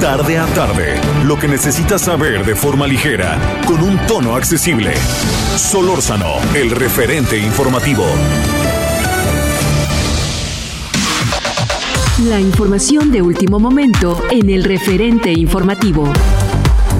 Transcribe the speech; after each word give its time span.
Tarde 0.00 0.36
a 0.36 0.44
tarde, 0.48 1.00
lo 1.24 1.38
que 1.38 1.48
necesitas 1.48 2.02
saber 2.02 2.44
de 2.44 2.54
forma 2.54 2.86
ligera, 2.86 3.38
con 3.66 3.82
un 3.82 3.96
tono 4.06 4.36
accesible. 4.36 4.92
Solórzano, 5.56 6.34
el 6.54 6.70
referente 6.70 7.38
informativo. 7.38 8.04
La 12.28 12.38
información 12.38 13.10
de 13.10 13.22
último 13.22 13.58
momento 13.58 14.22
en 14.30 14.50
el 14.50 14.64
referente 14.64 15.32
informativo. 15.32 16.12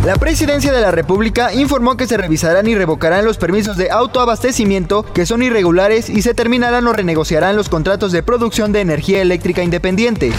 La 0.07 0.17
Presidencia 0.17 0.73
de 0.73 0.81
la 0.81 0.91
República 0.91 1.53
informó 1.53 1.99
que 1.99 2.07
se 2.07 2.17
revisarán 2.17 2.67
y 2.67 2.75
revocarán 2.75 3.27
los 3.27 3.37
permisos 3.37 3.77
de 3.77 3.91
autoabastecimiento 3.91 5.03
que 5.03 5.27
son 5.27 5.43
irregulares 5.43 6.09
y 6.09 6.23
se 6.23 6.33
terminarán 6.33 6.87
o 6.87 6.95
renegociarán 6.95 7.57
los 7.57 7.69
contratos 7.69 8.11
de 8.11 8.23
producción 8.23 8.73
de 8.73 8.81
energía 8.81 9.21
eléctrica 9.21 9.63
independiente. 9.63 10.33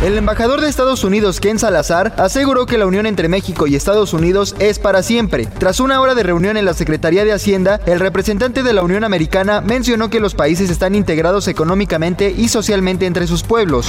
El 0.00 0.16
embajador 0.16 0.60
de 0.60 0.68
Estados 0.68 1.02
Unidos, 1.02 1.40
Ken 1.40 1.58
Salazar, 1.58 2.14
aseguró 2.18 2.66
que 2.66 2.78
la 2.78 2.86
unión 2.86 3.04
entre 3.04 3.28
México 3.28 3.66
y 3.66 3.74
Estados 3.74 4.12
Unidos 4.12 4.54
es 4.60 4.78
para 4.78 5.02
siempre. 5.02 5.46
Tras 5.58 5.80
una 5.80 6.00
hora 6.00 6.14
de 6.14 6.22
reunión 6.22 6.56
en 6.56 6.64
la 6.64 6.74
Secretaría 6.74 7.24
de 7.24 7.32
Hacienda, 7.32 7.80
el 7.84 7.98
representante 7.98 8.62
de 8.62 8.72
la 8.72 8.82
Unión 8.82 9.02
Americana 9.02 9.60
mencionó 9.60 10.08
que 10.08 10.20
los 10.20 10.36
países 10.36 10.70
están 10.70 10.94
integrados 10.94 11.48
económicamente 11.48 12.30
y 12.30 12.46
socialmente 12.46 13.06
entre 13.06 13.26
sus 13.26 13.42
pueblos. 13.42 13.88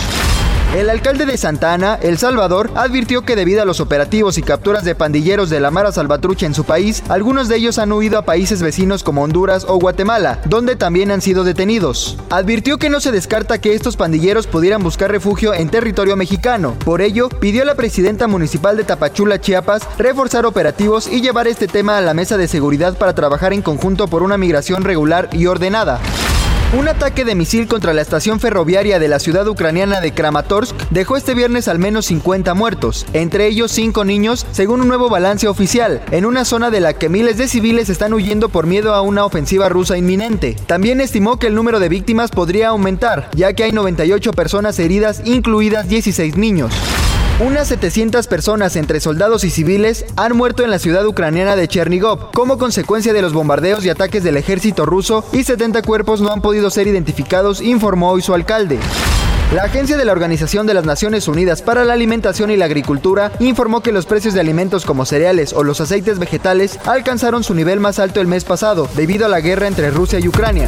El 0.76 0.88
alcalde 0.92 1.26
de 1.26 1.36
Santa 1.36 1.74
Ana, 1.74 1.98
El 2.00 2.20
Salvador, 2.20 2.70
advirtió 2.76 3.24
que 3.24 3.36
debido 3.36 3.64
a 3.64 3.66
los 3.66 3.80
operativos 3.80 4.38
y 4.38 4.44
capturas 4.44 4.84
de 4.84 4.94
pandilleros 4.94 5.50
de 5.50 5.60
la 5.60 5.72
Mara 5.72 5.92
Salvatrucha 5.92 6.46
en 6.46 6.54
su 6.54 6.64
país, 6.64 7.02
algunos 7.10 7.48
de 7.48 7.56
ellos 7.56 7.80
han 7.80 7.92
huido 7.92 8.20
a 8.20 8.22
países 8.22 8.62
vecinos 8.62 9.02
como 9.02 9.24
Honduras 9.24 9.66
o 9.68 9.80
Guatemala, 9.80 10.40
donde 10.46 10.76
también 10.76 11.10
han 11.10 11.22
sido 11.22 11.44
detenidos. 11.44 12.18
Advirtió 12.30 12.78
que 12.78 12.92
no 12.92 13.00
se 13.00 13.12
descarta 13.12 13.60
que 13.60 13.74
estos 13.74 13.98
pandilleros 13.98 14.46
pudieran 14.46 14.84
buscar 14.84 15.10
refugio 15.10 15.56
en 15.56 15.70
territorio 15.70 16.16
mexicano. 16.16 16.76
Por 16.86 17.02
ello, 17.02 17.30
pidió 17.30 17.64
a 17.64 17.66
la 17.66 17.74
presidenta 17.74 18.28
municipal 18.28 18.78
de 18.78 18.84
Tapachula, 18.84 19.42
Chiapas, 19.42 19.82
reforzar 19.98 20.46
operativos 20.46 21.08
y 21.12 21.22
llevar 21.22 21.48
este 21.48 21.68
tema 21.68 21.98
a 21.98 22.02
la 22.02 22.14
mesa 22.14 22.38
de 22.38 22.48
seguridad 22.48 22.96
para 22.96 23.16
trabajar 23.16 23.54
en 23.54 23.64
conjunto 23.64 24.08
por 24.08 24.22
una 24.22 24.38
migración 24.38 24.84
regular 24.84 25.30
y 25.34 25.48
ordenada. 25.48 26.00
Un 26.72 26.88
ataque 26.88 27.26
de 27.26 27.34
misil 27.34 27.68
contra 27.68 27.96
la 27.96 28.04
estación 28.04 28.40
ferroviaria 28.40 29.00
de 29.00 29.08
la 29.08 29.18
ciudad 29.18 29.48
ucraniana 29.48 30.02
de 30.02 30.12
Kramatorsk 30.12 30.76
dejó 30.92 31.18
este 31.18 31.34
viernes 31.34 31.68
al 31.68 31.80
menos 31.80 32.06
50 32.06 32.54
muertos, 32.54 33.08
entre 33.14 33.48
ellos 33.48 33.72
5 33.72 34.06
niños, 34.06 34.46
según 34.52 34.82
un 34.82 34.88
nuevo 34.88 35.10
balance 35.10 35.48
oficial, 35.48 36.00
en 36.12 36.28
una 36.28 36.46
zona 36.46 36.70
de 36.70 36.80
la 36.80 36.94
que 36.94 37.10
miles 37.10 37.38
de 37.38 37.48
civiles 37.48 37.90
están 37.90 38.14
huyendo 38.14 38.50
por 38.50 38.68
miedo 38.68 38.94
a 38.94 39.02
una 39.02 39.26
ofensiva 39.26 39.68
rusa 39.68 39.98
inminente. 39.98 40.56
También 40.68 41.02
estimó 41.02 41.40
que 41.40 41.48
el 41.48 41.56
número 41.56 41.80
de 41.80 41.90
víctimas 41.90 42.30
podría 42.30 42.68
aumentar, 42.68 43.32
ya 43.34 43.54
que 43.54 43.64
hay 43.64 43.72
98 43.72 44.32
personas 44.34 44.78
heridas, 44.78 45.24
incluidas 45.26 45.90
16 45.90 46.38
niños. 46.38 46.72
Unas 47.40 47.70
700 47.70 48.28
personas 48.28 48.76
entre 48.76 49.00
soldados 49.00 49.46
y 49.46 49.50
civiles 49.50 50.06
han 50.18 50.36
muerto 50.36 50.66
en 50.66 50.72
la 50.72 50.78
ciudad 50.78 51.06
ucraniana 51.06 51.56
de 51.56 51.70
Chernigov 51.70 52.32
como 52.34 52.58
consecuencia 52.58 53.14
de 53.14 53.22
los 53.22 53.32
bombardeos 53.32 53.86
y 53.86 53.90
ataques 53.90 54.26
del 54.26 54.36
ejército 54.36 54.86
ruso 54.86 55.24
y 55.32 55.46
70 55.46 55.82
cuerpos 55.84 56.20
no 56.20 56.34
han 56.34 56.42
podido 56.42 56.70
ser 56.70 56.88
identificados, 56.88 57.62
informó 57.62 58.12
hoy 58.12 58.22
su 58.22 58.34
alcalde. 58.34 58.78
La 59.54 59.64
Agencia 59.64 59.96
de 59.96 60.04
la 60.04 60.12
Organización 60.12 60.68
de 60.68 60.74
las 60.74 60.84
Naciones 60.84 61.30
Unidas 61.30 61.62
para 61.62 61.86
la 61.86 61.94
Alimentación 61.94 62.52
y 62.52 62.58
la 62.58 62.66
Agricultura 62.66 63.32
informó 63.40 63.80
que 63.80 63.94
los 63.94 64.06
precios 64.06 64.34
de 64.34 64.42
alimentos 64.42 64.84
como 64.84 65.06
cereales 65.06 65.54
o 65.54 65.64
los 65.64 65.80
aceites 65.80 66.20
vegetales 66.20 66.78
alcanzaron 66.86 67.46
su 67.46 67.54
nivel 67.54 67.80
más 67.80 68.00
alto 68.00 68.20
el 68.20 68.28
mes 68.28 68.44
pasado 68.44 68.90
debido 68.98 69.26
a 69.26 69.30
la 69.30 69.40
guerra 69.40 69.68
entre 69.68 69.92
Rusia 69.92 70.20
y 70.20 70.28
Ucrania. 70.28 70.68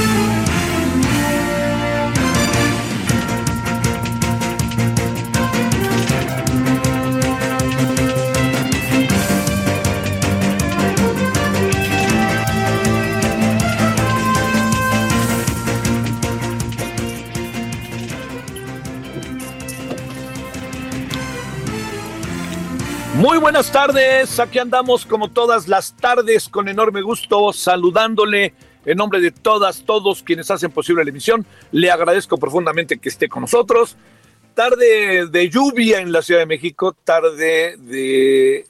Muy 23.21 23.37
buenas 23.37 23.71
tardes, 23.71 24.39
aquí 24.39 24.57
andamos 24.57 25.05
como 25.05 25.29
todas 25.29 25.67
las 25.67 25.95
tardes 25.95 26.49
con 26.49 26.67
enorme 26.67 27.03
gusto 27.03 27.53
saludándole 27.53 28.55
en 28.83 28.97
nombre 28.97 29.21
de 29.21 29.29
todas, 29.29 29.83
todos 29.85 30.23
quienes 30.23 30.49
hacen 30.49 30.71
posible 30.71 31.03
la 31.03 31.11
emisión. 31.11 31.45
Le 31.71 31.91
agradezco 31.91 32.39
profundamente 32.39 32.97
que 32.97 33.09
esté 33.09 33.29
con 33.29 33.41
nosotros. 33.41 33.95
Tarde 34.55 35.27
de 35.27 35.49
lluvia 35.51 35.99
en 35.99 36.11
la 36.11 36.23
Ciudad 36.23 36.39
de 36.39 36.47
México, 36.47 36.95
tarde 37.03 37.77
de, 37.77 38.65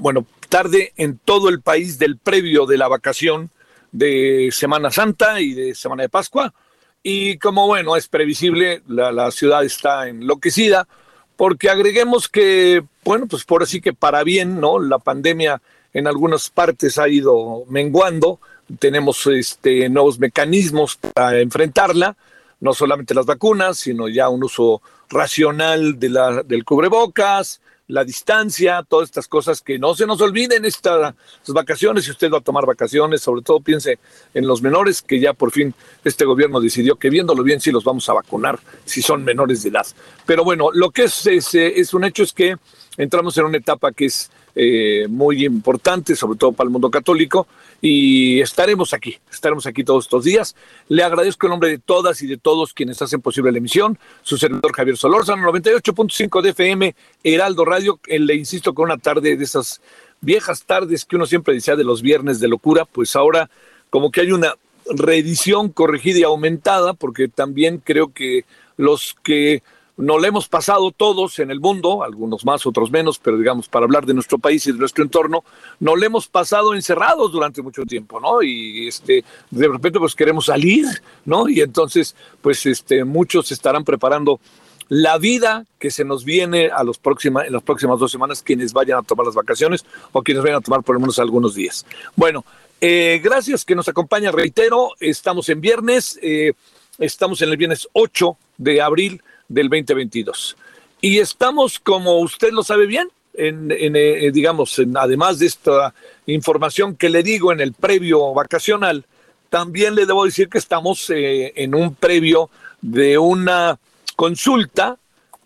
bueno, 0.00 0.26
tarde 0.48 0.92
en 0.96 1.16
todo 1.18 1.48
el 1.48 1.60
país 1.60 1.96
del 1.96 2.18
previo 2.18 2.66
de 2.66 2.78
la 2.78 2.88
vacación 2.88 3.50
de 3.92 4.48
Semana 4.50 4.90
Santa 4.90 5.40
y 5.40 5.54
de 5.54 5.72
Semana 5.76 6.02
de 6.02 6.08
Pascua. 6.08 6.52
Y 7.00 7.38
como 7.38 7.68
bueno, 7.68 7.94
es 7.94 8.08
previsible, 8.08 8.82
la, 8.88 9.12
la 9.12 9.30
ciudad 9.30 9.64
está 9.64 10.08
enloquecida 10.08 10.88
porque 11.36 11.70
agreguemos 11.70 12.28
que, 12.28 12.84
bueno, 13.04 13.26
pues 13.26 13.44
por 13.44 13.62
así 13.62 13.80
que 13.80 13.92
para 13.92 14.22
bien, 14.24 14.60
¿no? 14.60 14.78
La 14.78 14.98
pandemia 14.98 15.60
en 15.92 16.06
algunas 16.06 16.50
partes 16.50 16.98
ha 16.98 17.08
ido 17.08 17.64
menguando, 17.68 18.40
tenemos 18.78 19.26
este, 19.26 19.88
nuevos 19.88 20.18
mecanismos 20.18 20.96
para 20.96 21.40
enfrentarla, 21.40 22.16
no 22.60 22.72
solamente 22.72 23.14
las 23.14 23.26
vacunas, 23.26 23.78
sino 23.78 24.08
ya 24.08 24.28
un 24.28 24.44
uso 24.44 24.80
racional 25.08 25.98
de 25.98 26.08
la, 26.08 26.42
del 26.42 26.64
cubrebocas, 26.64 27.60
la 27.88 28.04
distancia, 28.04 28.82
todas 28.88 29.08
estas 29.08 29.28
cosas 29.28 29.60
que 29.60 29.78
no 29.78 29.94
se 29.94 30.06
nos 30.06 30.20
olviden 30.20 30.64
estas 30.64 31.14
vacaciones, 31.48 32.04
si 32.04 32.10
usted 32.10 32.30
va 32.30 32.38
a 32.38 32.40
tomar 32.40 32.64
vacaciones, 32.66 33.20
sobre 33.20 33.42
todo 33.42 33.60
piense 33.60 33.98
en 34.32 34.46
los 34.46 34.62
menores, 34.62 35.02
que 35.02 35.20
ya 35.20 35.34
por 35.34 35.50
fin 35.50 35.74
este 36.02 36.24
gobierno 36.24 36.60
decidió 36.60 36.96
que 36.96 37.10
viéndolo 37.10 37.42
bien 37.42 37.60
sí 37.60 37.70
los 37.70 37.84
vamos 37.84 38.08
a 38.08 38.14
vacunar 38.14 38.58
si 38.84 39.02
son 39.02 39.24
menores 39.24 39.62
de 39.62 39.68
edad. 39.68 39.86
Pero 40.24 40.44
bueno, 40.44 40.70
lo 40.72 40.90
que 40.90 41.04
es, 41.04 41.26
es, 41.26 41.54
es 41.54 41.92
un 41.92 42.04
hecho 42.04 42.22
es 42.22 42.32
que 42.32 42.56
entramos 42.96 43.36
en 43.36 43.44
una 43.44 43.58
etapa 43.58 43.92
que 43.92 44.06
es 44.06 44.30
eh, 44.56 45.06
muy 45.08 45.44
importante, 45.44 46.14
sobre 46.14 46.38
todo 46.38 46.52
para 46.52 46.68
el 46.68 46.72
mundo 46.72 46.90
católico, 46.90 47.48
y 47.86 48.40
estaremos 48.40 48.94
aquí, 48.94 49.18
estaremos 49.30 49.66
aquí 49.66 49.84
todos 49.84 50.06
estos 50.06 50.24
días. 50.24 50.56
Le 50.88 51.02
agradezco 51.02 51.46
en 51.46 51.50
nombre 51.50 51.68
de 51.68 51.76
todas 51.76 52.22
y 52.22 52.26
de 52.26 52.38
todos 52.38 52.72
quienes 52.72 53.02
hacen 53.02 53.20
posible 53.20 53.52
la 53.52 53.58
emisión, 53.58 53.98
su 54.22 54.38
servidor 54.38 54.72
Javier 54.72 54.96
Solórzano, 54.96 55.52
98.5 55.52 56.40
de 56.40 56.48
FM, 56.48 56.96
Heraldo 57.22 57.66
Radio, 57.66 58.00
le 58.06 58.34
insisto 58.36 58.72
con 58.72 58.86
una 58.86 58.96
tarde 58.96 59.36
de 59.36 59.44
esas 59.44 59.82
viejas 60.22 60.62
tardes 60.62 61.04
que 61.04 61.16
uno 61.16 61.26
siempre 61.26 61.52
decía 61.52 61.76
de 61.76 61.84
los 61.84 62.00
viernes 62.00 62.40
de 62.40 62.48
locura, 62.48 62.86
pues 62.86 63.16
ahora 63.16 63.50
como 63.90 64.10
que 64.10 64.22
hay 64.22 64.32
una 64.32 64.54
reedición 64.86 65.68
corregida 65.68 66.20
y 66.20 66.22
aumentada, 66.22 66.94
porque 66.94 67.28
también 67.28 67.82
creo 67.84 68.14
que 68.14 68.46
los 68.78 69.14
que 69.22 69.62
no 69.96 70.18
le 70.18 70.28
hemos 70.28 70.48
pasado 70.48 70.90
todos 70.90 71.38
en 71.38 71.50
el 71.50 71.60
mundo, 71.60 72.02
algunos 72.02 72.44
más, 72.44 72.66
otros 72.66 72.90
menos, 72.90 73.18
pero 73.18 73.38
digamos, 73.38 73.68
para 73.68 73.84
hablar 73.84 74.06
de 74.06 74.14
nuestro 74.14 74.38
país 74.38 74.66
y 74.66 74.72
de 74.72 74.78
nuestro 74.78 75.04
entorno, 75.04 75.44
no 75.78 75.94
le 75.94 76.06
hemos 76.06 76.26
pasado 76.26 76.74
encerrados 76.74 77.30
durante 77.30 77.62
mucho 77.62 77.84
tiempo, 77.84 78.20
¿no? 78.20 78.42
Y 78.42 78.88
este, 78.88 79.24
de 79.50 79.68
repente 79.68 79.98
pues 79.98 80.14
queremos 80.14 80.46
salir, 80.46 80.86
¿no? 81.24 81.48
Y 81.48 81.60
entonces, 81.60 82.16
pues 82.42 82.66
este, 82.66 83.04
muchos 83.04 83.52
estarán 83.52 83.84
preparando 83.84 84.40
la 84.88 85.16
vida 85.18 85.64
que 85.78 85.90
se 85.90 86.04
nos 86.04 86.24
viene 86.24 86.68
a 86.68 86.82
los 86.82 86.98
próxima, 86.98 87.46
en 87.46 87.52
las 87.52 87.62
próximas 87.62 87.98
dos 87.98 88.10
semanas, 88.10 88.42
quienes 88.42 88.72
vayan 88.72 88.98
a 88.98 89.02
tomar 89.02 89.26
las 89.26 89.34
vacaciones 89.34 89.84
o 90.12 90.22
quienes 90.22 90.42
vayan 90.42 90.58
a 90.58 90.60
tomar 90.60 90.82
por 90.82 90.96
lo 90.96 91.00
menos 91.00 91.18
algunos 91.18 91.54
días. 91.54 91.86
Bueno, 92.16 92.44
eh, 92.80 93.20
gracias 93.22 93.64
que 93.64 93.74
nos 93.74 93.88
acompaña, 93.88 94.32
reitero, 94.32 94.90
estamos 95.00 95.48
en 95.48 95.60
viernes, 95.60 96.18
eh, 96.20 96.52
estamos 96.98 97.40
en 97.42 97.50
el 97.50 97.56
viernes 97.56 97.88
8 97.92 98.36
de 98.58 98.82
abril 98.82 99.22
del 99.48 99.68
2022. 99.68 100.56
Y 101.00 101.18
estamos, 101.18 101.78
como 101.78 102.18
usted 102.20 102.52
lo 102.52 102.62
sabe 102.62 102.86
bien, 102.86 103.08
en, 103.34 103.70
eh, 103.70 104.30
digamos, 104.32 104.80
además 104.94 105.38
de 105.38 105.46
esta 105.46 105.92
información 106.26 106.96
que 106.96 107.10
le 107.10 107.22
digo 107.22 107.52
en 107.52 107.60
el 107.60 107.72
previo 107.72 108.32
vacacional, 108.32 109.04
también 109.50 109.94
le 109.94 110.06
debo 110.06 110.24
decir 110.24 110.48
que 110.48 110.58
estamos 110.58 111.10
eh, 111.10 111.52
en 111.56 111.74
un 111.74 111.94
previo 111.94 112.50
de 112.80 113.18
una 113.18 113.78
consulta 114.16 114.98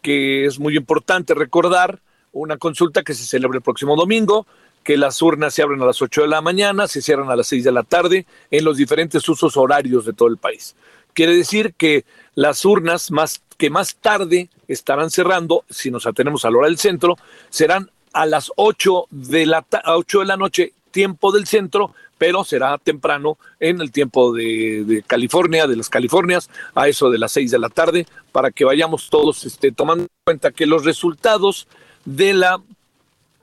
que 0.03 0.47
es 0.47 0.59
muy 0.59 0.77
importante 0.77 1.35
recordar, 1.35 2.01
una 2.33 2.57
consulta 2.57 3.03
que 3.03 3.15
se 3.15 3.25
celebra 3.25 3.57
el 3.57 3.63
próximo 3.63 3.97
domingo, 3.97 4.47
que 4.83 4.97
las 4.97 5.21
urnas 5.21 5.55
se 5.55 5.63
abren 5.63 5.83
a 5.83 5.87
las 5.87 6.01
8 6.01 6.23
de 6.23 6.29
la 6.29 6.41
mañana, 6.41 6.89
se 6.89 7.03
cierran 7.03 7.31
a 7.31 7.37
las 7.37 7.49
6 7.49 7.65
de 7.65 7.73
la 7.73 7.83
tarde 7.83 8.27
en 8.51 8.65
los 8.65 8.77
diferentes 8.77 9.29
usos 9.29 9.57
horarios 9.57 10.07
de 10.07 10.13
todo 10.13 10.29
el 10.29 10.39
país. 10.39 10.77
Quiere 11.13 11.37
decir 11.37 11.75
que 11.77 12.05
las 12.35 12.65
urnas 12.65 13.11
más, 13.11 13.43
que 13.59 13.69
más 13.69 13.97
tarde 13.97 14.49
estarán 14.69 15.11
cerrando, 15.11 15.65
si 15.69 15.91
nos 15.91 16.07
atenemos 16.07 16.45
a 16.45 16.51
la 16.51 16.59
hora 16.59 16.69
del 16.69 16.79
centro, 16.79 17.17
serán 17.51 17.91
a 18.13 18.25
las 18.25 18.51
8 18.57 19.07
de 19.11 19.47
la, 19.47 19.67
8 19.85 20.21
de 20.21 20.25
la 20.25 20.37
noche, 20.37 20.73
tiempo 20.91 21.33
del 21.33 21.47
centro, 21.47 21.93
pero 22.17 22.45
será 22.45 22.79
temprano 22.79 23.37
en 23.61 23.81
el 23.81 23.91
tiempo 23.91 24.33
de, 24.33 25.05
California, 25.07 25.67
de 25.67 25.77
las 25.77 25.89
Californias, 25.89 26.49
a 26.75 26.89
eso 26.89 27.11
de 27.11 27.19
las 27.19 27.33
6 27.33 27.51
de 27.51 27.59
la 27.59 27.69
tarde, 27.69 28.07
para 28.33 28.51
que 28.51 28.65
vayamos 28.65 29.11
todos 29.11 29.45
este, 29.45 29.73
tomando 29.73 30.05
en 30.05 30.09
cuenta 30.25 30.53
que 30.53 30.67
los 30.67 30.85
resultados 30.85 31.67
de 32.05 32.35
la 32.35 32.61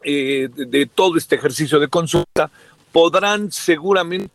eh, 0.03 0.49
de, 0.53 0.85
todo 0.85 1.17
este 1.17 1.35
ejercicio 1.35 1.79
de 1.79 1.87
consulta 1.87 2.51
podrán 2.91 3.51
seguramente 3.51 4.31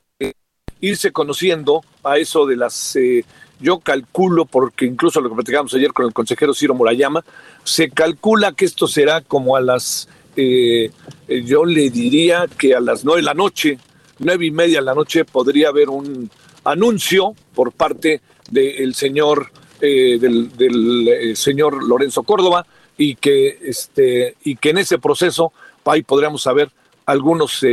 irse 0.81 1.13
conociendo 1.13 1.83
a 2.03 2.19
eso 2.19 2.47
de 2.47 2.57
las, 2.57 2.97
eh, 2.97 3.25
yo 3.61 3.79
calculo, 3.79 4.45
porque 4.45 4.87
incluso 4.87 5.21
lo 5.21 5.29
que 5.29 5.35
platicamos 5.35 5.75
ayer 5.75 5.93
con 5.93 6.07
el 6.07 6.13
consejero 6.13 6.55
Ciro 6.55 6.75
Murayama, 6.75 7.25
se 7.65 7.91
calcula 7.91 8.53
que 8.53 8.65
esto 8.65 8.87
será 8.87 9.21
como 9.21 9.57
a 9.57 9.61
las, 9.61 10.09
eh, 10.37 10.91
yo 11.29 11.65
le 11.65 11.91
diría 11.91 12.47
que 12.59 12.75
a 12.75 12.81
las 12.81 13.05
nueve 13.05 13.21
de 13.21 13.27
la 13.27 13.35
noche, 13.35 13.79
nueve 14.19 14.47
y 14.47 14.51
media 14.51 14.79
de 14.79 14.85
la 14.85 14.95
noche 14.95 15.25
podría 15.25 15.69
haber 15.69 15.89
un 15.89 16.31
anuncio 16.65 17.35
por 17.55 17.73
parte 17.73 18.21
del 18.51 18.95
señor, 18.95 19.51
eh, 19.81 20.19
del, 20.19 21.37
señor 21.37 21.85
Lorenzo 21.85 22.23
Córdoba, 22.23 22.67
y 22.97 23.15
que, 23.15 23.59
este, 23.63 24.37
y 24.45 24.57
que 24.57 24.71
en 24.71 24.79
ese 24.79 24.99
proceso 24.99 25.53
ahí 25.87 26.03
podríamos 26.03 26.43
saber 26.43 26.71
algunos 27.07 27.65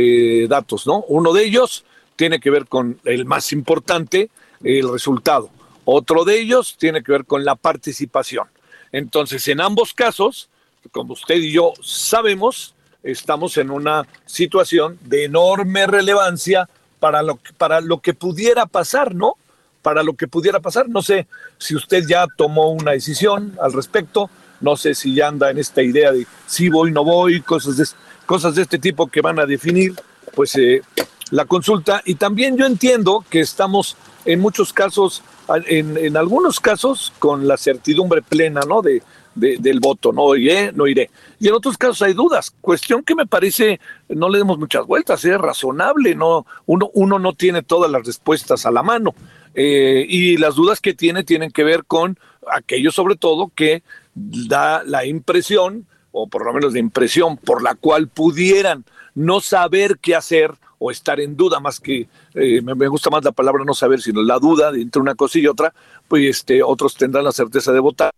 datos, 0.48 0.86
¿no? 0.86 1.04
Uno 1.06 1.32
de 1.32 1.44
ellos 1.44 1.84
tiene 2.16 2.40
que 2.40 2.50
ver 2.50 2.66
con 2.66 2.98
el 3.04 3.26
más 3.26 3.52
importante, 3.52 4.30
el 4.64 4.90
resultado. 4.90 5.50
Otro 5.90 6.26
de 6.26 6.38
ellos 6.38 6.76
tiene 6.78 7.02
que 7.02 7.12
ver 7.12 7.24
con 7.24 7.46
la 7.46 7.54
participación. 7.54 8.46
Entonces, 8.92 9.48
en 9.48 9.58
ambos 9.58 9.94
casos, 9.94 10.50
como 10.92 11.14
usted 11.14 11.36
y 11.36 11.50
yo 11.50 11.72
sabemos, 11.80 12.74
estamos 13.02 13.56
en 13.56 13.70
una 13.70 14.06
situación 14.26 14.98
de 15.00 15.24
enorme 15.24 15.86
relevancia 15.86 16.68
para 17.00 17.22
lo, 17.22 17.38
para 17.56 17.80
lo 17.80 18.00
que 18.00 18.12
pudiera 18.12 18.66
pasar, 18.66 19.14
¿no? 19.14 19.36
Para 19.80 20.02
lo 20.02 20.12
que 20.12 20.28
pudiera 20.28 20.60
pasar. 20.60 20.90
No 20.90 21.00
sé 21.00 21.26
si 21.56 21.74
usted 21.74 22.04
ya 22.06 22.26
tomó 22.36 22.70
una 22.70 22.92
decisión 22.92 23.56
al 23.58 23.72
respecto, 23.72 24.28
no 24.60 24.76
sé 24.76 24.94
si 24.94 25.14
ya 25.14 25.28
anda 25.28 25.50
en 25.50 25.56
esta 25.56 25.80
idea 25.80 26.12
de 26.12 26.26
si 26.46 26.68
voy, 26.68 26.92
no 26.92 27.02
voy, 27.02 27.40
cosas 27.40 27.78
de, 27.78 27.86
cosas 28.26 28.54
de 28.56 28.60
este 28.60 28.78
tipo 28.78 29.06
que 29.06 29.22
van 29.22 29.38
a 29.38 29.46
definir, 29.46 29.94
pues 30.34 30.54
eh, 30.56 30.82
la 31.30 31.46
consulta 31.46 32.02
y 32.04 32.16
también 32.16 32.58
yo 32.58 32.66
entiendo 32.66 33.24
que 33.30 33.40
estamos 33.40 33.96
en 34.26 34.38
muchos 34.40 34.74
casos, 34.74 35.22
en, 35.66 35.96
en 35.96 36.16
algunos 36.16 36.60
casos, 36.60 37.12
con 37.18 37.46
la 37.46 37.56
certidumbre 37.56 38.22
plena, 38.22 38.60
¿no? 38.66 38.82
De, 38.82 39.02
del 39.38 39.78
voto, 39.80 40.12
no 40.12 40.34
iré, 40.34 40.72
no 40.72 40.86
iré. 40.86 41.10
Y 41.38 41.48
en 41.48 41.54
otros 41.54 41.78
casos 41.78 42.02
hay 42.02 42.12
dudas, 42.12 42.52
cuestión 42.60 43.04
que 43.04 43.14
me 43.14 43.26
parece, 43.26 43.78
no 44.08 44.28
le 44.28 44.38
demos 44.38 44.58
muchas 44.58 44.84
vueltas, 44.84 45.24
es 45.24 45.38
razonable, 45.38 46.14
no, 46.14 46.44
uno, 46.66 46.90
uno 46.94 47.18
no 47.18 47.32
tiene 47.34 47.62
todas 47.62 47.90
las 47.90 48.04
respuestas 48.04 48.66
a 48.66 48.72
la 48.72 48.82
mano. 48.82 49.14
Eh, 49.54 50.04
y 50.08 50.36
las 50.36 50.56
dudas 50.56 50.80
que 50.80 50.94
tiene 50.94 51.24
tienen 51.24 51.50
que 51.50 51.64
ver 51.64 51.84
con 51.84 52.18
aquello 52.52 52.90
sobre 52.90 53.16
todo 53.16 53.50
que 53.54 53.82
da 54.14 54.82
la 54.84 55.06
impresión, 55.06 55.86
o 56.12 56.26
por 56.26 56.44
lo 56.44 56.52
menos 56.52 56.72
la 56.72 56.80
impresión 56.80 57.36
por 57.36 57.62
la 57.62 57.74
cual 57.74 58.08
pudieran 58.08 58.84
no 59.14 59.40
saber 59.40 59.98
qué 60.00 60.16
hacer 60.16 60.54
o 60.78 60.90
estar 60.90 61.20
en 61.20 61.36
duda 61.36 61.60
más 61.60 61.80
que 61.80 62.08
eh, 62.34 62.62
me, 62.62 62.88
gusta 62.88 63.10
más 63.10 63.24
la 63.24 63.32
palabra 63.32 63.64
no 63.64 63.74
saber 63.74 64.00
sino 64.00 64.22
la 64.22 64.38
duda 64.38 64.70
entre 64.74 65.00
una 65.00 65.14
cosa 65.14 65.38
y 65.38 65.46
otra 65.46 65.74
pues 66.06 66.24
este 66.24 66.62
otros 66.62 66.94
tendrán 66.94 67.24
la 67.24 67.32
certeza 67.32 67.72
de 67.72 67.80
votar. 67.80 68.10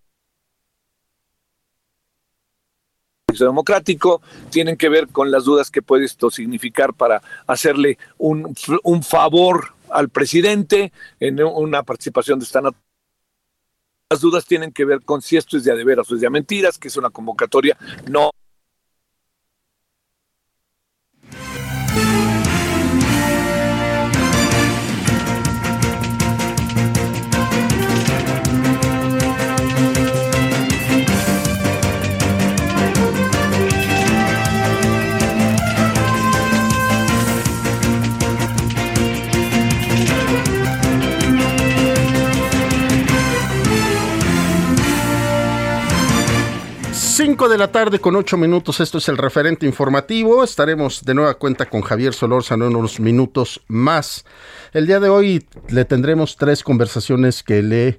Democrático 3.39 4.21
tienen 4.51 4.77
que 4.77 4.89
ver 4.89 5.09
con 5.09 5.31
las 5.31 5.45
dudas 5.45 5.71
que 5.71 5.83
puede 5.83 6.05
esto 6.05 6.31
significar 6.31 6.93
para 6.93 7.23
hacerle 7.47 7.97
un, 8.19 8.55
un 8.83 9.03
favor 9.03 9.73
al 9.89 10.09
presidente 10.09 10.93
en 11.21 11.43
una 11.43 11.83
participación 11.85 12.39
de 12.39 12.45
esta 12.45 12.61
naturaleza 12.61 12.91
las 14.11 14.21
dudas 14.21 14.45
tienen 14.45 14.73
que 14.73 14.85
ver 14.85 15.03
con 15.03 15.23
si 15.23 15.37
esto 15.37 15.57
es 15.57 15.63
de 15.63 15.71
a 15.71 15.75
veras 15.77 16.11
o 16.11 16.17
es 16.17 16.21
de 16.21 16.29
mentiras, 16.29 16.79
que 16.79 16.89
es 16.89 16.97
una 16.97 17.11
convocatoria 17.11 17.79
no 18.09 18.33
de 47.49 47.57
la 47.57 47.73
tarde 47.73 48.01
con 48.01 48.17
8 48.17 48.37
minutos, 48.37 48.81
esto 48.81 48.99
es 48.99 49.09
el 49.09 49.17
referente 49.17 49.65
informativo. 49.65 50.45
Estaremos 50.45 51.03
de 51.05 51.15
nueva 51.15 51.35
cuenta 51.35 51.71
con 51.71 51.81
Javier 51.81 52.13
Solórzano 52.13 52.67
en 52.67 52.77
unos 52.77 53.01
minutos 53.01 53.63
más. 53.67 54.27
El 54.73 54.87
día 54.87 55.01
de 55.01 55.09
hoy 55.09 55.47
le 55.69 55.87
tendremos 55.87 56.37
tres 56.37 56.63
conversaciones 56.63 57.43
que 57.43 57.63
le 57.63 57.99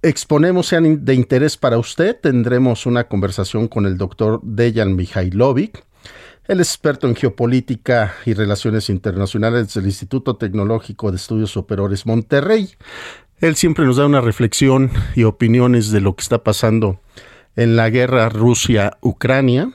exponemos 0.00 0.68
sean 0.68 1.04
de 1.04 1.14
interés 1.14 1.58
para 1.58 1.76
usted. 1.76 2.18
Tendremos 2.18 2.86
una 2.86 3.08
conversación 3.08 3.68
con 3.68 3.84
el 3.84 3.98
doctor 3.98 4.40
Dejan 4.42 4.96
Mihailovic. 4.96 5.84
El 6.48 6.60
experto 6.60 7.08
en 7.08 7.16
geopolítica 7.16 8.14
y 8.24 8.32
relaciones 8.32 8.88
internacionales 8.88 9.74
del 9.74 9.84
Instituto 9.84 10.36
Tecnológico 10.36 11.10
de 11.10 11.18
Estudios 11.18 11.50
Superiores 11.50 12.06
Monterrey. 12.06 12.70
Él 13.38 13.54
siempre 13.56 13.84
nos 13.84 13.98
da 13.98 14.06
una 14.06 14.22
reflexión 14.22 14.90
y 15.14 15.24
opiniones 15.24 15.90
de 15.90 16.00
lo 16.00 16.16
que 16.16 16.22
está 16.22 16.42
pasando 16.42 17.00
en 17.56 17.76
la 17.76 17.90
guerra 17.90 18.28
Rusia-Ucrania 18.28 19.72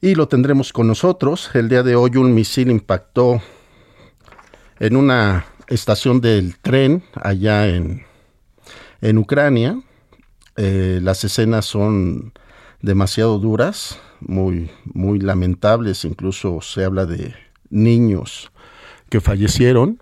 y 0.00 0.14
lo 0.14 0.28
tendremos 0.28 0.72
con 0.72 0.86
nosotros. 0.86 1.50
El 1.54 1.68
día 1.68 1.82
de 1.82 1.96
hoy 1.96 2.16
un 2.16 2.34
misil 2.34 2.70
impactó 2.70 3.40
en 4.78 4.96
una 4.96 5.46
estación 5.68 6.20
del 6.20 6.58
tren 6.58 7.02
allá 7.14 7.68
en, 7.68 8.04
en 9.00 9.18
Ucrania. 9.18 9.80
Eh, 10.56 11.00
las 11.02 11.24
escenas 11.24 11.64
son 11.64 12.32
demasiado 12.82 13.38
duras, 13.38 13.98
muy, 14.20 14.70
muy 14.84 15.18
lamentables, 15.18 16.04
incluso 16.04 16.60
se 16.60 16.84
habla 16.84 17.06
de 17.06 17.34
niños 17.70 18.52
que 19.08 19.20
fallecieron. 19.20 19.98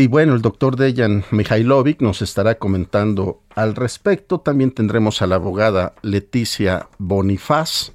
Y 0.00 0.06
bueno, 0.06 0.34
el 0.34 0.40
doctor 0.40 0.76
Dejan 0.76 1.24
Mihailovic 1.30 2.00
nos 2.00 2.22
estará 2.22 2.54
comentando 2.54 3.42
al 3.54 3.76
respecto. 3.76 4.40
También 4.40 4.70
tendremos 4.70 5.20
a 5.20 5.26
la 5.26 5.34
abogada 5.34 5.92
Leticia 6.00 6.88
Bonifaz. 6.96 7.92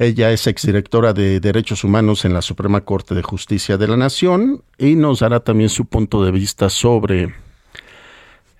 Ella 0.00 0.32
es 0.32 0.48
exdirectora 0.48 1.12
de 1.12 1.38
Derechos 1.38 1.84
Humanos 1.84 2.24
en 2.24 2.34
la 2.34 2.42
Suprema 2.42 2.80
Corte 2.80 3.14
de 3.14 3.22
Justicia 3.22 3.76
de 3.76 3.86
la 3.86 3.96
Nación 3.96 4.64
y 4.78 4.96
nos 4.96 5.20
dará 5.20 5.38
también 5.38 5.68
su 5.68 5.84
punto 5.84 6.24
de 6.24 6.32
vista 6.32 6.70
sobre 6.70 7.32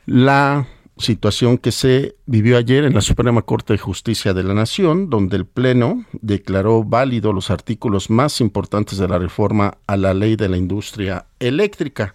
la 0.06 0.68
situación 0.98 1.58
que 1.58 1.72
se 1.72 2.14
vivió 2.26 2.58
ayer 2.58 2.84
en 2.84 2.94
la 2.94 3.00
Suprema 3.00 3.42
Corte 3.42 3.72
de 3.72 3.80
Justicia 3.80 4.34
de 4.34 4.44
la 4.44 4.54
Nación, 4.54 5.10
donde 5.10 5.36
el 5.36 5.46
Pleno 5.46 6.04
declaró 6.12 6.84
válido 6.84 7.32
los 7.32 7.50
artículos 7.50 8.08
más 8.08 8.40
importantes 8.40 8.98
de 8.98 9.08
la 9.08 9.18
reforma 9.18 9.78
a 9.88 9.96
la 9.96 10.14
ley 10.14 10.36
de 10.36 10.48
la 10.48 10.56
industria 10.56 11.26
eléctrica 11.40 12.14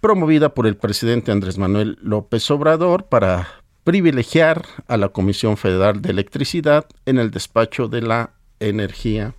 promovida 0.00 0.54
por 0.54 0.66
el 0.66 0.76
presidente 0.76 1.32
Andrés 1.32 1.58
Manuel 1.58 1.98
López 2.02 2.50
Obrador 2.50 3.04
para 3.04 3.48
privilegiar 3.84 4.66
a 4.86 4.96
la 4.96 5.08
Comisión 5.08 5.56
Federal 5.56 6.02
de 6.02 6.10
Electricidad 6.10 6.86
en 7.06 7.18
el 7.18 7.30
despacho 7.30 7.88
de 7.88 8.02
la 8.02 8.30
energía 8.60 9.34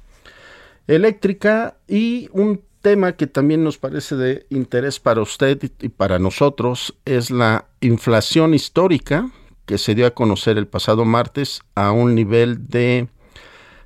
eléctrica 0.87 1.77
y 1.87 2.29
un 2.31 2.61
tema 2.81 3.13
que 3.13 3.27
también 3.27 3.63
nos 3.63 3.77
parece 3.77 4.15
de 4.15 4.45
interés 4.49 4.99
para 4.99 5.21
usted 5.21 5.59
y 5.79 5.89
para 5.89 6.17
nosotros 6.19 6.95
es 7.05 7.29
la 7.29 7.65
inflación 7.81 8.53
histórica 8.53 9.29
que 9.65 9.77
se 9.77 9.93
dio 9.93 10.07
a 10.07 10.11
conocer 10.11 10.57
el 10.57 10.67
pasado 10.67 11.05
martes 11.05 11.61
a 11.75 11.91
un 11.91 12.15
nivel 12.15 12.67
de 12.69 13.07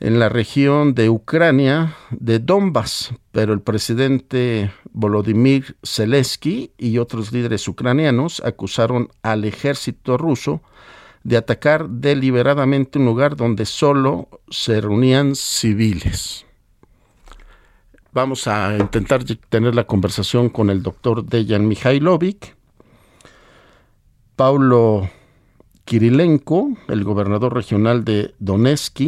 en 0.00 0.18
la 0.18 0.28
región 0.28 0.94
de 0.94 1.08
Ucrania 1.08 1.96
de 2.10 2.38
Donbass, 2.38 3.14
pero 3.32 3.54
el 3.54 3.62
presidente 3.62 4.70
Volodymyr 4.92 5.78
Zelensky 5.82 6.72
y 6.76 6.98
otros 6.98 7.32
líderes 7.32 7.66
ucranianos 7.66 8.42
acusaron 8.44 9.08
al 9.22 9.46
ejército 9.46 10.18
ruso 10.18 10.60
de 11.26 11.36
atacar 11.36 11.88
deliberadamente 11.88 13.00
un 13.00 13.04
lugar 13.04 13.34
donde 13.34 13.66
solo 13.66 14.28
se 14.48 14.80
reunían 14.80 15.34
civiles. 15.34 16.46
Vamos 18.12 18.46
a 18.46 18.76
intentar 18.78 19.24
tener 19.24 19.74
la 19.74 19.88
conversación 19.88 20.50
con 20.50 20.70
el 20.70 20.84
doctor 20.84 21.24
Dejan 21.24 21.66
Mihailovic. 21.66 22.54
Paulo 24.36 25.10
Kirilenko, 25.84 26.68
el 26.86 27.02
gobernador 27.02 27.54
regional 27.54 28.04
de 28.04 28.32
Donetsk, 28.38 29.00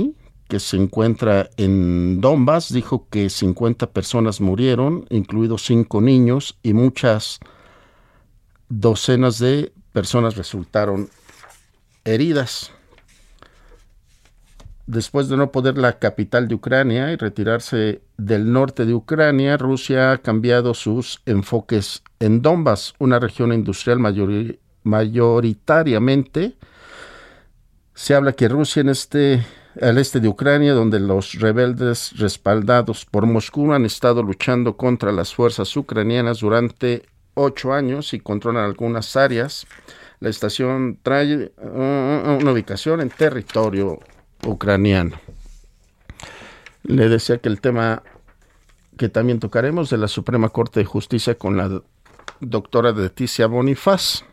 que 0.48 0.58
se 0.58 0.76
encuentra 0.76 1.50
en 1.56 2.20
Donbass, 2.20 2.72
dijo 2.72 3.06
que 3.10 3.30
50 3.30 3.92
personas 3.92 4.40
murieron, 4.40 5.06
incluidos 5.10 5.66
cinco 5.66 6.00
niños, 6.00 6.58
y 6.64 6.72
muchas 6.72 7.38
docenas 8.68 9.38
de 9.38 9.72
personas 9.92 10.36
resultaron 10.36 11.10
heridas. 12.14 12.72
Después 14.86 15.28
de 15.28 15.36
no 15.36 15.52
poder 15.52 15.76
la 15.76 15.98
capital 15.98 16.48
de 16.48 16.54
Ucrania 16.54 17.12
y 17.12 17.16
retirarse 17.16 18.00
del 18.16 18.50
norte 18.50 18.86
de 18.86 18.94
Ucrania, 18.94 19.58
Rusia 19.58 20.12
ha 20.12 20.18
cambiado 20.18 20.72
sus 20.72 21.20
enfoques 21.26 22.02
en 22.20 22.40
Donbass, 22.40 22.94
una 22.98 23.18
región 23.18 23.52
industrial 23.52 23.98
mayoritariamente. 24.82 26.56
Se 27.92 28.14
habla 28.14 28.32
que 28.32 28.48
Rusia 28.48 28.80
en 28.80 28.88
este 28.88 29.44
al 29.80 29.98
este 29.98 30.20
de 30.20 30.28
Ucrania, 30.28 30.72
donde 30.72 30.98
los 30.98 31.34
rebeldes 31.34 32.18
respaldados 32.18 33.04
por 33.04 33.26
Moscú 33.26 33.72
han 33.72 33.84
estado 33.84 34.22
luchando 34.22 34.76
contra 34.76 35.12
las 35.12 35.34
fuerzas 35.34 35.76
ucranianas 35.76 36.40
durante 36.40 37.06
ocho 37.34 37.72
años 37.72 38.14
y 38.14 38.20
controlan 38.20 38.64
algunas 38.64 39.16
áreas 39.16 39.66
la 40.20 40.28
estación 40.28 40.98
trae 41.02 41.52
uh, 41.58 42.38
una 42.40 42.52
ubicación 42.52 43.00
en 43.00 43.10
territorio 43.10 43.98
ucraniano. 44.46 45.16
Le 46.82 47.08
decía 47.08 47.38
que 47.38 47.48
el 47.48 47.60
tema 47.60 48.02
que 48.96 49.08
también 49.08 49.38
tocaremos 49.38 49.90
de 49.90 49.98
la 49.98 50.08
Suprema 50.08 50.48
Corte 50.48 50.80
de 50.80 50.86
Justicia 50.86 51.36
con 51.36 51.56
la 51.56 51.82
doctora 52.40 52.92
Leticia 52.92 53.46
Bonifaz. 53.46 54.24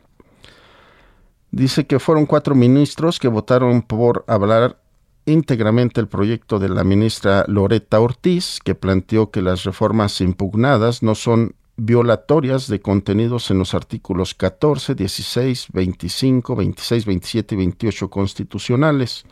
Dice 1.52 1.86
que 1.86 2.00
fueron 2.00 2.26
cuatro 2.26 2.56
ministros 2.56 3.20
que 3.20 3.28
votaron 3.28 3.82
por 3.82 4.26
hablar 4.28 4.80
íntegramente 5.26 6.02
el 6.02 6.08
proyecto 6.08 6.60
de 6.60 6.70
la 6.70 6.84
ministra 6.84 7.46
Loreta 7.48 8.00
Ortiz, 8.00 8.60
que 8.64 8.76
planteó 8.76 9.32
que 9.32 9.42
las 9.42 9.64
reformas 9.64 10.20
impugnadas 10.22 11.02
no 11.02 11.16
son 11.16 11.56
violatorias 11.78 12.68
de 12.68 12.80
contenidos 12.80 13.52
en 13.52 13.60
los 13.60 13.74
artículos 13.74 14.34
14, 14.34 14.96
16, 14.96 15.68
25, 15.74 16.56
26, 16.56 17.06
27 17.06 17.56
y 17.56 17.58
28 17.58 18.10
constitucionales. 18.10 19.26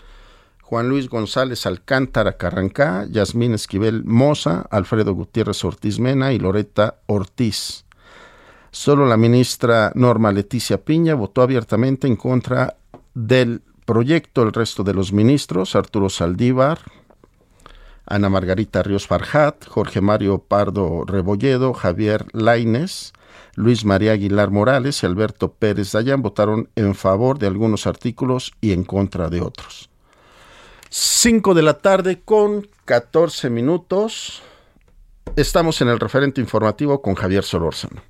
Juan 0.61 0.89
Luis 0.89 1.09
González 1.09 1.65
Alcántara 1.65 2.37
Carrancá, 2.37 3.05
Yasmín 3.09 3.53
Esquivel 3.53 4.03
Moza, 4.05 4.65
Alfredo 4.71 5.13
Gutiérrez 5.13 5.63
Ortiz 5.63 5.99
Mena 5.99 6.33
y 6.33 6.39
Loreta 6.39 6.95
Ortiz. 7.05 7.85
Solo 8.71 9.05
la 9.05 9.17
ministra 9.17 9.91
Norma 9.93 10.31
Leticia 10.31 10.83
Piña 10.83 11.13
votó 11.13 11.43
abiertamente 11.43 12.07
en 12.07 12.15
contra 12.15 12.77
del 13.13 13.61
proyecto. 13.85 14.41
El 14.41 14.51
resto 14.51 14.83
de 14.83 14.95
los 14.95 15.13
ministros, 15.13 15.75
Arturo 15.75 16.09
Saldívar, 16.09 16.79
Ana 18.05 18.29
Margarita 18.29 18.83
Ríos 18.83 19.07
Farjat, 19.07 19.65
Jorge 19.67 20.01
Mario 20.01 20.39
Pardo 20.39 21.05
Rebolledo, 21.05 21.73
Javier 21.73 22.25
Laines, 22.33 23.13
Luis 23.55 23.85
María 23.85 24.13
Aguilar 24.13 24.51
Morales 24.51 25.03
y 25.03 25.05
Alberto 25.05 25.53
Pérez 25.53 25.91
Dayan 25.91 26.21
votaron 26.21 26.69
en 26.75 26.95
favor 26.95 27.39
de 27.39 27.47
algunos 27.47 27.87
artículos 27.87 28.53
y 28.61 28.71
en 28.71 28.83
contra 28.83 29.29
de 29.29 29.41
otros. 29.41 29.89
5 30.89 31.53
de 31.53 31.61
la 31.63 31.79
tarde 31.79 32.21
con 32.23 32.67
14 32.85 33.49
minutos. 33.49 34.43
Estamos 35.35 35.81
en 35.81 35.87
el 35.87 35.99
referente 35.99 36.41
informativo 36.41 37.01
con 37.01 37.15
Javier 37.15 37.43
Solórzano. 37.43 38.01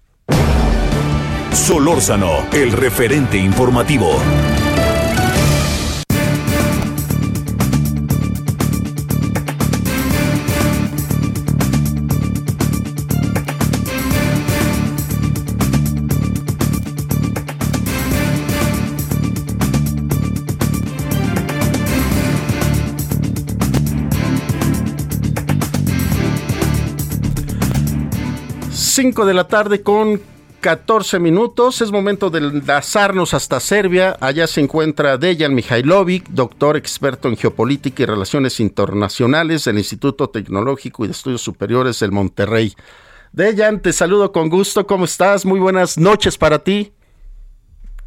Solórzano, 1.53 2.45
el 2.51 2.71
referente 2.71 3.37
informativo. 3.37 4.17
De 29.03 29.33
la 29.33 29.49
tarde 29.49 29.81
con 29.81 30.21
14 30.61 31.19
minutos. 31.19 31.81
Es 31.81 31.91
momento 31.91 32.29
de 32.29 32.39
enlazarnos 32.39 33.33
hasta 33.33 33.59
Serbia. 33.59 34.15
Allá 34.21 34.47
se 34.47 34.61
encuentra 34.61 35.17
Dejan 35.17 35.53
Mihailovic, 35.53 36.29
doctor 36.29 36.77
experto 36.77 37.27
en 37.27 37.35
geopolítica 37.35 38.03
y 38.03 38.05
relaciones 38.05 38.61
internacionales 38.61 39.65
del 39.65 39.77
Instituto 39.77 40.29
Tecnológico 40.29 41.03
y 41.03 41.09
de 41.09 41.11
Estudios 41.11 41.41
Superiores 41.41 41.99
del 41.99 42.13
Monterrey. 42.13 42.73
Dejan, 43.33 43.81
te 43.81 43.91
saludo 43.91 44.31
con 44.31 44.47
gusto. 44.47 44.87
¿Cómo 44.87 45.03
estás? 45.03 45.45
Muy 45.45 45.59
buenas 45.59 45.97
noches 45.97 46.37
para 46.37 46.59
ti. 46.59 46.93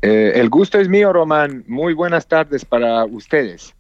Eh, 0.01 0.33
el 0.37 0.49
gusto 0.49 0.81
es 0.81 0.89
mío, 0.89 1.13
Román. 1.13 1.63
Muy 1.69 1.93
buenas 1.93 2.27
tardes 2.27 2.65
para 2.65 3.05
ustedes. 3.05 3.76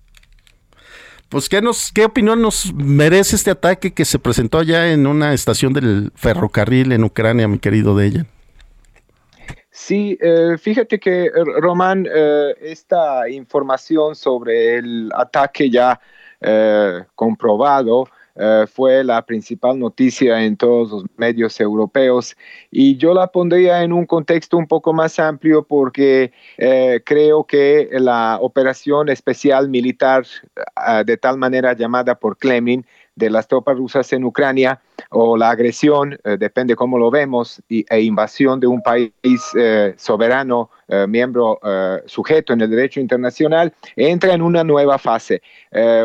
Pues, 1.28 1.48
¿qué, 1.48 1.60
nos, 1.60 1.90
¿qué 1.92 2.04
opinión 2.04 2.40
nos 2.40 2.72
merece 2.74 3.36
este 3.36 3.50
ataque 3.50 3.92
que 3.92 4.04
se 4.04 4.18
presentó 4.18 4.58
allá 4.58 4.92
en 4.92 5.06
una 5.06 5.32
estación 5.32 5.72
del 5.72 6.12
ferrocarril 6.14 6.92
en 6.92 7.04
Ucrania, 7.04 7.48
mi 7.48 7.58
querido 7.58 7.96
Dejan? 7.96 8.26
Sí, 9.70 10.16
eh, 10.20 10.56
fíjate 10.58 10.98
que, 10.98 11.30
Román, 11.60 12.06
eh, 12.12 12.54
esta 12.60 13.28
información 13.28 14.14
sobre 14.14 14.76
el 14.76 15.10
ataque 15.14 15.70
ya 15.70 16.00
comprobado 17.14 18.06
eh, 18.38 18.66
fue 18.70 19.02
la 19.02 19.24
principal 19.24 19.78
noticia 19.78 20.44
en 20.44 20.56
todos 20.56 20.90
los 20.90 21.04
medios 21.16 21.58
europeos. 21.60 22.36
Y 22.70 22.96
yo 22.96 23.14
la 23.14 23.28
pondría 23.28 23.82
en 23.82 23.92
un 23.92 24.06
contexto 24.06 24.58
un 24.58 24.66
poco 24.66 24.92
más 24.92 25.18
amplio 25.18 25.62
porque 25.62 26.32
eh, 26.58 27.00
creo 27.04 27.44
que 27.44 27.88
la 27.92 28.38
operación 28.40 29.08
especial 29.08 29.68
militar 29.68 30.26
eh, 30.56 31.04
de 31.04 31.16
tal 31.16 31.38
manera 31.38 31.72
llamada 31.74 32.14
por 32.14 32.36
Kremlin 32.36 32.84
de 33.16 33.30
las 33.30 33.48
tropas 33.48 33.76
rusas 33.76 34.12
en 34.12 34.24
Ucrania 34.24 34.80
o 35.10 35.36
la 35.36 35.50
agresión, 35.50 36.18
eh, 36.22 36.36
depende 36.38 36.76
cómo 36.76 36.98
lo 36.98 37.10
vemos, 37.10 37.62
e 37.68 38.00
invasión 38.02 38.60
de 38.60 38.66
un 38.66 38.82
país 38.82 39.10
eh, 39.58 39.94
soberano, 39.96 40.70
eh, 40.88 41.06
miembro 41.08 41.58
sujeto 42.04 42.52
en 42.52 42.60
el 42.60 42.70
derecho 42.70 43.00
internacional, 43.00 43.72
entra 43.96 44.34
en 44.34 44.42
una 44.42 44.62
nueva 44.62 44.98
fase. 44.98 45.40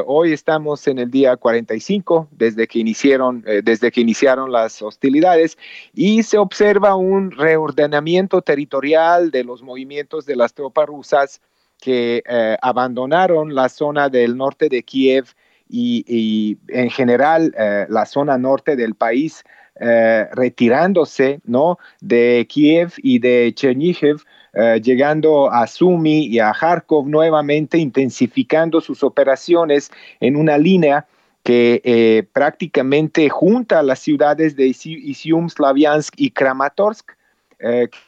hoy 0.06 0.34
estamos 0.34 0.88
en 0.88 1.00
el 1.00 1.12
día 1.12 1.36
45 1.36 2.30
desde 2.32 2.68
que, 2.68 2.80
iniciaron, 2.80 3.44
desde 3.64 3.92
que 3.92 4.02
iniciaron 4.02 4.52
las 4.52 4.82
hostilidades 4.82 5.58
y 5.94 6.24
se 6.24 6.38
observa 6.38 6.96
un 6.96 7.32
reordenamiento 7.32 8.42
territorial 8.42 9.32
de 9.32 9.44
los 9.44 9.62
movimientos 9.62 10.26
de 10.26 10.36
las 10.36 10.54
tropas 10.54 10.88
rusas 10.88 11.42
que 11.80 12.24
abandonaron 12.62 13.54
la 13.54 13.70
zona 13.70 14.10
del 14.10 14.38
norte 14.38 14.70
de 14.70 14.84
Kiev 14.84 15.26
y, 15.72 16.58
en 16.68 16.90
general 16.90 17.54
eh, 17.58 17.86
la 17.90 18.06
zona 18.06 18.38
norte 18.38 18.76
del 18.76 18.96
país 18.96 19.44
eh, 19.80 20.28
retirándose 20.34 21.40
¿no? 21.46 21.80
de 22.02 22.46
Kiev 22.50 22.94
y 22.98 23.20
de 23.20 23.54
Chernihiv, 23.56 24.24
eh, 24.54 24.82
llegando 24.84 25.50
a 25.50 25.66
Sumi 25.66 26.26
y 26.26 26.40
a 26.40 26.52
Kharkov 26.52 27.08
nuevamente, 27.08 27.78
intensificando 27.78 28.82
sus 28.82 29.04
operaciones 29.04 29.92
en 30.20 30.36
una 30.36 30.58
línea 30.58 31.06
que 31.44 32.28
prácticamente 32.34 33.28
junta 33.30 33.82
las 33.82 33.98
ciudades 33.98 34.56
de 34.56 34.68
Isium, 34.68 35.50
Slaviansk 35.50 36.14
y 36.18 36.30
Kramatorsk, 36.30 37.14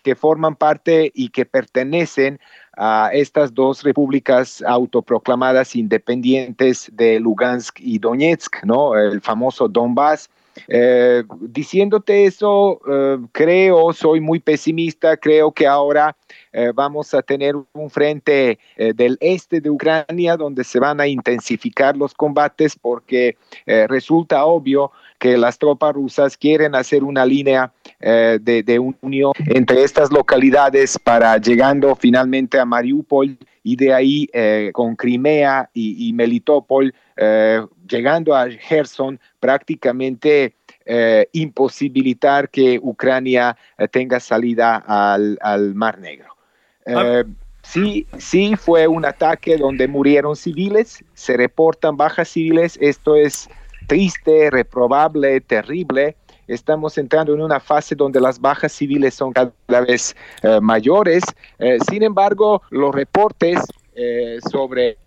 que 0.04 0.16
forman 0.16 0.56
parte 0.56 1.12
y 1.16 1.30
que 1.30 1.44
pertenecen 1.44 2.40
a 2.78 3.10
estas 3.14 3.54
dos 3.54 3.84
repúblicas 3.84 4.64
autoproclamadas 4.66 5.76
independientes 5.76 6.90
de 6.94 7.20
Lugansk 7.20 7.80
y 7.80 8.00
Donetsk, 8.00 8.64
¿no? 8.64 8.98
El 8.98 9.22
famoso 9.22 9.68
Donbass. 9.68 10.30
Eh, 10.68 11.24
diciéndote 11.42 12.26
eso, 12.26 12.80
eh, 12.88 13.18
creo, 13.32 13.92
soy 13.92 14.22
muy 14.22 14.40
pesimista, 14.40 15.18
creo 15.18 15.52
que 15.52 15.66
ahora 15.66 16.16
eh, 16.52 16.72
vamos 16.74 17.14
a 17.14 17.24
tener 17.24 17.56
un 17.56 17.90
frente 17.90 18.60
del 18.78 19.18
este 19.20 19.62
de 19.62 19.70
Ucrania 19.70 20.38
donde 20.38 20.64
se 20.64 20.80
van 20.80 21.00
a 21.00 21.08
intensificar 21.08 21.98
los 21.98 22.14
combates 22.14 22.78
porque 22.80 23.38
resulta 23.66 24.46
obvio 24.46 24.92
que 25.24 25.38
las 25.38 25.58
tropas 25.58 25.94
rusas 25.94 26.36
quieren 26.36 26.76
hacer 26.76 27.02
una 27.02 27.26
línea 27.26 27.72
eh, 28.02 28.38
de, 28.42 28.78
unión 28.78 29.32
entre 29.46 29.82
estas 29.82 30.12
localidades 30.12 31.00
para 31.00 31.38
llegando 31.38 31.96
finalmente 31.96 32.60
a 32.60 32.66
Mariupol 32.66 33.38
y 33.64 33.78
de 33.78 33.94
ahí 33.94 34.28
eh, 34.34 34.72
con 34.74 34.98
Crimea 34.98 35.70
y, 35.74 36.12
Melitopol, 36.12 36.94
eh, 37.16 37.66
llegando 37.90 38.36
a 38.36 38.50
Gerson, 38.50 39.18
prácticamente 39.40 40.56
imposibilitar 41.32 42.50
que 42.50 42.78
Ucrania 42.84 43.56
tenga 43.92 44.20
salida 44.20 44.84
al, 44.86 45.38
al 45.40 45.74
Mar 45.74 46.00
Negro. 46.00 46.36
Ah. 46.86 47.24
Sí, 47.62 48.06
sí 48.18 48.58
fue 48.58 48.88
un 48.88 49.06
ataque 49.06 49.56
donde 49.56 49.88
murieron 49.88 50.36
civiles, 50.36 51.02
se 51.14 51.38
reportan 51.38 51.96
bajas 51.96 52.28
civiles, 52.28 52.78
esto 52.82 53.16
es 53.16 53.50
triste, 53.88 54.50
reprobable, 54.50 55.42
terrible. 55.42 56.16
Estamos 56.48 56.98
entrando 56.98 57.34
en 57.34 57.42
una 57.42 57.60
fase 57.60 57.96
donde 57.96 58.20
las 58.20 58.40
bajas 58.40 58.72
civiles 58.74 59.14
son 59.14 59.32
cada 59.32 59.54
vez 59.82 60.16
eh, 60.42 60.60
mayores. 60.62 61.24
Eh, 61.60 61.78
sin 61.90 62.04
embargo, 62.04 62.62
los 62.70 62.94
reportes 62.94 63.60
eh, 63.96 64.40
sobre 64.52 64.98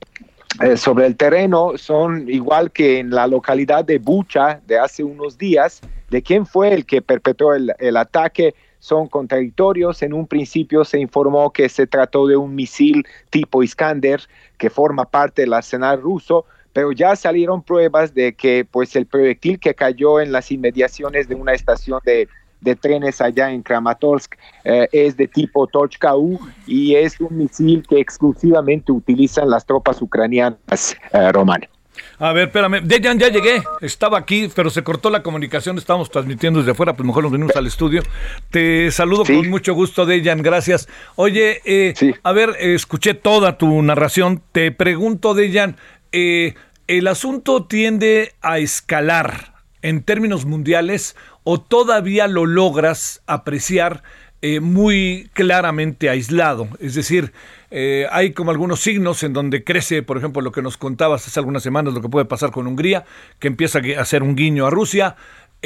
sobre 0.78 1.04
el 1.04 1.16
terreno 1.16 1.72
son 1.76 2.30
igual 2.30 2.70
que 2.70 2.98
en 2.98 3.10
la 3.10 3.26
localidad 3.26 3.84
de 3.84 3.98
Bucha 3.98 4.58
de 4.66 4.78
hace 4.78 5.04
unos 5.04 5.36
días, 5.36 5.82
de 6.08 6.22
quién 6.22 6.46
fue 6.46 6.72
el 6.72 6.86
que 6.86 7.02
perpetró 7.02 7.52
el, 7.52 7.74
el, 7.78 7.94
ataque, 7.98 8.54
son 8.78 9.06
contradictorios. 9.06 10.02
En 10.02 10.14
un 10.14 10.26
principio 10.26 10.82
se 10.86 10.98
informó 10.98 11.52
que 11.52 11.68
se 11.68 11.86
trató 11.86 12.26
de 12.26 12.38
un 12.38 12.54
misil 12.54 13.06
tipo 13.28 13.62
Iskander 13.62 14.22
que 14.56 14.70
forma 14.70 15.04
parte 15.04 15.42
del 15.42 15.52
arsenal 15.52 16.00
ruso, 16.00 16.46
pero 16.76 16.92
ya 16.92 17.16
salieron 17.16 17.62
pruebas 17.62 18.12
de 18.12 18.34
que 18.34 18.66
pues 18.70 18.94
el 18.96 19.06
proyectil 19.06 19.58
que 19.58 19.72
cayó 19.74 20.20
en 20.20 20.30
las 20.30 20.52
inmediaciones 20.52 21.26
de 21.26 21.34
una 21.34 21.54
estación 21.54 22.00
de, 22.04 22.28
trenes 22.82 23.22
allá 23.22 23.50
en 23.50 23.62
Kramatorsk 23.62 24.34
eh, 24.64 24.86
es 24.92 25.16
de 25.16 25.26
tipo 25.26 25.66
Tochka-U 25.66 26.38
y 26.66 26.94
es 26.96 27.18
un 27.18 27.38
misil 27.38 27.82
que 27.88 27.98
exclusivamente 27.98 28.92
utilizan 28.92 29.48
las 29.48 29.64
tropas 29.64 30.02
ucranianas, 30.02 30.94
eh, 31.14 31.32
Román. 31.32 31.66
A 32.18 32.34
ver, 32.34 32.48
espérame. 32.48 32.82
Dejan, 32.82 33.18
ya 33.18 33.30
llegué. 33.30 33.62
Estaba 33.80 34.18
aquí, 34.18 34.50
pero 34.54 34.68
se 34.68 34.82
cortó 34.82 35.08
la 35.08 35.22
comunicación. 35.22 35.78
Estábamos 35.78 36.10
transmitiendo 36.10 36.58
desde 36.58 36.72
afuera, 36.72 36.94
pues 36.94 37.06
mejor 37.06 37.22
nos 37.22 37.32
venimos 37.32 37.56
al 37.56 37.66
estudio. 37.66 38.02
Te 38.50 38.90
saludo 38.90 39.24
con 39.24 39.48
mucho 39.48 39.72
gusto, 39.72 40.04
Dejan. 40.04 40.42
Gracias. 40.42 40.88
Oye, 41.14 41.62
eh, 41.64 41.94
a 42.22 42.32
ver, 42.32 42.50
escuché 42.58 43.14
toda 43.14 43.56
tu 43.56 43.80
narración. 43.82 44.42
Te 44.52 44.72
pregunto, 44.72 45.32
Dejan, 45.32 45.76
eh, 46.12 46.54
¿el 46.86 47.08
asunto 47.08 47.64
tiende 47.64 48.32
a 48.42 48.58
escalar 48.58 49.54
en 49.82 50.02
términos 50.02 50.44
mundiales 50.44 51.16
o 51.44 51.60
todavía 51.60 52.28
lo 52.28 52.46
logras 52.46 53.22
apreciar 53.26 54.02
eh, 54.42 54.60
muy 54.60 55.30
claramente 55.32 56.08
aislado? 56.08 56.68
Es 56.80 56.94
decir, 56.94 57.32
eh, 57.70 58.06
hay 58.10 58.32
como 58.32 58.50
algunos 58.50 58.80
signos 58.80 59.22
en 59.22 59.32
donde 59.32 59.64
crece, 59.64 60.02
por 60.02 60.18
ejemplo, 60.18 60.42
lo 60.42 60.52
que 60.52 60.62
nos 60.62 60.76
contabas 60.76 61.26
hace 61.26 61.40
algunas 61.40 61.62
semanas, 61.62 61.94
lo 61.94 62.00
que 62.00 62.08
puede 62.08 62.26
pasar 62.26 62.50
con 62.50 62.66
Hungría, 62.66 63.04
que 63.38 63.48
empieza 63.48 63.80
a 63.80 64.00
hacer 64.00 64.22
un 64.22 64.36
guiño 64.36 64.66
a 64.66 64.70
Rusia. 64.70 65.16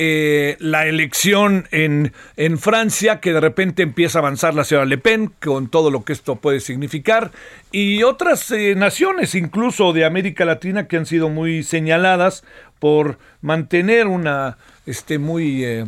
Eh, 0.02 0.56
la 0.60 0.86
elección 0.86 1.68
en, 1.72 2.14
en, 2.38 2.56
Francia, 2.56 3.20
que 3.20 3.34
de 3.34 3.40
repente 3.40 3.82
empieza 3.82 4.16
a 4.18 4.22
avanzar 4.22 4.54
la 4.54 4.64
señora 4.64 4.86
Le 4.86 4.96
Pen, 4.96 5.30
con 5.42 5.68
todo 5.68 5.90
lo 5.90 6.04
que 6.04 6.14
esto 6.14 6.36
puede 6.36 6.60
significar, 6.60 7.32
y 7.70 8.02
otras 8.02 8.50
eh, 8.50 8.74
naciones, 8.76 9.34
incluso 9.34 9.92
de 9.92 10.06
América 10.06 10.46
Latina, 10.46 10.88
que 10.88 10.96
han 10.96 11.04
sido 11.04 11.28
muy 11.28 11.62
señaladas 11.62 12.44
por 12.78 13.18
mantener 13.42 14.06
una, 14.06 14.56
este, 14.86 15.18
muy, 15.18 15.66
eh, 15.66 15.84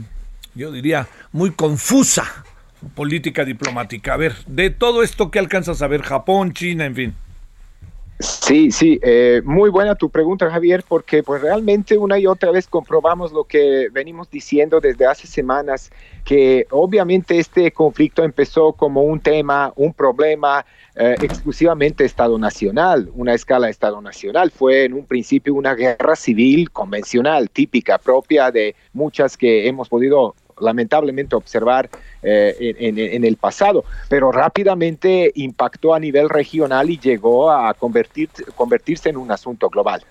yo 0.54 0.70
diría, 0.72 1.08
muy 1.32 1.50
confusa 1.52 2.44
política 2.94 3.46
diplomática. 3.46 4.12
A 4.12 4.18
ver, 4.18 4.36
de 4.46 4.68
todo 4.68 5.02
esto, 5.02 5.30
¿qué 5.30 5.38
alcanzas 5.38 5.80
a 5.80 5.86
ver? 5.86 6.02
Japón, 6.02 6.52
China, 6.52 6.84
en 6.84 6.94
fin. 6.94 7.14
Sí, 8.22 8.70
sí, 8.70 9.00
eh, 9.02 9.42
muy 9.44 9.68
buena 9.68 9.96
tu 9.96 10.08
pregunta, 10.08 10.48
Javier, 10.48 10.84
porque 10.86 11.24
pues 11.24 11.42
realmente 11.42 11.98
una 11.98 12.18
y 12.18 12.26
otra 12.26 12.52
vez 12.52 12.68
comprobamos 12.68 13.32
lo 13.32 13.44
que 13.44 13.88
venimos 13.90 14.30
diciendo 14.30 14.80
desde 14.80 15.06
hace 15.06 15.26
semanas, 15.26 15.90
que 16.24 16.66
obviamente 16.70 17.38
este 17.38 17.72
conflicto 17.72 18.22
empezó 18.22 18.74
como 18.74 19.02
un 19.02 19.18
tema, 19.20 19.72
un 19.74 19.92
problema 19.92 20.64
eh, 20.94 21.16
exclusivamente 21.20 22.04
Estado 22.04 22.38
Nacional, 22.38 23.10
una 23.14 23.34
escala 23.34 23.68
Estado 23.68 24.00
Nacional. 24.00 24.50
Fue 24.50 24.84
en 24.84 24.92
un 24.94 25.06
principio 25.06 25.54
una 25.54 25.74
guerra 25.74 26.14
civil 26.14 26.70
convencional, 26.70 27.50
típica, 27.50 27.98
propia 27.98 28.50
de 28.50 28.76
muchas 28.92 29.36
que 29.36 29.66
hemos 29.66 29.88
podido 29.88 30.36
lamentablemente 30.62 31.36
observar 31.36 31.88
eh, 32.22 32.74
en, 32.78 33.24
el 33.24 33.36
pasado, 33.36 33.84
pero 34.08 34.32
rápidamente 34.32 35.32
impactó 35.34 35.94
a 35.94 36.00
nivel 36.00 36.28
regional 36.28 36.88
y 36.90 36.98
llegó 36.98 37.50
a 37.50 37.74
convertir, 37.74 38.30
convertirse 38.54 39.10
en 39.10 39.16
un 39.16 39.30
asunto 39.30 39.68
global. 39.68 40.02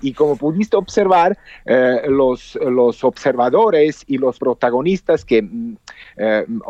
Y 0.00 0.14
como 0.14 0.36
pudiste 0.36 0.78
observar, 0.78 1.36
eh, 1.66 2.02
los, 2.08 2.58
los 2.62 3.04
observadores 3.04 4.02
y 4.06 4.16
los 4.16 4.38
protagonistas 4.38 5.26
que 5.26 5.46
mm, 6.18 6.60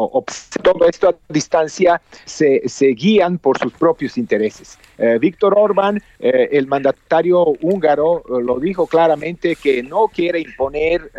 todo 0.63 0.87
esto 0.89 1.09
a 1.09 1.15
distancia, 1.33 2.01
se, 2.25 2.61
guían 2.95 3.39
por 3.39 3.59
sus 3.59 3.73
propios 3.73 4.19
intereses. 4.19 4.79
Víctor 5.21 5.55
Orbán, 5.57 6.03
el 6.19 6.67
mandatario 6.67 7.55
húngaro, 7.61 8.23
lo 8.29 8.59
dijo 8.59 8.87
claramente 8.87 9.57
que 9.57 9.83
no 9.83 10.09
quiere 10.09 10.41
imponer 10.41 11.11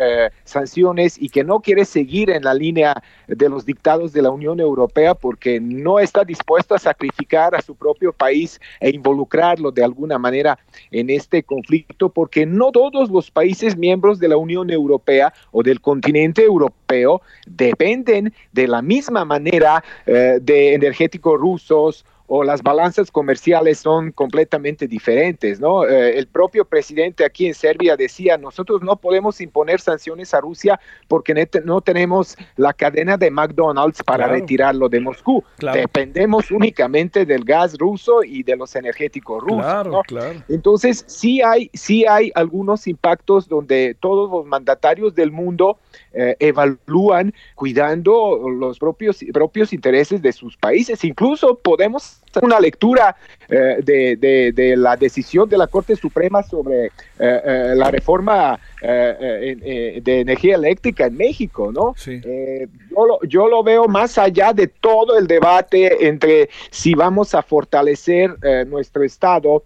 sanciones 0.44 1.16
y 1.20 1.28
que 1.28 1.44
no 1.44 1.60
quiere 1.60 1.84
seguir 1.84 2.30
en 2.30 2.44
la 2.44 2.54
línea 2.54 3.02
de 3.26 3.48
los 3.48 3.64
dictados 3.64 4.12
de 4.12 4.22
la 4.22 4.30
Unión 4.30 4.60
Europea 4.60 5.14
porque 5.14 5.60
no 5.60 5.98
está 5.98 6.24
dispuesto 6.24 6.74
a 6.74 6.78
sacrificar 6.78 7.54
a 7.54 7.62
su 7.62 7.74
propio 7.74 8.12
país 8.12 8.60
e 8.80 8.90
involucrarlo 8.90 9.70
de 9.70 9.84
alguna 9.84 10.18
manera 10.18 10.58
en 10.90 11.10
este 11.10 11.42
conflicto 11.42 12.08
porque 12.08 12.46
no 12.46 12.72
todos 12.72 13.10
los 13.10 13.30
países 13.30 13.76
miembros 13.76 14.18
de 14.18 14.28
la 14.28 14.36
Unión 14.36 14.70
Europea 14.70 15.32
o 15.52 15.62
del 15.62 15.80
continente 15.80 16.42
europeo 16.42 17.22
dependen 17.46 18.19
de 18.52 18.68
la 18.68 18.82
misma 18.82 19.24
manera 19.24 19.82
eh, 20.06 20.38
de 20.40 20.74
energéticos 20.74 21.38
rusos 21.38 22.04
o 22.32 22.44
las 22.44 22.62
balanzas 22.62 23.10
comerciales 23.10 23.80
son 23.80 24.12
completamente 24.12 24.86
diferentes, 24.86 25.58
¿no? 25.58 25.84
Eh, 25.84 26.16
el 26.16 26.28
propio 26.28 26.64
presidente 26.64 27.24
aquí 27.24 27.48
en 27.48 27.54
Serbia 27.54 27.96
decía, 27.96 28.38
nosotros 28.38 28.82
no 28.82 28.94
podemos 28.94 29.40
imponer 29.40 29.80
sanciones 29.80 30.32
a 30.32 30.40
Rusia 30.40 30.78
porque 31.08 31.34
no 31.64 31.80
tenemos 31.80 32.36
la 32.54 32.72
cadena 32.72 33.16
de 33.16 33.32
McDonald's 33.32 34.04
para 34.04 34.28
retirarlo 34.28 34.88
de 34.88 35.00
Moscú. 35.00 35.42
Dependemos 35.74 36.52
únicamente 36.52 37.26
del 37.26 37.42
gas 37.42 37.76
ruso 37.76 38.22
y 38.22 38.44
de 38.44 38.54
los 38.54 38.76
energéticos 38.76 39.42
rusos. 39.42 40.06
Entonces, 40.48 41.02
sí 41.08 41.42
hay, 41.42 41.68
sí 41.74 42.06
hay 42.06 42.30
algunos 42.36 42.86
impactos 42.86 43.48
donde 43.48 43.96
todos 43.98 44.30
los 44.30 44.46
mandatarios 44.46 45.16
del 45.16 45.32
mundo 45.32 45.80
eh, 46.12 46.36
evalúan 46.38 47.32
cuidando 47.54 48.48
los 48.48 48.78
propios, 48.78 49.24
propios 49.32 49.72
intereses 49.72 50.20
de 50.22 50.32
sus 50.32 50.56
países. 50.56 51.04
Incluso 51.04 51.56
podemos 51.56 52.20
una 52.42 52.60
lectura 52.60 53.16
eh, 53.48 53.78
de, 53.82 54.52
de, 54.52 54.76
la 54.76 54.96
decisión 54.96 55.48
de 55.48 55.58
la 55.58 55.66
Corte 55.66 55.96
Suprema 55.96 56.42
sobre 56.42 56.86
eh, 56.86 56.90
eh, 57.18 57.72
la 57.74 57.90
reforma 57.90 58.58
de 58.80 60.00
energía 60.06 60.54
eléctrica 60.54 61.06
en 61.06 61.16
México, 61.16 61.70
¿no? 61.70 61.94
Yo 61.96 63.06
lo, 63.06 63.20
yo, 63.24 63.48
lo, 63.48 63.62
veo 63.62 63.88
más 63.88 64.16
allá 64.16 64.52
de 64.52 64.68
todo 64.68 65.18
el 65.18 65.26
debate 65.26 66.08
entre 66.08 66.48
si 66.70 66.94
vamos 66.94 67.34
a 67.34 67.42
fortalecer 67.42 68.36
nuestro 68.66 69.04
Estado 69.04 69.64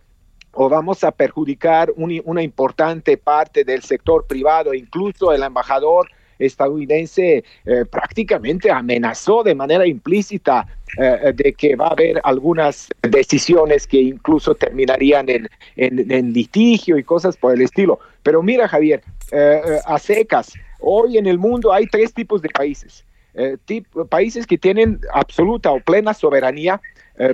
o 0.52 0.68
vamos 0.68 1.04
a 1.04 1.12
perjudicar 1.12 1.92
una 1.96 2.42
importante 2.42 3.16
parte 3.16 3.64
del 3.64 3.82
sector 3.82 4.26
privado, 4.26 4.74
incluso 4.74 5.32
el 5.32 5.42
embajador 5.42 6.08
estadounidense 6.38 7.44
prácticamente 7.90 8.70
amenazó 8.70 9.42
de 9.42 9.54
manera 9.54 9.86
implícita 9.86 10.66
eh, 10.96 11.32
de 11.34 11.52
que 11.54 11.74
va 11.74 11.88
a 11.88 11.90
haber 11.90 12.20
algunas 12.22 12.88
decisiones 13.02 13.84
que 13.84 14.00
incluso 14.00 14.54
terminarían 14.54 15.28
en, 15.28 15.48
en, 15.76 16.32
litigio 16.32 16.96
y 16.98 17.02
cosas 17.02 17.36
por 17.36 17.52
el 17.52 17.62
estilo. 17.62 17.98
Pero 18.22 18.44
mira, 18.44 18.68
Javier, 18.68 19.02
eh, 19.32 19.60
eh, 19.66 19.78
a 19.86 19.98
secas, 19.98 20.52
hoy 20.78 21.18
en 21.18 21.26
el 21.26 21.36
mundo 21.38 21.72
hay 21.72 21.86
tres 21.86 22.14
tipos 22.14 22.42
de 22.42 22.48
países. 22.48 23.04
países 24.08 24.46
que 24.46 24.56
tienen 24.56 25.00
absoluta 25.12 25.72
o 25.72 25.80
plena 25.80 26.14
soberanía, 26.14 26.80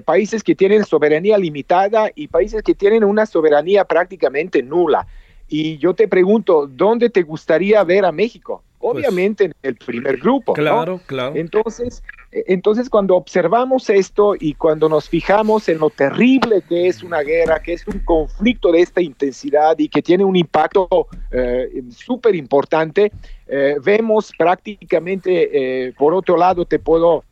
países 0.06 0.42
que 0.42 0.54
tienen 0.54 0.84
soberanía 0.84 1.36
limitada 1.36 2.10
y 2.14 2.28
países 2.28 2.62
que 2.62 2.74
tienen 2.74 3.04
una 3.04 3.26
soberanía 3.26 3.84
prácticamente 3.84 4.62
nula. 4.62 5.06
Y 5.48 5.76
yo 5.76 5.92
te 5.92 6.08
pregunto, 6.08 6.66
¿dónde 6.66 7.10
te 7.10 7.22
gustaría 7.22 7.84
ver 7.84 8.06
a 8.06 8.12
México? 8.12 8.62
Pues 8.80 8.96
Obviamente 8.96 9.44
en 9.44 9.54
el 9.62 9.76
primer 9.76 10.16
grupo. 10.16 10.54
Claro, 10.54 11.02
claro. 11.04 11.36
Entonces, 11.36 12.02
eh, 12.32 12.44
entonces, 12.46 12.88
cuando 12.88 13.14
observamos 13.14 13.90
esto 13.90 14.34
y 14.40 14.54
cuando 14.54 14.88
nos 14.88 15.06
fijamos 15.06 15.68
en 15.68 15.78
lo 15.78 15.90
terrible 15.90 16.62
que 16.66 16.86
es 16.86 17.02
una 17.02 17.20
guerra, 17.20 17.60
que 17.60 17.74
es 17.74 17.86
un 17.86 17.98
conflicto 17.98 18.72
de 18.72 18.80
esta 18.80 19.02
intensidad 19.02 19.78
y 19.78 19.90
que 19.90 20.00
tiene 20.00 20.24
un 20.24 20.34
impacto 20.34 20.88
eh, 21.30 21.82
súper 21.90 22.34
importante, 22.34 23.12
eh, 23.46 23.76
vemos 23.84 24.32
prácticamente, 24.38 25.92
por 25.98 26.14
otro 26.14 26.38
lado, 26.38 26.64
te 26.64 26.78
puedo 26.78 27.24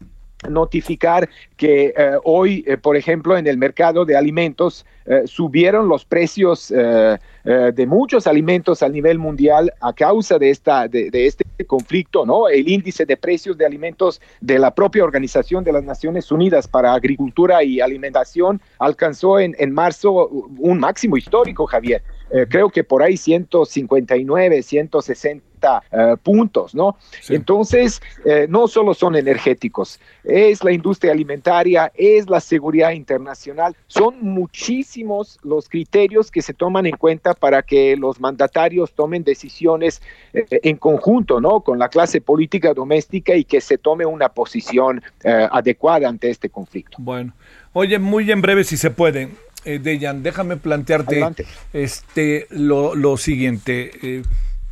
notificar 0.49 1.29
que 1.57 1.93
eh, 1.97 2.13
hoy, 2.23 2.65
eh, 2.67 2.77
por 2.77 2.97
ejemplo, 2.97 3.37
en 3.37 3.47
el 3.47 3.59
mercado 3.59 4.05
de 4.05 4.17
alimentos 4.17 4.87
eh, 5.05 5.23
subieron 5.27 5.89
los 5.89 6.05
precios 6.05 6.69
de 6.69 7.87
muchos 7.87 8.27
alimentos 8.27 8.83
a 8.83 8.91
nivel 8.91 9.19
mundial 9.19 9.73
a 9.81 9.95
causa 9.95 10.39
de, 10.39 10.51
esta, 10.51 10.87
de, 10.87 11.09
este 11.27 11.45
conflicto, 11.67 12.27
¿no? 12.27 12.47
El 12.47 12.69
índice 12.69 13.07
de 13.07 13.17
precios 13.17 13.57
de 13.57 13.65
alimentos 13.65 14.21
de 14.43 14.59
la 14.59 14.75
propia 14.75 15.03
Organización 15.03 15.65
de 15.65 15.73
las 15.73 15.83
Naciones 15.83 16.31
Unidas 16.31 16.69
para 16.69 16.93
Agricultura 16.93 17.65
y 17.65 17.81
Alimentación 17.81 18.61
alcanzó 18.79 19.41
en, 19.41 19.57
en 19.59 19.73
marzo 19.73 20.29
un 20.29 20.79
máximo 20.79 21.17
histórico, 21.17 21.67
Javier. 21.67 22.03
creo 22.51 22.69
que 22.69 22.85
por 22.85 23.03
ahí 23.03 23.17
159, 23.17 24.63
160 24.63 25.48
eh, 25.91 26.17
puntos, 26.23 26.75
¿no? 26.75 26.97
Entonces, 27.29 28.01
eh, 28.25 28.47
no 28.49 28.69
solo 28.69 28.95
son 28.95 29.17
energéticos, 29.17 29.99
es 30.25 30.63
la 30.63 30.73
industria 30.73 31.13
alimentaria, 31.13 31.91
es 31.95 32.29
la 32.29 32.41
seguridad 32.41 32.93
internacional, 32.93 33.75
son 33.87 34.17
muchísimos 34.21 35.39
los 35.43 35.69
criterios 35.69 36.31
que 36.31 36.43
se 36.43 36.55
toman 36.55 36.87
en 36.87 36.97
cuenta 36.97 37.35
para 37.35 37.63
que 37.63 37.97
los 37.97 38.21
mandatarios 38.21 38.93
tomen 38.93 39.25
decisiones 39.25 40.03
eh, 40.33 40.45
en 40.51 40.77
conjunto, 40.77 41.41
¿no? 41.41 41.61
Con 41.61 41.79
la 41.79 41.89
clase 41.89 42.21
política 42.21 42.75
doméstica 42.75 43.35
y 43.35 43.45
que 43.45 43.61
se 43.61 43.79
tome 43.79 44.07
una 44.07 44.29
posición 44.29 45.03
adecuada 45.25 46.09
ante 46.09 46.31
este 46.31 46.49
conflicto. 46.49 46.97
Bueno, 47.01 47.33
oye, 47.73 47.99
muy 47.99 48.31
en 48.31 48.41
breve 48.41 48.65
si 48.65 48.77
se 48.77 48.91
puede. 48.91 49.31
Dejan, 49.65 50.23
déjame 50.23 50.57
plantearte 50.57 51.27
este 51.73 52.47
lo, 52.51 52.95
lo 52.95 53.17
siguiente 53.17 54.23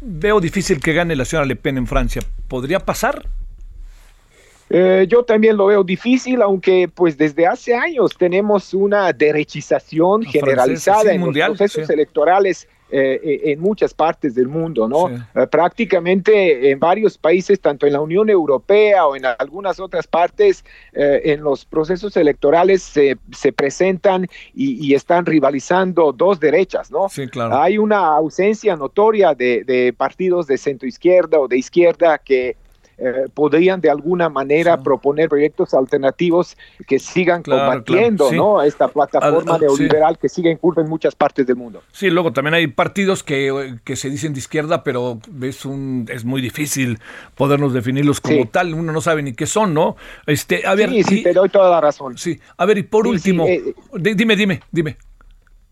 veo 0.07 0.41
difícil 0.41 0.81
que 0.81 0.93
gane 0.93 1.17
la 1.17 1.25
señora 1.25 1.47
Le 1.47 1.57
Pen 1.57 1.79
en 1.79 1.87
Francia. 1.87 2.23
¿Podría 2.49 2.81
pasar? 2.81 3.27
Eh, 4.71 5.07
yo 5.09 5.25
también 5.25 5.57
lo 5.57 5.67
veo 5.67 5.85
difícil, 5.85 6.43
aunque 6.43 6.89
pues 6.93 7.17
desde 7.17 7.47
hace 7.47 7.75
años 7.75 8.17
tenemos 8.19 8.75
una 8.75 9.13
derechización 9.13 10.23
generalizada 10.25 11.13
en 11.13 11.21
los 11.21 11.57
procesos 11.57 11.89
electorales 11.91 12.69
eh, 12.89 13.21
eh, 13.21 13.41
en 13.51 13.59
muchas 13.59 13.93
partes 13.95 14.37
del 14.37 14.47
mundo, 14.47 14.89
¿no? 14.89 15.09
Eh, 15.09 15.47
prácticamente 15.51 16.71
en 16.71 16.79
varios 16.79 17.19
países, 17.19 17.61
tanto 17.61 17.85
en 17.85 17.93
la 17.93 18.01
Unión 18.01 18.31
Europea 18.31 19.07
o 19.07 19.17
en 19.17 19.25
algunas 19.27 19.81
otras 19.81 20.07
partes, 20.07 20.65
en 20.93 21.43
los 21.43 21.65
procesos 21.65 22.17
electorales 22.17 22.83
se, 22.83 23.19
se 23.33 23.53
presentan 23.53 24.29
y, 24.55 24.95
están 24.95 25.27
rivalizando 25.27 26.13
dos 26.13 26.39
derechas, 26.39 26.91
¿no? 26.91 27.09
Sí, 27.09 27.27
claro. 27.27 27.57
Hay 27.57 27.77
una 27.77 28.07
ausencia 28.17 28.77
notoria 28.77 29.35
de, 29.35 29.65
de 29.65 29.93
partidos 29.93 30.47
de 30.47 30.57
centro 30.57 30.89
izquierda 30.89 31.41
o 31.41 31.49
de 31.49 31.59
izquierda 31.59 32.19
que 32.19 32.57
eh, 32.99 33.27
podrían 33.35 33.81
de 33.81 33.91
alguna 33.91 34.29
manera 34.29 34.83
proponer 34.83 35.29
proyectos 35.29 35.75
alternativos 35.75 36.57
que 36.87 36.99
sigan 36.99 37.43
combatiendo 37.43 38.33
¿no? 38.33 38.63
esta 38.63 38.89
plataforma 38.89 39.59
neoliberal 39.59 40.19
que 40.19 40.29
sigue 40.29 40.51
en 40.51 40.57
curva 40.57 40.83
en 40.83 40.89
muchas 40.89 41.15
partes 41.15 41.47
del 41.47 41.57
mundo. 41.57 41.83
Sí, 41.93 42.09
luego 42.09 42.33
también 42.33 42.55
hay 42.55 42.67
partidos 42.69 43.23
que, 43.23 43.77
se 43.95 44.11
dicen 44.11 44.33
de 44.33 44.39
izquierda, 44.39 44.83
pero 44.83 45.19
es, 45.43 45.65
un, 45.67 46.07
es 46.11 46.25
muy 46.25 46.41
difícil 46.41 46.99
podernos 47.35 47.75
definirlos 47.75 48.21
como 48.21 48.49
tal, 48.49 48.73
uno 48.73 48.93
no 48.93 49.01
sabe 49.01 49.23
ni 49.23 49.35
qué 49.35 49.47
son, 49.47 49.75
¿no? 49.75 49.97
Este, 50.27 50.67
a 50.67 50.75
ver, 50.75 50.91
sí, 50.91 51.03
sí, 51.03 51.23
te 51.23 51.33
doy 51.33 51.49
toda 51.49 51.71
la 51.71 51.81
razón. 51.81 52.17
Sí, 52.17 52.41
a 52.57 52.65
ver, 52.65 52.79
y 52.79 52.83
por 52.83 53.07
último, 53.07 53.47
eh, 53.47 53.75
dime, 53.95 54.37
dime, 54.37 54.61
dime. 54.71 54.97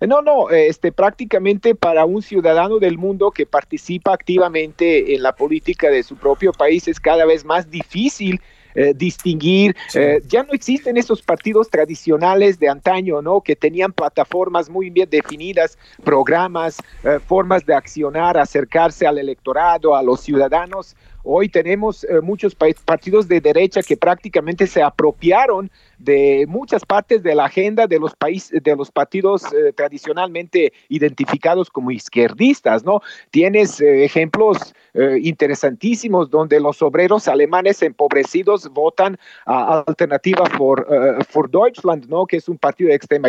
No, 0.06 0.22
no, 0.22 0.50
este, 0.50 0.92
prácticamente 0.92 1.74
para 1.74 2.04
un 2.04 2.22
ciudadano 2.22 2.78
del 2.78 2.98
mundo 2.98 3.30
que 3.30 3.46
participa 3.46 4.12
activamente 4.12 5.14
en 5.14 5.22
la 5.22 5.34
política 5.34 5.88
de 5.88 6.02
su 6.02 6.16
propio 6.16 6.52
país 6.52 6.88
es 6.88 7.00
cada 7.00 7.24
vez 7.24 7.44
más 7.44 7.70
difícil 7.70 8.40
eh, 8.74 8.92
distinguir. 8.92 9.76
Eh, 9.94 10.20
ya 10.26 10.42
no 10.42 10.52
existen 10.52 10.96
esos 10.96 11.22
partidos 11.22 11.70
tradicionales 11.70 12.58
de 12.58 12.68
antaño, 12.68 13.22
¿no? 13.22 13.40
Que 13.40 13.54
tenían 13.54 13.92
plataformas 13.92 14.68
muy 14.68 14.90
bien 14.90 15.08
definidas, 15.08 15.78
programas, 16.02 16.78
eh, 17.04 17.20
formas 17.24 17.64
de 17.66 17.74
accionar, 17.74 18.36
acercarse 18.36 19.06
al 19.06 19.18
electorado, 19.18 19.94
a 19.94 20.02
los 20.02 20.22
ciudadanos. 20.22 20.96
Hoy 21.22 21.48
tenemos 21.48 22.06
muchos 22.22 22.54
partidos 22.54 23.28
de 23.28 23.40
derecha 23.40 23.82
que 23.82 23.96
prácticamente 23.96 24.66
se 24.66 24.82
apropiaron 24.82 25.70
de 26.04 26.44
muchas 26.48 26.84
partes 26.84 27.22
de 27.22 27.34
la 27.34 27.46
agenda 27.46 27.86
de 27.86 27.98
los 27.98 28.14
países, 28.14 28.62
de 28.62 28.76
los 28.76 28.90
partidos 28.90 29.44
eh, 29.52 29.72
tradicionalmente 29.72 30.72
identificados 30.88 31.70
como 31.70 31.90
izquierdistas, 31.90 32.84
¿no? 32.84 33.00
Tienes 33.30 33.80
eh, 33.80 34.04
ejemplos 34.04 34.74
eh, 34.92 35.18
interesantísimos 35.22 36.30
donde 36.30 36.60
los 36.60 36.82
obreros 36.82 37.26
alemanes 37.28 37.82
empobrecidos 37.82 38.68
votan 38.68 39.18
a 39.46 39.82
Alternativa 39.86 40.44
for, 40.56 40.86
for 41.28 41.50
Deutschland, 41.50 42.06
¿no? 42.08 42.26
Que 42.26 42.36
es 42.36 42.48
un 42.48 42.58
partido 42.58 42.90
de 42.90 42.96
extrema 42.96 43.28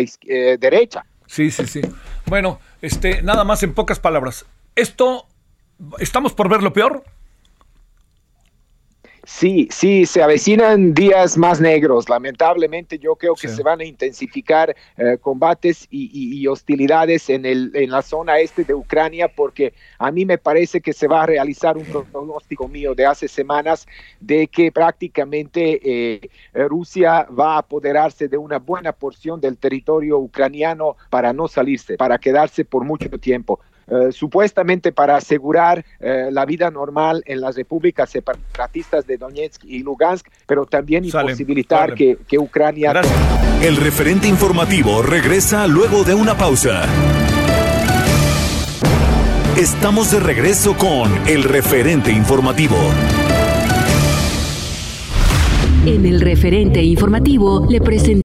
derecha. 0.60 1.06
Sí, 1.28 1.50
sí, 1.50 1.66
sí. 1.66 1.82
Bueno, 2.28 2.60
este, 2.82 3.22
nada 3.24 3.44
más 3.44 3.64
en 3.64 3.74
pocas 3.74 4.00
palabras. 4.00 4.46
Esto, 4.76 5.26
¿estamos 6.00 6.34
por 6.34 6.50
ver 6.50 6.62
lo 6.62 6.74
peor? 6.74 7.04
Sí, 9.26 9.68
sí, 9.72 10.06
se 10.06 10.22
avecinan 10.22 10.94
días 10.94 11.36
más 11.36 11.60
negros. 11.60 12.08
Lamentablemente 12.10 13.00
yo 13.00 13.16
creo 13.16 13.34
que 13.34 13.48
se 13.48 13.64
van 13.64 13.80
a 13.80 13.84
intensificar 13.84 14.76
eh, 14.98 15.18
combates 15.20 15.88
y, 15.90 16.46
hostilidades 16.46 17.30
en, 17.32 17.46
el, 17.46 17.72
en 17.74 17.90
la 17.90 18.04
zona 18.04 18.38
este 18.38 18.64
de 18.64 18.76
Ucrania 18.76 19.28
porque 19.28 19.74
a 19.98 20.12
mí 20.12 20.26
me 20.26 20.38
parece 20.38 20.80
que 20.80 20.94
se 20.94 21.08
va 21.08 21.24
a 21.24 21.26
realizar 21.26 21.76
un 21.76 21.86
pronóstico 21.86 22.68
mío 22.68 22.94
de 22.94 23.08
hace 23.08 23.28
semanas 23.28 23.88
de 24.20 24.48
que 24.48 24.72
prácticamente 24.72 25.80
eh, 25.84 26.30
Rusia 26.54 27.24
va 27.24 27.56
a 27.56 27.60
apoderarse 27.60 28.28
de 28.28 28.38
una 28.38 28.60
buena 28.60 28.92
porción 28.92 29.42
del 29.42 29.58
territorio 29.58 30.20
ucraniano 30.20 30.98
para 31.10 31.34
no 31.34 31.48
salirse, 31.48 31.98
para 31.98 32.20
quedarse 32.20 32.64
por 32.64 32.84
mucho 32.84 33.10
tiempo. 33.20 33.60
Eh, 33.88 34.12
supuestamente 34.12 34.92
para 34.92 35.18
asegurar 35.18 35.86
eh, 36.00 36.30
la 36.32 36.46
vida 36.46 36.72
normal 36.72 37.22
en 37.28 37.40
las 37.40 37.56
repúblicas 37.56 38.10
separatistas 38.10 39.06
de 39.06 39.18
Donetsk 39.18 39.64
y 39.64 39.84
Lugansk, 39.84 40.28
pero 40.48 40.66
también 40.66 41.06
imposibilitar 41.06 41.94
que, 41.94 42.18
que, 42.28 42.40
Ucrania... 42.40 42.94
El 43.62 43.78
referente 43.78 44.28
informativo 44.28 45.04
regresa 45.04 45.68
luego 45.68 46.04
de 46.04 46.16
una 46.16 46.36
pausa. 46.36 46.84
Estamos 49.56 50.12
de 50.12 50.20
regreso 50.20 50.76
con 50.76 51.12
el 51.28 51.44
referente 51.44 52.12
informativo. 52.12 52.76
En 55.86 56.08
el 56.08 56.22
referente 56.22 56.82
informativo 56.82 57.68
le 57.70 57.80
presentamos 57.80 58.25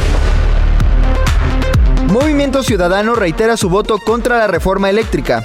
Movimiento 2.11 2.61
Ciudadano 2.61 3.15
reitera 3.15 3.55
su 3.55 3.69
voto 3.69 3.97
contra 3.97 4.37
la 4.37 4.47
reforma 4.47 4.89
eléctrica. 4.89 5.41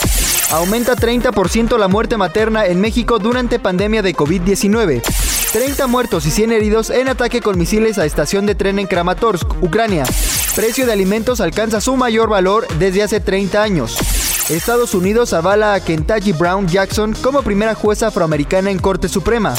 Aumenta 0.51 0.97
30% 0.97 1.79
la 1.79 1.87
muerte 1.87 2.17
materna 2.17 2.67
en 2.67 2.81
México 2.81 3.21
durante 3.21 3.61
pandemia 3.61 4.03
de 4.03 4.17
COVID-19. 4.17 5.01
30 5.53 5.87
muertos 5.87 6.27
y 6.27 6.33
100 6.33 6.51
heridos 6.51 6.91
en 6.91 7.07
ataque 7.07 7.41
con 7.41 7.57
misiles 7.57 7.99
a 7.99 8.05
estación 8.05 8.47
de 8.47 8.57
tren 8.57 8.81
en 8.81 8.89
Kramatorsk, 8.89 9.63
Ucrania. 9.63 10.07
Precio 10.57 10.87
de 10.87 10.93
alimentos 10.93 11.41
alcanza 11.41 11.81
su 11.81 11.97
mayor 11.97 12.29
valor 12.29 12.67
desde 12.81 13.05
hace 13.05 13.21
30 13.21 13.63
años. 13.63 13.97
Estados 14.51 14.93
Unidos 14.95 15.35
avala 15.35 15.75
a 15.75 15.81
Kentucky 15.81 16.33
Brown 16.33 16.67
Jackson 16.67 17.15
como 17.23 17.43
primera 17.43 17.77
jueza 17.77 18.09
afroamericana 18.09 18.73
en 18.73 18.81
Corte 18.81 19.09
Suprema. 19.09 19.55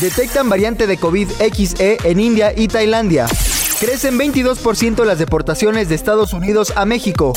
Detectan 0.00 0.48
variante 0.48 0.88
de 0.88 0.96
COVID 0.96 1.28
XE 1.54 1.98
en 2.02 2.18
India 2.18 2.52
y 2.56 2.66
Tailandia. 2.66 3.28
Crecen 3.80 4.18
22% 4.18 5.04
las 5.04 5.20
deportaciones 5.20 5.88
de 5.88 5.94
Estados 5.94 6.32
Unidos 6.32 6.72
a 6.74 6.84
México. 6.84 7.32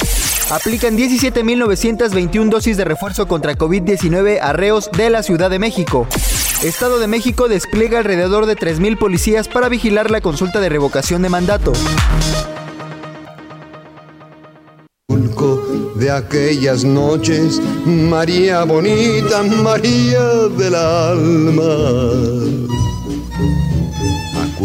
Aplican 0.49 0.97
17.921 0.97 2.49
dosis 2.49 2.77
de 2.77 2.84
refuerzo 2.84 3.27
contra 3.27 3.56
COVID-19 3.56 4.39
a 4.41 4.51
reos 4.51 4.89
de 4.91 5.12
la 5.12 5.21
Ciudad 5.21 5.51
de 5.51 5.60
México. 5.60 6.08
Estado 6.63 6.97
de 6.97 7.06
México 7.06 7.47
despliega 7.47 7.99
alrededor 7.99 8.47
de 8.47 8.56
3.000 8.56 8.97
policías 8.97 9.47
para 9.47 9.69
vigilar 9.69 10.10
la 10.10 10.21
consulta 10.21 10.60
de 10.60 10.69
revocación 10.69 11.21
de 11.21 11.30
mandato. 11.30 11.73
De 15.95 16.10
aquellas 16.10 16.84
noches, 16.84 17.62
María 17.86 18.63
bonita, 18.63 19.43
María 19.43 20.23
del 20.58 20.73
alma 20.73 22.80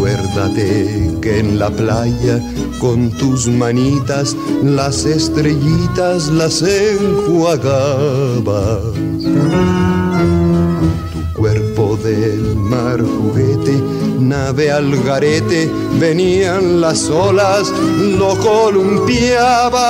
Acuérdate 0.07 1.19
que 1.21 1.39
en 1.39 1.59
la 1.59 1.69
playa 1.69 2.39
con 2.79 3.11
tus 3.17 3.45
manitas 3.49 4.37
las 4.63 5.03
estrellitas 5.03 6.29
las 6.29 6.61
enjuagabas. 6.61 7.73
Tu 11.11 11.33
cuerpo 11.33 11.97
del 12.01 12.55
mar 12.55 13.01
juguete, 13.01 13.83
nave 14.17 14.71
al 14.71 14.95
garete, 15.03 15.69
venían 15.99 16.79
las 16.79 17.09
olas, 17.09 17.69
lo 18.17 18.37
columpiaba. 18.37 19.89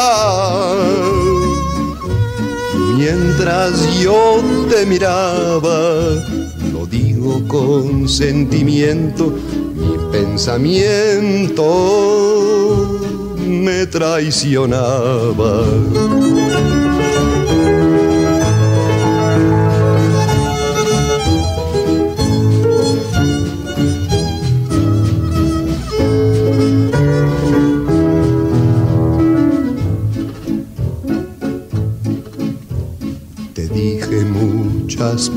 Mientras 2.97 3.99
yo 4.01 4.41
te 4.67 4.83
miraba, 4.87 5.77
lo 6.73 6.87
digo 6.87 7.47
con 7.47 8.09
sentimiento, 8.09 9.31
pensamiento 10.11 11.63
me 13.37 13.85
traicionaba. 13.87 15.65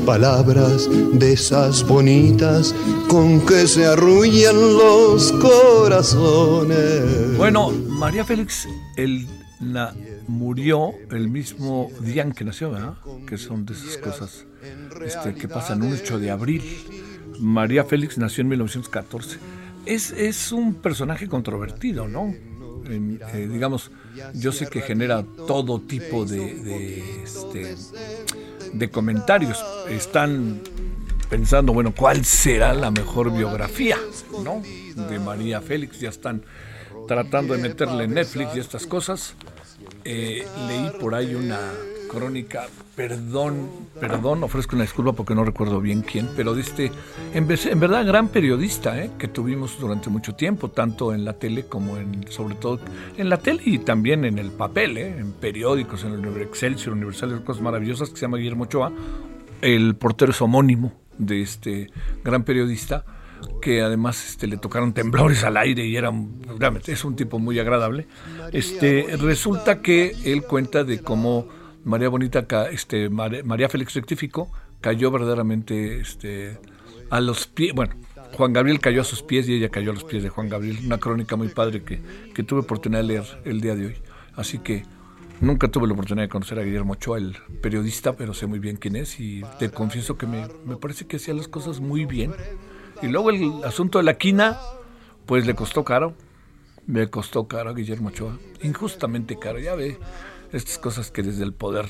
palabras 0.05 0.89
de 1.13 1.33
esas 1.33 1.83
bonitas 1.87 2.75
con 3.11 3.45
que 3.45 3.67
se 3.67 3.85
arrullan 3.85 4.55
los 4.55 5.33
corazones. 5.33 7.37
Bueno, 7.37 7.69
María 7.69 8.23
Félix 8.23 8.69
el, 8.95 9.27
la, 9.59 9.93
murió 10.29 10.93
el 11.09 11.27
mismo 11.27 11.91
día 11.99 12.23
en 12.23 12.31
que 12.31 12.45
nació, 12.45 12.71
¿verdad? 12.71 12.93
Que 13.27 13.37
son 13.37 13.65
de 13.65 13.73
esas 13.73 13.97
cosas 13.97 14.45
este, 15.05 15.35
que 15.35 15.49
pasan 15.49 15.83
un 15.83 15.91
8 15.91 16.19
de 16.19 16.31
abril. 16.31 16.63
María 17.41 17.83
Félix 17.83 18.17
nació 18.17 18.43
en 18.43 18.47
1914. 18.47 19.39
Es, 19.85 20.11
es 20.11 20.53
un 20.53 20.75
personaje 20.75 21.27
controvertido, 21.27 22.07
¿no? 22.07 22.33
Eh, 22.89 23.47
digamos, 23.51 23.91
yo 24.35 24.53
sé 24.53 24.67
que 24.67 24.79
genera 24.79 25.25
todo 25.47 25.81
tipo 25.81 26.23
de, 26.23 26.55
de 26.55 27.23
este, 27.23 27.75
de 28.71 28.89
comentarios. 28.89 29.61
Están 29.89 30.61
pensando, 31.31 31.71
bueno, 31.71 31.93
¿cuál 31.95 32.25
será 32.25 32.73
la 32.73 32.91
mejor 32.91 33.31
biografía, 33.31 33.97
no? 34.43 34.61
De 35.09 35.17
María 35.17 35.61
Félix. 35.61 36.01
Ya 36.01 36.09
están 36.09 36.43
tratando 37.07 37.55
de 37.55 37.61
meterle 37.61 38.05
Netflix 38.05 38.57
y 38.57 38.59
estas 38.59 38.85
cosas. 38.85 39.35
Eh, 40.03 40.45
leí 40.67 40.91
por 40.99 41.15
ahí 41.15 41.33
una 41.33 41.57
crónica, 42.09 42.67
perdón, 42.97 43.69
perdón, 43.97 44.43
ofrezco 44.43 44.75
una 44.75 44.83
disculpa 44.83 45.13
porque 45.13 45.33
no 45.33 45.45
recuerdo 45.45 45.79
bien 45.79 46.01
quién, 46.01 46.27
pero 46.35 46.53
de 46.53 46.61
este, 46.61 46.91
en, 47.33 47.47
en 47.49 47.79
verdad, 47.79 48.05
gran 48.05 48.27
periodista 48.27 49.01
eh, 49.01 49.11
que 49.17 49.29
tuvimos 49.29 49.79
durante 49.79 50.09
mucho 50.09 50.35
tiempo, 50.35 50.69
tanto 50.69 51.13
en 51.13 51.23
la 51.23 51.33
tele 51.33 51.65
como 51.65 51.97
en, 51.97 52.29
sobre 52.29 52.55
todo 52.55 52.81
en 53.15 53.29
la 53.29 53.37
tele 53.37 53.61
y 53.65 53.79
también 53.79 54.25
en 54.25 54.37
el 54.37 54.51
papel, 54.51 54.97
eh, 54.97 55.17
en 55.17 55.31
periódicos, 55.31 56.03
en 56.03 56.25
el 56.25 56.41
Excelsior, 56.41 56.93
Universal, 56.93 57.41
cosas 57.45 57.63
maravillosas, 57.63 58.09
que 58.09 58.17
se 58.17 58.23
llama 58.23 58.37
Guillermo 58.37 58.65
Ochoa. 58.65 58.91
El 59.61 59.95
portero 59.95 60.31
es 60.31 60.41
homónimo 60.41 61.00
de 61.25 61.41
este 61.41 61.89
gran 62.23 62.43
periodista 62.43 63.05
que 63.61 63.81
además 63.81 64.29
este, 64.29 64.47
le 64.47 64.57
tocaron 64.57 64.93
temblores 64.93 65.43
al 65.43 65.57
aire 65.57 65.85
y 65.85 65.95
era 65.95 66.11
es 66.85 67.05
un 67.05 67.15
tipo 67.15 67.39
muy 67.39 67.59
agradable. 67.59 68.07
Este, 68.51 69.07
resulta 69.19 69.81
que 69.81 70.15
él 70.25 70.43
cuenta 70.43 70.83
de 70.83 70.99
cómo 70.99 71.47
María 71.83 72.09
Bonita, 72.09 72.45
este, 72.71 73.09
María 73.09 73.69
Félix 73.69 73.95
rectificó, 73.95 74.51
cayó 74.79 75.11
verdaderamente 75.11 75.99
este, 75.99 76.59
a 77.09 77.19
los 77.19 77.47
pies, 77.47 77.73
bueno, 77.73 77.95
Juan 78.33 78.53
Gabriel 78.53 78.79
cayó 78.79 79.01
a 79.01 79.03
sus 79.03 79.23
pies 79.23 79.47
y 79.49 79.55
ella 79.55 79.69
cayó 79.69 79.91
a 79.91 79.93
los 79.93 80.03
pies 80.03 80.23
de 80.23 80.29
Juan 80.29 80.47
Gabriel, 80.49 80.79
una 80.85 80.97
crónica 80.99 81.35
muy 81.35 81.49
padre 81.49 81.83
que, 81.83 82.01
que 82.33 82.43
tuve 82.43 82.61
oportunidad 82.61 83.01
de 83.01 83.07
leer 83.07 83.41
el 83.45 83.61
día 83.61 83.75
de 83.75 83.87
hoy. 83.87 83.95
Así 84.35 84.59
que 84.59 84.83
nunca 85.41 85.67
tuve 85.67 85.87
la 85.87 85.93
oportunidad 85.93 86.25
de 86.25 86.29
conocer 86.29 86.59
a 86.59 86.63
Guillermo 86.63 86.93
Ochoa, 86.93 87.17
el 87.17 87.37
periodista, 87.61 88.15
pero 88.15 88.33
sé 88.33 88.47
muy 88.47 88.59
bien 88.59 88.77
quién 88.77 88.95
es 88.95 89.19
y 89.19 89.43
te 89.59 89.69
confieso 89.69 90.17
que 90.17 90.27
me, 90.27 90.47
me 90.65 90.77
parece 90.77 91.05
que 91.07 91.17
hacía 91.17 91.33
las 91.33 91.47
cosas 91.47 91.79
muy 91.79 92.05
bien. 92.05 92.33
Y 93.01 93.07
luego 93.07 93.31
el 93.31 93.63
asunto 93.65 93.97
de 93.97 94.05
la 94.05 94.17
quina, 94.17 94.59
pues 95.25 95.45
le 95.45 95.55
costó 95.55 95.83
caro, 95.83 96.13
me 96.85 97.09
costó 97.09 97.47
caro 97.47 97.71
a 97.71 97.73
Guillermo 97.73 98.09
Ochoa, 98.09 98.37
injustamente 98.61 99.37
caro, 99.37 99.59
ya 99.59 99.75
ve 99.75 99.97
estas 100.53 100.77
cosas 100.77 101.11
que 101.11 101.23
desde 101.23 101.43
el 101.43 101.53
poder 101.53 101.87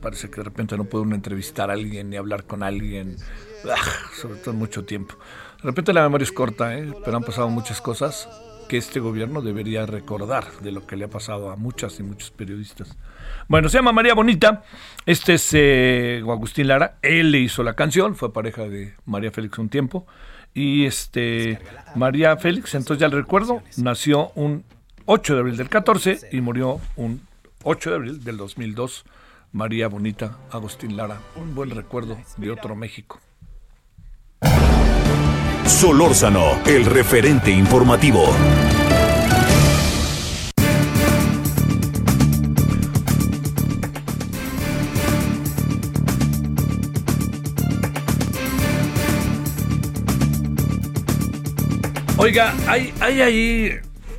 parece 0.00 0.28
que 0.28 0.36
de 0.36 0.44
repente 0.44 0.76
no 0.76 0.84
puede 0.84 1.04
uno 1.04 1.14
entrevistar 1.14 1.70
a 1.70 1.72
alguien 1.72 2.10
ni 2.10 2.16
hablar 2.16 2.44
con 2.44 2.62
alguien, 2.62 3.16
ah, 3.64 3.76
sobre 4.14 4.38
todo 4.38 4.54
mucho 4.54 4.84
tiempo. 4.84 5.16
De 5.56 5.62
repente 5.62 5.94
la 5.94 6.02
memoria 6.02 6.24
es 6.24 6.32
corta, 6.32 6.76
¿eh? 6.76 6.92
pero 7.04 7.16
han 7.16 7.24
pasado 7.24 7.48
muchas 7.48 7.80
cosas 7.80 8.28
que 8.74 8.78
este 8.78 8.98
gobierno 8.98 9.40
debería 9.40 9.86
recordar 9.86 10.50
de 10.58 10.72
lo 10.72 10.84
que 10.84 10.96
le 10.96 11.04
ha 11.04 11.08
pasado 11.08 11.52
a 11.52 11.54
muchas 11.54 12.00
y 12.00 12.02
muchos 12.02 12.32
periodistas. 12.32 12.96
Bueno, 13.46 13.68
se 13.68 13.78
llama 13.78 13.92
María 13.92 14.14
Bonita, 14.14 14.64
este 15.06 15.34
es 15.34 15.50
eh, 15.52 16.20
Agustín 16.28 16.66
Lara, 16.66 16.96
él 17.00 17.30
le 17.30 17.38
hizo 17.38 17.62
la 17.62 17.74
canción, 17.74 18.16
fue 18.16 18.32
pareja 18.32 18.62
de 18.62 18.94
María 19.04 19.30
Félix 19.30 19.58
un 19.60 19.68
tiempo, 19.68 20.08
y 20.54 20.86
este 20.86 21.60
María 21.94 22.36
Félix, 22.36 22.74
entonces 22.74 22.98
ya 22.98 23.06
le 23.06 23.14
recuerdo, 23.14 23.62
nació 23.76 24.32
un 24.34 24.64
8 25.04 25.34
de 25.34 25.38
abril 25.38 25.56
del 25.56 25.68
14 25.68 26.30
y 26.32 26.40
murió 26.40 26.80
un 26.96 27.20
8 27.62 27.90
de 27.90 27.96
abril 27.96 28.24
del 28.24 28.38
2002. 28.38 29.04
María 29.52 29.86
Bonita 29.86 30.36
Agustín 30.50 30.96
Lara, 30.96 31.20
un 31.36 31.54
buen 31.54 31.70
recuerdo 31.70 32.18
de 32.38 32.50
otro 32.50 32.74
México. 32.74 33.20
Solórzano, 35.66 36.60
el 36.66 36.84
referente 36.84 37.50
informativo. 37.50 38.24
Oiga, 52.16 52.54
hay, 52.66 52.94
hay 53.00 53.20
ahí, 53.20 53.70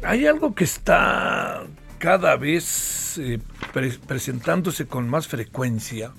hay 0.04 0.28
algo 0.28 0.54
que 0.54 0.64
está 0.64 1.64
cada 1.98 2.36
vez 2.36 3.18
eh, 3.18 3.40
presentándose 4.08 4.86
con 4.86 5.10
más 5.10 5.28
frecuencia 5.28 6.12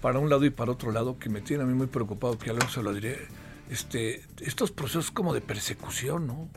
para 0.00 0.18
un 0.18 0.30
lado 0.30 0.44
y 0.44 0.50
para 0.50 0.70
otro 0.70 0.92
lado 0.92 1.18
que 1.18 1.28
me 1.28 1.40
tiene 1.40 1.64
a 1.64 1.66
mí 1.66 1.74
muy 1.74 1.88
preocupado, 1.88 2.38
que 2.38 2.50
algo 2.50 2.68
se 2.68 2.82
lo 2.82 2.92
diré, 2.92 3.26
este, 3.70 4.22
estos 4.40 4.70
procesos 4.70 5.10
como 5.10 5.34
de 5.34 5.40
persecución, 5.40 6.26
¿no? 6.26 6.48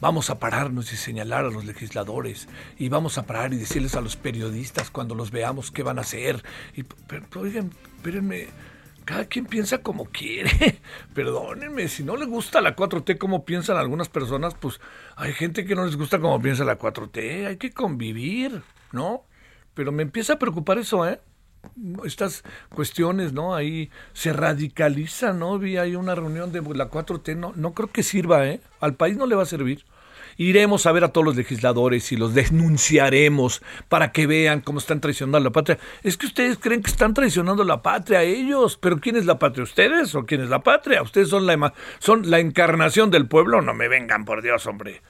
Vamos 0.00 0.30
a 0.30 0.40
pararnos 0.40 0.92
y 0.92 0.96
señalar 0.96 1.44
a 1.44 1.50
los 1.50 1.64
legisladores 1.64 2.48
y 2.76 2.88
vamos 2.88 3.18
a 3.18 3.22
parar 3.24 3.54
y 3.54 3.56
decirles 3.56 3.94
a 3.94 4.00
los 4.00 4.16
periodistas 4.16 4.90
cuando 4.90 5.14
los 5.14 5.30
veamos 5.30 5.70
qué 5.70 5.84
van 5.84 5.98
a 5.98 6.02
hacer. 6.02 6.42
Y, 6.74 6.82
pero, 6.82 7.24
oigan, 7.36 7.70
espérenme, 7.96 8.48
cada 9.04 9.26
quien 9.26 9.46
piensa 9.46 9.78
como 9.78 10.06
quiere. 10.06 10.80
Perdónenme, 11.14 11.86
si 11.86 12.02
no 12.02 12.16
le 12.16 12.26
gusta 12.26 12.60
la 12.60 12.74
4T 12.74 13.16
como 13.16 13.44
piensan 13.44 13.76
algunas 13.76 14.08
personas, 14.08 14.54
pues 14.54 14.80
hay 15.14 15.32
gente 15.34 15.64
que 15.64 15.76
no 15.76 15.84
les 15.84 15.96
gusta 15.96 16.18
como 16.18 16.42
piensa 16.42 16.64
la 16.64 16.78
4T. 16.78 17.46
Hay 17.46 17.56
que 17.56 17.70
convivir, 17.70 18.62
¿no? 18.90 19.24
Pero 19.74 19.92
me 19.92 20.02
empieza 20.02 20.32
a 20.32 20.38
preocupar 20.38 20.78
eso, 20.78 21.06
¿eh? 21.08 21.20
Estas 22.04 22.42
cuestiones, 22.74 23.32
¿no? 23.32 23.54
Ahí 23.54 23.90
se 24.12 24.32
radicaliza, 24.32 25.32
¿no? 25.32 25.58
Vi 25.58 25.76
ahí 25.76 25.96
una 25.96 26.14
reunión 26.14 26.52
de 26.52 26.60
la 26.74 26.90
4T, 26.90 27.36
no, 27.36 27.52
no 27.56 27.72
creo 27.72 27.90
que 27.90 28.02
sirva, 28.02 28.46
¿eh? 28.46 28.60
Al 28.80 28.94
país 28.94 29.16
no 29.16 29.26
le 29.26 29.34
va 29.34 29.42
a 29.42 29.46
servir. 29.46 29.84
Iremos 30.36 30.86
a 30.86 30.92
ver 30.92 31.04
a 31.04 31.08
todos 31.08 31.24
los 31.24 31.36
legisladores 31.36 32.10
y 32.12 32.16
los 32.16 32.34
denunciaremos 32.34 33.62
para 33.88 34.12
que 34.12 34.26
vean 34.26 34.60
cómo 34.60 34.78
están 34.78 35.00
traicionando 35.00 35.40
la 35.40 35.50
patria. 35.50 35.78
Es 36.02 36.16
que 36.16 36.26
ustedes 36.26 36.58
creen 36.58 36.82
que 36.82 36.90
están 36.90 37.14
traicionando 37.14 37.64
la 37.64 37.82
patria 37.82 38.20
a 38.20 38.22
ellos, 38.22 38.78
pero 38.78 38.98
¿quién 38.98 39.16
es 39.16 39.26
la 39.26 39.38
patria? 39.38 39.64
¿Ustedes 39.64 40.14
o 40.14 40.24
quién 40.24 40.42
es 40.42 40.48
la 40.48 40.62
patria? 40.62 41.02
¿Ustedes 41.02 41.28
son 41.28 41.46
la, 41.46 41.74
son 41.98 42.30
la 42.30 42.38
encarnación 42.38 43.10
del 43.10 43.26
pueblo? 43.26 43.62
No 43.62 43.74
me 43.74 43.88
vengan, 43.88 44.24
por 44.24 44.42
Dios, 44.42 44.66
hombre. 44.66 45.02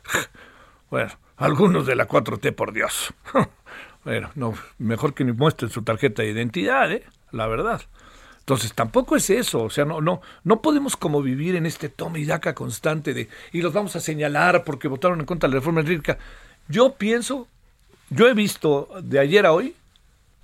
Bueno, 0.90 1.12
algunos 1.36 1.86
de 1.86 1.96
la 1.96 2.06
4T, 2.06 2.54
por 2.54 2.72
Dios. 2.72 3.14
Bueno, 4.04 4.30
no, 4.34 4.54
mejor 4.78 5.14
que 5.14 5.24
me 5.24 5.32
muestren 5.32 5.70
su 5.70 5.82
tarjeta 5.82 6.22
de 6.22 6.30
identidad, 6.30 6.90
¿eh? 6.90 7.04
La 7.30 7.46
verdad. 7.46 7.82
Entonces 8.40 8.74
tampoco 8.74 9.14
es 9.14 9.30
eso, 9.30 9.62
o 9.62 9.70
sea, 9.70 9.84
no, 9.84 10.00
no, 10.00 10.20
no 10.42 10.62
podemos 10.62 10.96
como 10.96 11.22
vivir 11.22 11.54
en 11.54 11.64
este 11.64 11.88
toma 11.88 12.18
y 12.18 12.24
daca 12.24 12.56
constante 12.56 13.14
de 13.14 13.28
y 13.52 13.62
los 13.62 13.72
vamos 13.72 13.94
a 13.94 14.00
señalar 14.00 14.64
porque 14.64 14.88
votaron 14.88 15.20
en 15.20 15.26
contra 15.26 15.48
de 15.48 15.54
la 15.54 15.60
reforma 15.60 15.80
eléctrica. 15.80 16.18
Yo 16.66 16.94
pienso, 16.94 17.46
yo 18.10 18.26
he 18.26 18.34
visto 18.34 18.88
de 19.00 19.20
ayer 19.20 19.46
a 19.46 19.52
hoy 19.52 19.76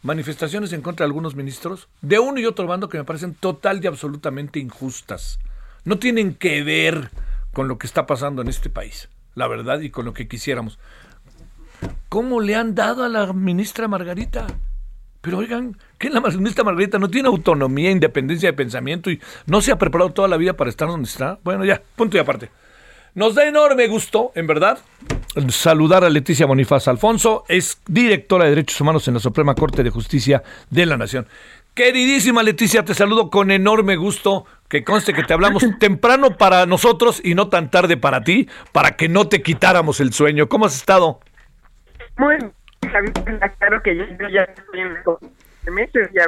manifestaciones 0.02 0.72
en 0.72 0.80
contra 0.80 1.04
de 1.04 1.08
algunos 1.08 1.34
ministros 1.34 1.88
de 2.00 2.20
uno 2.20 2.38
y 2.38 2.46
otro 2.46 2.68
bando 2.68 2.88
que 2.88 2.98
me 2.98 3.04
parecen 3.04 3.34
total 3.34 3.82
y 3.82 3.88
absolutamente 3.88 4.60
injustas. 4.60 5.40
No 5.84 5.98
tienen 5.98 6.34
que 6.34 6.62
ver 6.62 7.10
con 7.52 7.66
lo 7.66 7.78
que 7.78 7.88
está 7.88 8.06
pasando 8.06 8.42
en 8.42 8.48
este 8.48 8.70
país, 8.70 9.08
la 9.34 9.48
verdad, 9.48 9.80
y 9.80 9.90
con 9.90 10.04
lo 10.04 10.12
que 10.12 10.28
quisiéramos. 10.28 10.78
¿Cómo 12.08 12.40
le 12.40 12.54
han 12.54 12.74
dado 12.74 13.04
a 13.04 13.08
la 13.08 13.32
ministra 13.32 13.88
Margarita? 13.88 14.46
Pero 15.20 15.38
oigan, 15.38 15.76
que 15.98 16.10
la 16.10 16.20
ministra 16.20 16.64
Margarita 16.64 16.98
no 16.98 17.10
tiene 17.10 17.28
autonomía, 17.28 17.90
independencia 17.90 18.50
de 18.50 18.52
pensamiento 18.52 19.10
y 19.10 19.20
no 19.46 19.60
se 19.60 19.72
ha 19.72 19.78
preparado 19.78 20.10
toda 20.10 20.28
la 20.28 20.36
vida 20.36 20.54
para 20.54 20.70
estar 20.70 20.88
donde 20.88 21.08
está. 21.08 21.38
Bueno, 21.42 21.64
ya, 21.64 21.82
punto 21.96 22.16
y 22.16 22.20
aparte. 22.20 22.50
Nos 23.14 23.34
da 23.34 23.48
enorme 23.48 23.88
gusto, 23.88 24.30
en 24.34 24.46
verdad, 24.46 24.78
saludar 25.48 26.04
a 26.04 26.10
Leticia 26.10 26.46
Bonifaz 26.46 26.86
Alfonso, 26.88 27.44
es 27.48 27.80
directora 27.88 28.44
de 28.44 28.50
Derechos 28.50 28.80
Humanos 28.80 29.08
en 29.08 29.14
la 29.14 29.20
Suprema 29.20 29.54
Corte 29.54 29.82
de 29.82 29.90
Justicia 29.90 30.42
de 30.70 30.86
la 30.86 30.96
Nación. 30.96 31.26
Queridísima 31.74 32.42
Leticia, 32.42 32.84
te 32.84 32.94
saludo 32.94 33.30
con 33.30 33.50
enorme 33.50 33.96
gusto. 33.96 34.46
Que 34.68 34.84
conste 34.84 35.14
que 35.14 35.22
te 35.22 35.32
hablamos 35.32 35.64
temprano 35.80 36.36
para 36.36 36.66
nosotros 36.66 37.20
y 37.24 37.34
no 37.34 37.48
tan 37.48 37.70
tarde 37.70 37.96
para 37.96 38.22
ti, 38.22 38.48
para 38.72 38.96
que 38.96 39.08
no 39.08 39.28
te 39.28 39.42
quitáramos 39.42 40.00
el 40.00 40.12
sueño. 40.12 40.48
¿Cómo 40.48 40.66
has 40.66 40.76
estado? 40.76 41.20
Muy 42.18 42.36
claro 43.58 43.82
que 43.82 43.96
yo, 43.96 44.04
ya 44.28 44.42
estoy 44.42 44.80
en 44.80 45.74
meses, 45.74 46.10
ya 46.12 46.24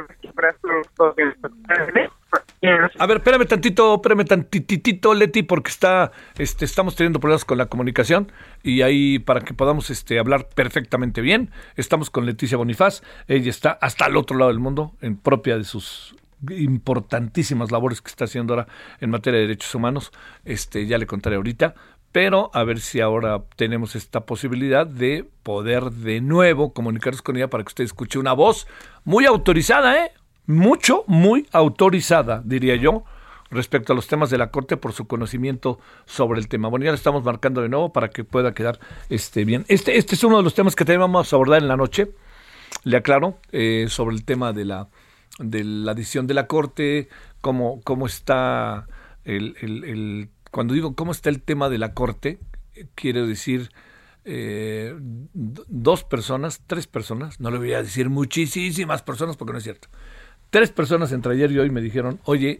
a 2.99 3.07
ver, 3.07 3.17
espérame 3.17 3.47
tantito, 3.47 3.95
espérame 3.95 4.25
tantitito, 4.25 5.15
Leti, 5.15 5.43
porque 5.43 5.71
está, 5.71 6.13
este, 6.37 6.65
estamos 6.67 6.95
teniendo 6.95 7.19
problemas 7.19 7.45
con 7.45 7.57
la 7.57 7.67
comunicación 7.67 8.31
y 8.63 8.83
ahí 8.83 9.19
para 9.19 9.41
que 9.41 9.55
podamos 9.55 9.89
este, 9.91 10.19
hablar 10.19 10.49
perfectamente 10.55 11.23
bien, 11.23 11.51
estamos 11.77 12.11
con 12.11 12.27
Leticia 12.27 12.59
Bonifaz, 12.59 13.03
ella 13.29 13.51
está 13.51 13.71
hasta 13.73 14.07
el 14.07 14.17
otro 14.17 14.37
lado 14.37 14.51
del 14.51 14.61
mundo, 14.61 14.95
en 15.01 15.17
propia 15.17 15.57
de 15.57 15.65
sus 15.65 16.15
importantísimas 16.51 17.71
labores 17.71 18.03
que 18.03 18.09
está 18.09 18.25
haciendo 18.25 18.55
ahora 18.55 18.67
en 19.01 19.11
materia 19.11 19.41
de 19.41 19.47
derechos 19.47 19.75
humanos, 19.75 20.13
este, 20.45 20.87
ya 20.87 20.99
le 20.99 21.07
contaré 21.07 21.37
ahorita, 21.37 21.75
pero 22.13 22.51
a 22.55 22.65
ver 22.65 22.81
si 22.81 23.01
ahora 23.01 23.43
tenemos 23.57 23.95
esta 23.95 24.27
posibilidad 24.27 24.87
de 24.87 25.29
poder 25.43 25.91
de 25.91 26.21
nuevo 26.21 26.73
comunicarnos 26.73 27.23
con 27.23 27.37
ella 27.37 27.49
para 27.49 27.63
que 27.63 27.69
usted 27.69 27.85
escuche 27.85 28.19
una 28.19 28.33
voz 28.33 28.67
muy 29.05 29.27
autorizada, 29.27 30.05
¿eh? 30.05 30.13
Mucho, 30.47 31.05
muy 31.07 31.47
autorizada, 31.53 32.43
diría 32.45 32.75
yo, 32.75 33.05
respecto 33.51 33.93
a 33.93 33.97
los 33.97 34.09
temas 34.09 34.31
de 34.31 34.39
la 34.39 34.51
Corte 34.51 34.77
por 34.77 34.93
su 34.93 35.07
conocimiento 35.07 35.79
sobre 36.07 36.41
el 36.41 36.49
tema. 36.49 36.69
Bueno, 36.69 36.85
ya 36.85 36.91
lo 36.91 36.97
estamos 36.97 37.23
marcando 37.23 37.63
de 37.63 37.69
nuevo 37.69 37.93
para 37.93 38.11
que 38.11 38.25
pueda 38.25 38.55
quedar 38.55 38.81
este, 39.09 39.45
bien. 39.45 39.65
Este, 39.69 39.97
este 39.97 40.17
es 40.17 40.25
uno 40.25 40.39
de 40.39 40.43
los 40.43 40.55
temas 40.55 40.75
que 40.75 40.85
también 40.85 41.01
vamos 41.01 41.33
a 41.33 41.37
abordar 41.37 41.63
en 41.63 41.69
la 41.69 41.77
noche, 41.77 42.11
le 42.83 42.97
aclaro, 42.97 43.39
eh, 43.53 43.87
sobre 43.89 44.17
el 44.17 44.25
tema 44.25 44.53
de 44.53 44.65
la, 44.65 44.89
de 45.39 45.63
la 45.63 45.95
decisión 45.95 46.27
de 46.27 46.35
la 46.35 46.49
Corte, 46.49 47.09
cómo, 47.41 47.81
cómo 47.85 48.07
está 48.07 48.89
el, 49.25 49.55
el 49.61 50.31
cuando 50.51 50.75
digo 50.75 50.95
cómo 50.95 51.13
está 51.13 51.31
el 51.31 51.43
tema 51.43 51.69
de 51.69 51.79
la 51.79 51.95
corte, 51.95 52.39
quiero 52.95 53.27
decir 53.27 53.71
eh, 54.25 54.95
dos 55.33 56.05
personas, 56.05 56.63
tres 56.67 56.87
personas, 56.87 57.41
no 57.41 57.51
le 57.51 57.59
voy 57.59 57.73
a 57.73 57.83
decir 57.83 58.11
muchísimas 58.11 59.03
personas 59.03 59.37
porque 59.37 59.53
no 59.53 59.59
es 59.59 59.65
cierto. 59.65 59.89
Tres 60.51 60.71
personas 60.71 61.13
entre 61.13 61.35
ayer 61.35 61.53
y 61.53 61.59
hoy 61.59 61.71
me 61.71 61.81
dijeron, 61.81 62.21
oye, 62.25 62.59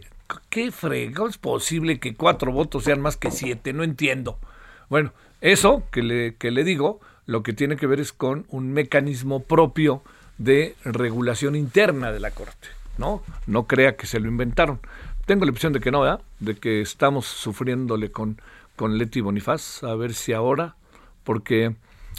¿qué 0.49 0.71
fregado 0.71 1.27
es 1.27 1.37
posible 1.37 1.99
que 1.99 2.15
cuatro 2.15 2.51
votos 2.51 2.85
sean 2.85 3.01
más 3.01 3.17
que 3.17 3.31
siete? 3.31 3.73
No 3.73 3.83
entiendo. 3.83 4.39
Bueno, 4.89 5.13
eso 5.41 5.83
que 5.91 6.01
le, 6.01 6.35
que 6.35 6.51
le 6.51 6.63
digo, 6.63 7.01
lo 7.25 7.43
que 7.43 7.53
tiene 7.53 7.75
que 7.75 7.87
ver 7.87 7.99
es 7.99 8.13
con 8.13 8.45
un 8.49 8.71
mecanismo 8.71 9.43
propio 9.43 10.03
de 10.37 10.75
regulación 10.83 11.55
interna 11.55 12.11
de 12.11 12.21
la 12.21 12.31
Corte. 12.31 12.69
¿no? 12.97 13.23
No 13.47 13.67
crea 13.67 13.95
que 13.95 14.07
se 14.07 14.19
lo 14.19 14.27
inventaron. 14.27 14.79
Tengo 15.31 15.45
la 15.45 15.51
impresión 15.51 15.71
de 15.71 15.79
que 15.79 15.91
no, 15.91 16.01
¿verdad? 16.01 16.19
De 16.41 16.57
que 16.57 16.81
estamos 16.81 17.25
sufriéndole 17.25 18.11
con, 18.11 18.41
con 18.75 18.97
Leti 18.97 19.21
Bonifaz, 19.21 19.81
a 19.81 19.95
ver 19.95 20.13
si 20.13 20.33
ahora, 20.33 20.75
porque 21.23 21.73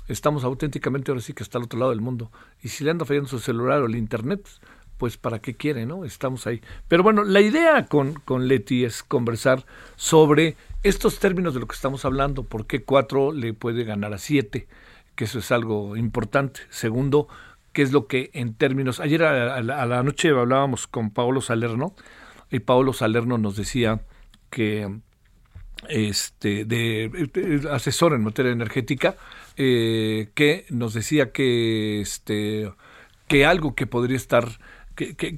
estamos 0.09 0.45
auténticamente 0.45 1.11
ahora 1.11 1.21
sí 1.21 1.35
que 1.35 1.43
está 1.43 1.59
al 1.59 1.65
otro 1.65 1.79
lado 1.79 1.91
del 1.91 2.01
mundo. 2.01 2.31
Y 2.63 2.69
si 2.69 2.85
le 2.85 2.91
anda 2.91 3.05
fallando 3.05 3.29
su 3.29 3.39
celular 3.39 3.83
o 3.83 3.85
el 3.85 3.97
internet, 3.97 4.49
pues 4.97 5.19
para 5.19 5.41
qué 5.41 5.55
quiere, 5.55 5.85
¿no? 5.85 6.07
Estamos 6.07 6.47
ahí. 6.47 6.63
Pero 6.89 7.03
bueno, 7.03 7.23
la 7.23 7.43
idea 7.43 7.85
con, 7.85 8.15
con 8.15 8.49
Leti 8.49 8.83
es 8.83 9.03
conversar 9.03 9.67
sobre 9.97 10.57
estos 10.83 11.19
términos 11.19 11.53
de 11.53 11.61
lo 11.61 11.67
que 11.67 11.75
estamos 11.75 12.07
hablando, 12.07 12.45
por 12.45 12.67
qué 12.67 12.83
cuatro 12.83 13.31
le 13.31 13.53
puede 13.53 13.85
ganar 13.85 14.15
a 14.15 14.19
siete, 14.19 14.69
que 15.17 15.25
eso 15.25 15.41
es 15.41 15.53
algo 15.53 15.99
importante. 15.99 16.61
Segundo, 16.71 17.29
qué 17.75 17.83
es 17.83 17.93
lo 17.93 18.07
que 18.07 18.31
en 18.33 18.55
términos, 18.55 19.01
ayer 19.01 19.23
a, 19.23 19.61
la 19.61 20.03
noche 20.03 20.31
hablábamos 20.31 20.87
con 20.87 21.11
Paolo 21.11 21.43
Salerno, 21.43 21.95
y 22.53 22.61
Paolo 22.61 22.93
Salerno 22.93 23.39
nos 23.39 23.57
decía 23.57 24.03
que 24.51 24.89
este 25.89 26.65
de, 26.65 27.69
asesor 27.73 28.13
en 28.13 28.23
materia 28.23 28.53
energética 28.53 29.17
eh, 29.57 30.31
que 30.35 30.67
nos 30.71 30.95
decía 30.95 31.33
que, 31.33 32.01
este, 32.01 32.73
que 33.27 33.47
algo 33.47 33.75
que 33.75 33.87
podría 33.87 34.17
estar, 34.17 34.47
que, 34.95 35.17
que, 35.17 35.37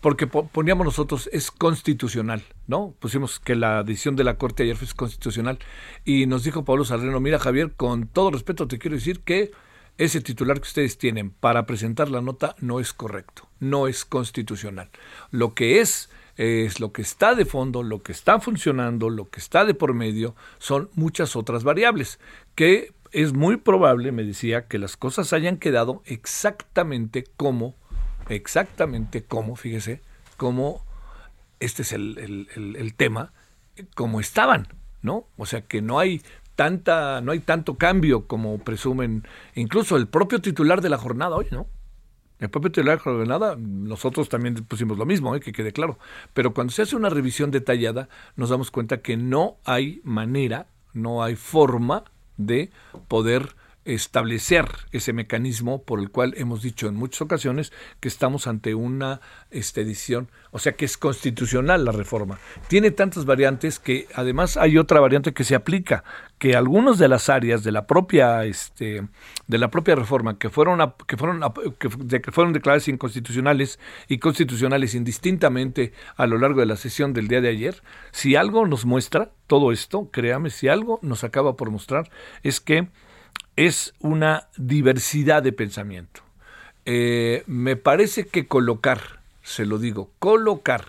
porque 0.00 0.26
poníamos 0.26 0.86
nosotros 0.86 1.28
es 1.32 1.50
constitucional, 1.50 2.42
¿no? 2.66 2.94
Pusimos 2.98 3.38
que 3.38 3.54
la 3.54 3.82
decisión 3.82 4.16
de 4.16 4.24
la 4.24 4.38
Corte 4.38 4.62
ayer 4.62 4.76
fue 4.76 4.88
constitucional 4.96 5.58
y 6.04 6.26
nos 6.26 6.42
dijo 6.42 6.64
Pablo 6.64 6.84
Salreno, 6.84 7.20
mira 7.20 7.38
Javier, 7.38 7.72
con 7.76 8.08
todo 8.08 8.30
respeto 8.30 8.66
te 8.66 8.78
quiero 8.78 8.96
decir 8.96 9.20
que 9.20 9.52
ese 9.98 10.22
titular 10.22 10.56
que 10.56 10.68
ustedes 10.68 10.96
tienen 10.96 11.30
para 11.30 11.66
presentar 11.66 12.08
la 12.08 12.22
nota 12.22 12.56
no 12.60 12.80
es 12.80 12.94
correcto, 12.94 13.46
no 13.60 13.86
es 13.86 14.06
constitucional. 14.06 14.88
Lo 15.30 15.54
que 15.54 15.80
es 15.80 16.08
es 16.36 16.80
lo 16.80 16.92
que 16.92 17.02
está 17.02 17.34
de 17.34 17.44
fondo, 17.44 17.82
lo 17.82 18.02
que 18.02 18.12
está 18.12 18.40
funcionando, 18.40 19.10
lo 19.10 19.28
que 19.28 19.40
está 19.40 19.64
de 19.64 19.74
por 19.74 19.94
medio, 19.94 20.34
son 20.58 20.90
muchas 20.94 21.36
otras 21.36 21.64
variables, 21.64 22.18
que 22.54 22.92
es 23.12 23.32
muy 23.32 23.56
probable, 23.56 24.12
me 24.12 24.24
decía, 24.24 24.66
que 24.66 24.78
las 24.78 24.96
cosas 24.96 25.32
hayan 25.32 25.56
quedado 25.56 26.02
exactamente 26.06 27.24
como 27.36 27.74
exactamente 28.28 29.24
cómo, 29.24 29.56
fíjese, 29.56 30.00
cómo 30.36 30.84
este 31.58 31.82
es 31.82 31.92
el, 31.92 32.48
el, 32.54 32.94
tema, 32.94 33.32
como 33.94 34.20
estaban, 34.20 34.68
¿no? 35.02 35.26
O 35.36 35.46
sea 35.46 35.62
que 35.62 35.82
no 35.82 35.98
hay 35.98 36.22
tanta, 36.54 37.20
no 37.20 37.32
hay 37.32 37.40
tanto 37.40 37.76
cambio 37.76 38.26
como 38.26 38.58
presumen, 38.58 39.26
incluso 39.54 39.96
el 39.96 40.08
propio 40.08 40.40
titular 40.40 40.80
de 40.80 40.88
la 40.88 40.96
jornada 40.96 41.36
hoy, 41.36 41.46
¿no? 41.50 41.66
El 42.40 42.48
propio 42.48 42.72
titular 42.72 42.96
de 42.96 43.02
jornada, 43.04 43.56
nosotros 43.58 44.28
también 44.28 44.54
pusimos 44.54 44.96
lo 44.96 45.04
mismo, 45.04 45.36
¿eh? 45.36 45.40
que 45.40 45.52
quede 45.52 45.72
claro. 45.72 45.98
Pero 46.32 46.54
cuando 46.54 46.72
se 46.72 46.82
hace 46.82 46.96
una 46.96 47.10
revisión 47.10 47.50
detallada, 47.50 48.08
nos 48.36 48.48
damos 48.48 48.70
cuenta 48.70 49.02
que 49.02 49.16
no 49.16 49.58
hay 49.64 50.00
manera, 50.04 50.66
no 50.94 51.22
hay 51.22 51.36
forma 51.36 52.04
de 52.38 52.70
poder 53.08 53.54
establecer 53.84 54.66
ese 54.92 55.12
mecanismo 55.12 55.82
por 55.82 56.00
el 56.00 56.10
cual 56.10 56.34
hemos 56.36 56.62
dicho 56.62 56.86
en 56.86 56.96
muchas 56.96 57.22
ocasiones 57.22 57.72
que 57.98 58.08
estamos 58.08 58.46
ante 58.46 58.74
una 58.74 59.20
este, 59.50 59.80
edición, 59.80 60.28
o 60.50 60.58
sea 60.58 60.72
que 60.72 60.84
es 60.84 60.98
constitucional 60.98 61.84
la 61.84 61.92
reforma. 61.92 62.38
Tiene 62.68 62.90
tantas 62.90 63.24
variantes 63.24 63.78
que 63.78 64.06
además 64.14 64.56
hay 64.56 64.76
otra 64.76 65.00
variante 65.00 65.32
que 65.32 65.44
se 65.44 65.54
aplica, 65.54 66.04
que 66.38 66.56
algunas 66.56 66.98
de 66.98 67.08
las 67.08 67.28
áreas 67.28 67.64
de 67.64 67.72
la 67.72 67.86
propia 67.86 68.44
este, 68.44 69.06
de 69.46 69.58
la 69.58 69.70
propia 69.70 69.94
reforma 69.94 70.38
que 70.38 70.50
fueron 70.50 70.94
que 71.06 71.16
fueron 71.16 71.42
que, 71.78 72.20
que 72.20 72.32
fueron 72.32 72.52
declaradas 72.52 72.88
inconstitucionales 72.88 73.78
y 74.08 74.18
constitucionales 74.18 74.94
indistintamente 74.94 75.92
a 76.16 76.26
lo 76.26 76.38
largo 76.38 76.60
de 76.60 76.66
la 76.66 76.76
sesión 76.76 77.12
del 77.12 77.28
día 77.28 77.40
de 77.40 77.48
ayer, 77.48 77.82
si 78.10 78.36
algo 78.36 78.66
nos 78.66 78.84
muestra 78.84 79.32
todo 79.46 79.72
esto, 79.72 80.10
créame, 80.10 80.50
si 80.50 80.68
algo 80.68 80.98
nos 81.02 81.24
acaba 81.24 81.56
por 81.56 81.70
mostrar 81.70 82.10
es 82.42 82.60
que 82.60 82.88
es 83.56 83.94
una 84.00 84.48
diversidad 84.56 85.42
de 85.42 85.52
pensamiento. 85.52 86.22
Eh, 86.86 87.42
me 87.46 87.76
parece 87.76 88.26
que 88.26 88.46
colocar, 88.46 89.20
se 89.42 89.66
lo 89.66 89.78
digo, 89.78 90.10
colocar 90.18 90.86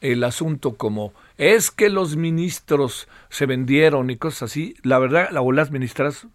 el 0.00 0.24
asunto 0.24 0.76
como 0.76 1.12
es 1.38 1.70
que 1.70 1.88
los 1.88 2.16
ministros 2.16 3.08
se 3.30 3.46
vendieron 3.46 4.10
y 4.10 4.16
cosas 4.16 4.50
así, 4.50 4.74
la 4.82 4.98
verdad, 4.98 5.30
la, 5.30 5.42
las 5.52 5.70
ministras 5.70 6.26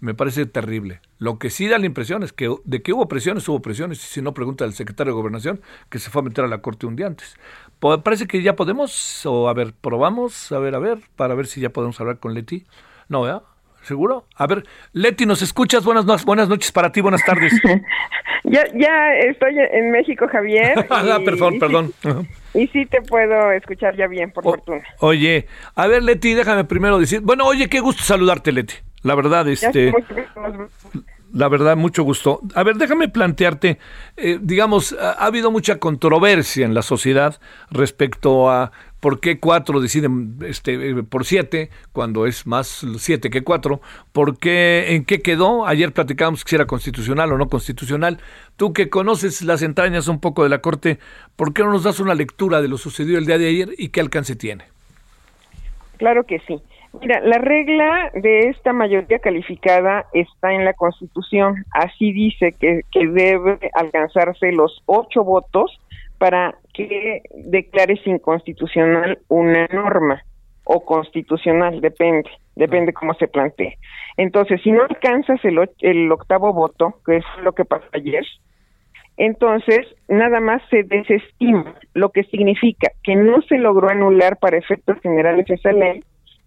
me 0.00 0.14
parece 0.14 0.46
terrible. 0.46 1.00
Lo 1.18 1.38
que 1.38 1.50
sí 1.50 1.68
da 1.68 1.78
la 1.78 1.86
impresión 1.86 2.22
es 2.22 2.32
que 2.32 2.54
de 2.64 2.82
que 2.82 2.92
hubo 2.92 3.08
presiones, 3.08 3.48
hubo 3.48 3.60
presiones, 3.60 3.98
si 3.98 4.22
no 4.22 4.34
pregunta 4.34 4.64
el 4.64 4.74
secretario 4.74 5.12
de 5.12 5.16
Gobernación, 5.16 5.60
que 5.88 5.98
se 5.98 6.10
fue 6.10 6.20
a 6.20 6.24
meter 6.24 6.44
a 6.44 6.48
la 6.48 6.58
corte 6.58 6.86
un 6.86 6.96
día 6.96 7.06
antes. 7.06 7.36
parece 8.02 8.26
que 8.26 8.42
ya 8.42 8.56
podemos, 8.56 9.24
o 9.26 9.48
a 9.48 9.54
ver, 9.54 9.74
probamos, 9.80 10.52
a 10.52 10.58
ver, 10.58 10.74
a 10.74 10.78
ver, 10.78 11.00
para 11.16 11.34
ver 11.34 11.46
si 11.46 11.60
ya 11.60 11.70
podemos 11.70 12.00
hablar 12.00 12.18
con 12.18 12.34
Leti. 12.34 12.66
No, 13.08 13.22
¿verdad? 13.22 13.42
¿Seguro? 13.86 14.24
A 14.34 14.48
ver, 14.48 14.64
Leti, 14.94 15.26
¿nos 15.26 15.42
escuchas? 15.42 15.84
Buenas, 15.84 16.24
buenas 16.24 16.48
noches 16.48 16.72
para 16.72 16.90
ti, 16.90 17.00
buenas 17.00 17.24
tardes. 17.24 17.52
ya, 18.42 18.64
ya 18.74 19.14
estoy 19.28 19.54
en 19.58 19.92
México, 19.92 20.26
Javier. 20.26 20.84
ah, 20.90 21.20
perdón, 21.24 21.60
perdón. 21.60 21.92
Y 22.52 22.66
sí 22.68 22.84
te 22.86 23.00
puedo 23.02 23.52
escuchar 23.52 23.94
ya 23.94 24.08
bien, 24.08 24.32
por 24.32 24.42
fortuna. 24.42 24.82
Oye, 24.98 25.46
a 25.76 25.86
ver, 25.86 26.02
Leti, 26.02 26.34
déjame 26.34 26.64
primero 26.64 26.98
decir. 26.98 27.20
Bueno, 27.20 27.44
oye, 27.44 27.68
qué 27.68 27.78
gusto 27.78 28.02
saludarte, 28.02 28.50
Leti. 28.50 28.74
La 29.02 29.14
verdad, 29.14 29.46
este. 29.46 29.92
La 31.32 31.48
verdad, 31.48 31.76
mucho 31.76 32.02
gusto. 32.02 32.40
A 32.54 32.62
ver, 32.62 32.76
déjame 32.76 33.08
plantearte, 33.08 33.78
eh, 34.16 34.38
digamos, 34.40 34.96
ha, 34.98 35.12
habido 35.12 35.50
mucha 35.50 35.78
controversia 35.78 36.64
en 36.64 36.72
la 36.72 36.82
sociedad 36.82 37.38
respecto 37.70 38.50
a 38.50 38.72
por 39.00 39.20
qué 39.20 39.38
cuatro 39.38 39.80
deciden 39.80 40.36
este, 40.44 41.02
por 41.04 41.24
siete 41.24 41.70
cuando 41.92 42.26
es 42.26 42.46
más 42.46 42.84
siete 42.98 43.30
que 43.30 43.42
cuatro, 43.42 43.80
por 44.12 44.38
qué, 44.38 44.94
en 44.94 45.04
qué 45.04 45.20
quedó. 45.20 45.66
Ayer 45.66 45.92
platicábamos 45.92 46.42
si 46.46 46.54
era 46.54 46.66
constitucional 46.66 47.32
o 47.32 47.38
no 47.38 47.48
constitucional. 47.48 48.18
Tú 48.56 48.72
que 48.72 48.88
conoces 48.88 49.42
las 49.42 49.62
entrañas 49.62 50.08
un 50.08 50.20
poco 50.20 50.42
de 50.42 50.48
la 50.48 50.58
Corte, 50.58 50.98
¿por 51.36 51.52
qué 51.52 51.62
no 51.62 51.72
nos 51.72 51.84
das 51.84 52.00
una 52.00 52.14
lectura 52.14 52.62
de 52.62 52.68
lo 52.68 52.78
sucedido 52.78 53.18
el 53.18 53.26
día 53.26 53.38
de 53.38 53.48
ayer 53.48 53.68
y 53.76 53.88
qué 53.90 54.00
alcance 54.00 54.36
tiene? 54.36 54.64
Claro 55.98 56.24
que 56.24 56.40
sí. 56.40 56.60
Mira, 57.00 57.20
la 57.20 57.38
regla 57.38 58.10
de 58.14 58.48
esta 58.48 58.72
mayoría 58.72 59.18
calificada 59.18 60.06
está 60.14 60.52
en 60.52 60.64
la 60.64 60.72
Constitución. 60.72 61.64
Así 61.72 62.12
dice 62.12 62.54
que, 62.58 62.82
que 62.90 63.06
debe 63.06 63.58
alcanzarse 63.74 64.52
los 64.52 64.82
ocho 64.86 65.22
votos 65.22 65.78
para 66.18 66.54
que 66.72 67.22
declares 67.34 68.00
inconstitucional 68.06 69.18
una 69.28 69.66
norma 69.72 70.22
o 70.64 70.84
constitucional, 70.84 71.80
depende, 71.80 72.28
depende 72.56 72.92
cómo 72.92 73.14
se 73.14 73.28
plantee. 73.28 73.78
Entonces, 74.16 74.60
si 74.62 74.72
no 74.72 74.82
alcanzas 74.82 75.44
el, 75.44 75.58
el 75.80 76.10
octavo 76.10 76.52
voto, 76.52 77.00
que 77.04 77.18
es 77.18 77.24
lo 77.42 77.52
que 77.52 77.64
pasó 77.64 77.86
ayer, 77.92 78.24
entonces 79.16 79.86
nada 80.08 80.40
más 80.40 80.62
se 80.68 80.82
desestima, 80.82 81.74
lo 81.94 82.10
que 82.10 82.24
significa 82.24 82.90
que 83.02 83.14
no 83.14 83.40
se 83.42 83.58
logró 83.58 83.88
anular 83.88 84.38
para 84.38 84.58
efectos 84.58 85.00
generales 85.00 85.48
esa 85.48 85.72
ley, 85.72 86.02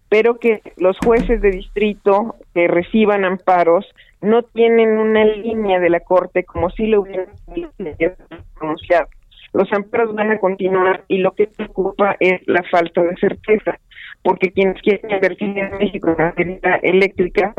pero 0.08 0.38
que 0.38 0.60
los 0.76 0.96
jueces 0.98 1.40
de 1.40 1.50
distrito 1.50 2.36
que 2.52 2.68
reciban 2.68 3.24
amparos 3.24 3.86
no 4.20 4.42
tienen 4.42 4.98
una 4.98 5.24
línea 5.24 5.80
de 5.80 5.90
la 5.90 6.00
Corte 6.00 6.44
como 6.44 6.68
si 6.70 6.86
lo 6.86 7.00
hubieran 7.00 7.28
pronunciado 8.54 9.08
los 9.52 9.72
amparos 9.72 10.14
van 10.14 10.30
a 10.30 10.38
continuar 10.38 11.04
y 11.08 11.18
lo 11.18 11.32
que 11.32 11.46
preocupa 11.46 12.16
es 12.20 12.40
la 12.46 12.62
falta 12.64 13.02
de 13.02 13.16
certeza, 13.16 13.78
porque 14.22 14.52
quienes 14.52 14.80
quieren 14.82 15.10
invertir 15.10 15.58
en 15.58 15.78
México 15.78 16.10
en 16.10 16.24
materia 16.24 16.76
eléctrica 16.82 17.54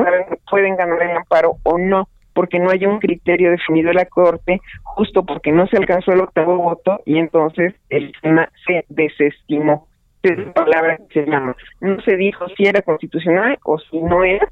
pueden 0.50 0.76
ganar 0.76 1.02
el 1.02 1.16
amparo 1.16 1.56
o 1.64 1.78
no, 1.78 2.08
porque 2.34 2.58
no 2.58 2.70
hay 2.70 2.86
un 2.86 2.98
criterio 2.98 3.50
definido 3.50 3.88
de 3.88 3.94
la 3.94 4.06
Corte, 4.06 4.60
justo 4.82 5.24
porque 5.24 5.52
no 5.52 5.66
se 5.66 5.76
alcanzó 5.76 6.12
el 6.12 6.20
octavo 6.20 6.56
voto 6.56 7.00
y 7.04 7.18
entonces 7.18 7.74
el 7.88 8.12
tema 8.22 8.48
se 8.66 8.84
desestimó. 8.88 9.86
Es 10.22 10.38
la 10.38 10.52
palabra 10.52 10.98
que 10.98 11.24
se 11.24 11.30
llama. 11.30 11.56
No 11.80 12.00
se 12.02 12.16
dijo 12.16 12.46
si 12.56 12.64
era 12.64 12.80
constitucional 12.82 13.58
o 13.64 13.78
si 13.78 14.00
no 14.00 14.22
era. 14.22 14.48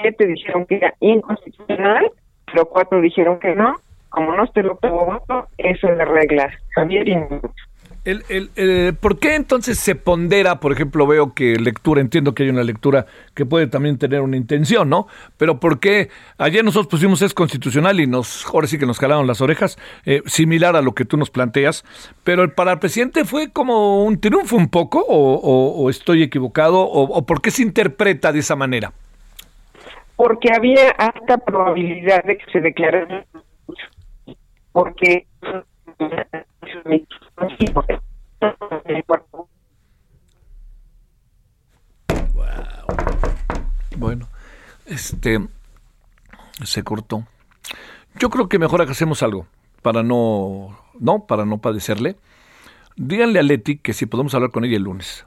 Siete 0.00 0.26
dijeron 0.26 0.64
que 0.64 0.76
era 0.76 0.94
inconstitucional, 1.00 2.10
pero 2.46 2.64
cuatro 2.64 3.00
dijeron 3.02 3.38
que 3.38 3.54
no, 3.54 3.76
como 4.10 4.36
no 4.36 4.44
esté 4.44 4.60
el 4.60 4.70
octavo 4.70 5.06
voto, 5.06 5.48
esa 5.58 5.90
es 5.90 5.96
la 5.96 6.04
regla. 6.04 6.50
Javier 6.74 7.08
y 7.08 7.14
el, 8.04 8.24
el, 8.56 8.94
¿Por 8.94 9.18
qué 9.18 9.34
entonces 9.34 9.78
se 9.78 9.94
pondera, 9.94 10.58
por 10.58 10.72
ejemplo, 10.72 11.06
veo 11.06 11.34
que 11.34 11.56
lectura, 11.56 12.00
entiendo 12.00 12.34
que 12.34 12.44
hay 12.44 12.48
una 12.48 12.62
lectura 12.62 13.04
que 13.34 13.44
puede 13.44 13.66
también 13.66 13.98
tener 13.98 14.22
una 14.22 14.38
intención, 14.38 14.88
¿no? 14.88 15.06
Pero 15.36 15.60
¿por 15.60 15.80
qué 15.80 16.08
ayer 16.38 16.64
nosotros 16.64 16.90
pusimos 16.90 17.20
es 17.20 17.34
constitucional 17.34 18.00
y 18.00 18.06
nos, 18.06 18.46
ahora 18.46 18.66
sí 18.66 18.78
que 18.78 18.86
nos 18.86 18.98
jalaron 18.98 19.26
las 19.26 19.42
orejas, 19.42 19.78
eh, 20.06 20.22
similar 20.24 20.76
a 20.76 20.82
lo 20.82 20.92
que 20.92 21.04
tú 21.04 21.18
nos 21.18 21.30
planteas, 21.30 21.84
pero 22.24 22.48
para 22.54 22.72
el 22.72 22.78
presidente 22.78 23.26
fue 23.26 23.52
como 23.52 24.02
un 24.04 24.18
triunfo 24.18 24.56
un 24.56 24.70
poco, 24.70 25.04
o, 25.06 25.90
estoy 25.90 26.22
equivocado, 26.22 26.80
o, 26.80 27.02
o 27.02 27.26
por 27.26 27.42
qué 27.42 27.50
se 27.50 27.62
interpreta 27.62 28.32
de 28.32 28.38
esa 28.38 28.56
manera? 28.56 28.92
Porque 30.16 30.50
había 30.54 30.90
alta 30.90 31.36
probabilidad 31.36 32.24
de 32.24 32.38
que 32.38 32.50
se 32.50 32.60
declarara 32.60 33.26
porque 34.72 35.26
Bueno, 43.96 44.28
este 44.86 45.46
se 46.64 46.82
cortó. 46.82 47.26
Yo 48.18 48.30
creo 48.30 48.48
que 48.48 48.58
mejor 48.58 48.80
hacemos 48.82 49.22
algo 49.22 49.46
para 49.82 50.02
no, 50.02 50.78
no, 50.98 51.26
para 51.26 51.44
no 51.44 51.58
padecerle. 51.58 52.16
Díganle 52.96 53.38
a 53.38 53.42
Leti 53.42 53.76
que 53.76 53.92
si 53.92 54.06
podemos 54.06 54.34
hablar 54.34 54.50
con 54.50 54.64
ella 54.64 54.76
el 54.76 54.84
lunes. 54.84 55.26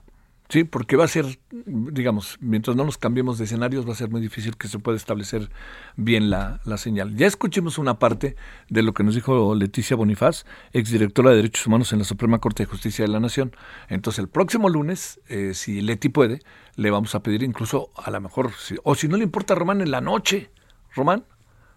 Sí, 0.54 0.66
porque 0.66 0.96
va 0.96 1.06
a 1.06 1.08
ser, 1.08 1.40
digamos, 1.66 2.38
mientras 2.40 2.78
no 2.78 2.86
nos 2.86 3.00
cambiemos 3.00 3.40
de 3.40 3.46
escenarios, 3.46 3.88
va 3.88 3.94
a 3.94 3.96
ser 3.96 4.12
muy 4.12 4.22
difícil 4.22 4.56
que 4.56 4.68
se 4.68 4.78
pueda 4.78 4.96
establecer 4.96 5.50
bien 5.96 6.30
la, 6.30 6.60
señal. 6.78 7.16
Ya 7.16 7.26
escuchemos 7.26 7.80
una 7.80 7.98
parte 7.98 8.36
de 8.70 8.84
lo 8.84 8.94
que 8.94 9.04
nos 9.04 9.16
dijo 9.16 9.56
Leticia 9.56 9.96
Bonifaz, 9.96 10.46
exdirectora 10.72 11.32
de 11.32 11.38
Derechos 11.38 11.66
Humanos 11.66 11.92
en 11.92 11.98
la 11.98 12.06
Suprema 12.06 12.38
Corte 12.38 12.62
de 12.62 12.68
Justicia 12.70 13.04
de 13.04 13.12
la 13.12 13.20
Nación. 13.20 13.56
Entonces, 13.90 14.20
el 14.20 14.28
próximo 14.28 14.70
lunes, 14.70 15.20
eh, 15.28 15.56
si 15.56 15.82
Leti 15.82 16.10
puede, 16.10 16.44
le 16.76 16.92
vamos 16.92 17.16
a 17.16 17.24
pedir 17.24 17.42
incluso, 17.42 17.90
a 17.96 18.12
lo 18.12 18.22
mejor, 18.22 18.52
o 18.84 18.94
si 18.94 19.08
no 19.08 19.18
le 19.18 19.24
importa, 19.24 19.56
Román, 19.56 19.82
en 19.82 19.90
la 19.90 20.02
noche, 20.02 20.52
Román? 20.94 21.26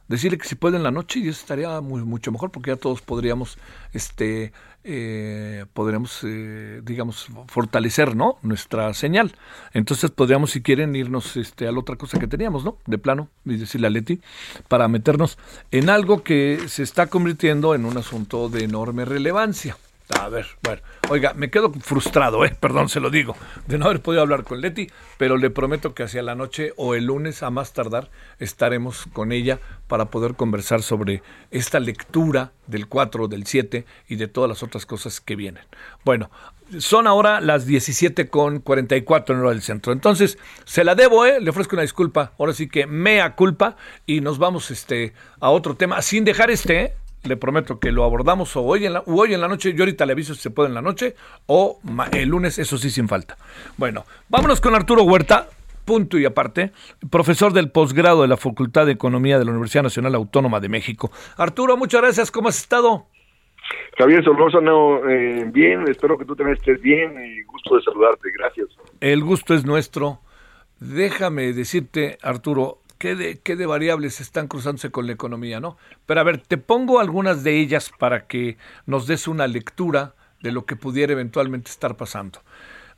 Decirle 0.09 0.37
que 0.37 0.47
si 0.47 0.55
puede 0.55 0.77
en 0.77 0.83
la 0.83 0.91
noche 0.91 1.19
y 1.21 1.29
eso 1.29 1.41
estaría 1.41 1.81
muy, 1.81 2.05
mucho 2.05 2.31
mejor 2.31 2.53
porque 2.53 2.73
ya 2.73 2.77
todos 2.77 3.01
podríamos, 3.01 3.57
este, 3.95 4.53
eh, 4.89 5.67
podríamos, 5.73 6.21
eh, 6.23 6.81
digamos, 6.85 7.27
fortalecer, 7.49 8.15
¿no? 8.15 8.39
Nuestra 8.43 8.95
señal. 8.95 9.33
Entonces 9.75 10.11
podríamos, 10.11 10.53
si 10.53 10.63
quieren, 10.63 10.95
irnos 10.95 11.37
este, 11.37 11.67
a 11.67 11.73
la 11.73 11.81
otra 11.81 11.97
cosa 11.97 12.19
que 12.19 12.29
teníamos, 12.29 12.65
¿no? 12.65 12.79
De 12.87 12.97
plano, 12.97 13.29
y 13.45 13.57
decirle 13.57 13.89
a 13.89 13.91
Leti, 13.91 14.21
para 14.69 14.87
meternos 14.87 15.39
en 15.73 15.91
algo 15.91 16.23
que 16.23 16.61
se 16.69 16.85
está 16.85 17.09
convirtiendo 17.09 17.75
en 17.75 17.85
un 17.85 17.99
asunto 17.99 18.49
de 18.49 18.65
enorme 18.65 19.05
relevancia. 19.05 19.77
A 20.09 20.29
ver, 20.29 20.47
bueno, 20.63 20.83
oiga, 21.09 21.35
me 21.35 21.51
quedo 21.51 21.73
frustrado, 21.73 22.45
eh, 22.45 22.57
perdón, 22.61 22.89
se 22.89 23.01
lo 23.01 23.11
digo, 23.11 23.37
de 23.67 23.77
no 23.77 23.87
haber 23.87 24.01
podido 24.01 24.23
hablar 24.23 24.45
con 24.45 24.61
Leti, 24.61 24.89
pero 25.19 25.37
le 25.37 25.51
prometo 25.51 25.95
que 25.95 26.05
hacia 26.05 26.23
la 26.23 26.37
noche 26.37 26.73
o 26.77 26.95
el 26.95 27.07
lunes 27.07 27.43
a 27.43 27.51
más 27.51 27.73
tardar 27.73 28.09
estaremos 28.39 29.07
con 29.13 29.33
ella 29.33 29.59
para 29.89 30.05
poder 30.05 30.35
conversar 30.35 30.83
sobre 30.83 31.25
esta 31.51 31.81
lectura 31.81 32.53
del 32.69 32.87
4, 32.87 33.27
del 33.27 33.47
7 33.47 33.85
y 34.07 34.15
de 34.15 34.29
todas 34.29 34.49
las 34.49 34.63
otras 34.63 34.87
cosas 34.87 35.21
que 35.21 35.35
vienen. 35.35 35.65
Bueno, 36.05 36.31
son 36.79 37.09
ahora 37.09 37.41
las 37.41 37.67
17 37.67 38.29
con 38.29 38.61
44 38.61 39.35
en 39.35 39.41
hora 39.41 39.51
del 39.51 39.63
centro. 39.63 39.93
Entonces, 39.93 40.39
se 40.65 40.85
la 40.85 40.95
debo, 40.95 41.27
¿eh? 41.27 41.41
Le 41.41 41.51
ofrezco 41.51 41.77
una 41.77 41.83
disculpa. 41.83 42.33
Ahora 42.39 42.53
sí 42.53 42.69
que 42.69 42.87
mea 42.87 43.35
culpa 43.35 43.77
y 44.05 44.21
nos 44.21 44.39
vamos 44.39 44.71
este, 44.71 45.15
a 45.41 45.51
otro 45.51 45.77
tema, 45.77 46.03
sin 46.03 46.25
dejar 46.25 46.51
este, 46.51 46.81
¿eh? 46.81 46.95
Le 47.27 47.37
prometo 47.37 47.79
que 47.79 47.93
lo 47.93 48.05
abordamos 48.05 48.57
o 48.57 48.63
hoy 48.63 48.87
en 48.87 48.95
la, 48.95 49.03
hoy 49.07 49.35
en 49.35 49.41
la 49.41 49.49
noche, 49.49 49.75
yo 49.75 49.83
ahorita 49.83 50.07
le 50.07 50.13
aviso 50.13 50.35
si 50.35 50.41
se 50.41 50.51
puede 50.51 50.69
en 50.69 50.75
la 50.75 50.83
noche, 50.83 51.15
o 51.47 51.81
el 52.13 52.29
lunes, 52.29 52.59
eso 52.59 52.79
sí, 52.79 52.91
sin 52.91 53.09
falta. 53.09 53.37
Bueno, 53.77 54.05
vámonos 54.29 54.61
con 54.61 54.75
Arturo 54.75 55.03
Huerta, 55.03 55.49
punto 55.85 56.19
y 56.19 56.25
aparte, 56.25 56.73
profesor 57.11 57.53
del 57.53 57.71
posgrado 57.71 58.23
de 58.23 58.29
la 58.29 58.37
Facultad 58.37 58.87
de 58.87 58.93
Economía 58.93 59.39
de 59.39 59.45
la 59.45 59.53
Universidad 59.53 59.83
Nacional 59.85 60.15
Autónoma 60.15 60.61
de 60.61 60.69
México. 60.69 61.11
Arturo, 61.37 61.77
muchas 61.77 62.03
gracias, 62.03 62.31
¿cómo 62.31 62.49
has 62.49 62.59
estado? 62.59 63.07
Javier 63.99 64.23
Solórzano, 64.23 65.09
eh, 65.09 65.45
bien, 65.53 65.89
espero 65.89 66.19
que 66.19 66.25
tú 66.25 66.37
también 66.37 66.57
estés 66.57 66.81
bien 66.81 67.15
y 67.25 67.43
gusto 67.45 67.77
de 67.77 67.83
saludarte, 67.83 68.31
gracias. 68.37 68.69
El 69.01 69.23
gusto 69.25 69.55
es 69.55 69.65
nuestro. 69.65 70.21
Déjame 70.79 71.53
decirte, 71.55 72.19
Arturo, 72.23 72.79
qué 72.99 73.15
de, 73.15 73.39
qué 73.39 73.57
de 73.57 73.67
variables 73.67 74.21
están 74.21 74.49
cruzándose 74.49 74.91
con 74.91 75.07
la 75.07 75.13
economía, 75.13 75.61
¿no? 75.61 75.77
Pero 76.07 76.21
a 76.21 76.25
ver, 76.25 76.39
te 76.39 76.59
pongo 76.59 77.01
algunas 77.01 77.45
de 77.45 77.59
ellas 77.61 77.91
para 77.99 78.27
que 78.27 78.57
nos 78.87 79.07
des 79.07 79.29
una 79.29 79.47
lectura 79.47 80.15
de 80.41 80.53
lo 80.53 80.67
que 80.67 80.77
pudiera 80.77 81.13
eventualmente 81.13 81.71
estar 81.71 81.97
pasando. 81.97 82.43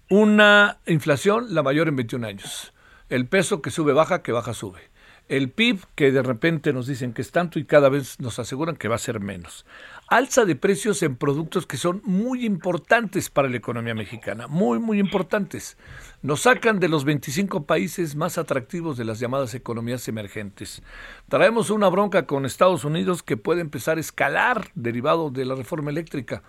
Una 0.08 0.78
inflación, 0.86 1.54
la 1.54 1.62
mayor 1.62 1.88
en 1.88 1.96
21 1.96 2.26
años. 2.26 2.72
El 3.08 3.26
peso 3.26 3.62
que 3.62 3.70
sube, 3.70 3.92
baja, 3.92 4.22
que 4.22 4.32
baja, 4.32 4.54
sube. 4.54 4.80
El 5.28 5.50
PIB, 5.50 5.80
que 5.94 6.10
de 6.10 6.22
repente 6.22 6.72
nos 6.72 6.86
dicen 6.86 7.12
que 7.12 7.22
es 7.22 7.30
tanto 7.30 7.58
y 7.58 7.64
cada 7.64 7.90
vez 7.90 8.18
nos 8.18 8.38
aseguran 8.38 8.76
que 8.76 8.88
va 8.88 8.94
a 8.94 8.98
ser 8.98 9.20
menos 9.20 9.66
alza 10.08 10.46
de 10.46 10.56
precios 10.56 11.02
en 11.02 11.16
productos 11.16 11.66
que 11.66 11.76
son 11.76 12.00
muy 12.04 12.46
importantes 12.46 13.28
para 13.28 13.48
la 13.48 13.58
economía 13.58 13.94
mexicana, 13.94 14.46
muy, 14.48 14.78
muy 14.78 14.98
importantes. 14.98 15.76
Nos 16.20 16.40
sacan 16.40 16.80
de 16.80 16.88
los 16.88 17.04
25 17.04 17.64
países 17.64 18.16
más 18.16 18.38
atractivos 18.38 18.96
de 18.96 19.04
las 19.04 19.20
llamadas 19.20 19.54
economías 19.54 20.08
emergentes. 20.08 20.82
Traemos 21.28 21.70
una 21.70 21.88
bronca 21.88 22.26
con 22.26 22.44
Estados 22.44 22.84
Unidos 22.84 23.22
que 23.22 23.36
puede 23.36 23.60
empezar 23.60 23.98
a 23.98 24.00
escalar 24.00 24.66
derivado 24.74 25.30
de 25.30 25.44
la 25.44 25.54
reforma 25.54 25.90
eléctrica. 25.90 26.42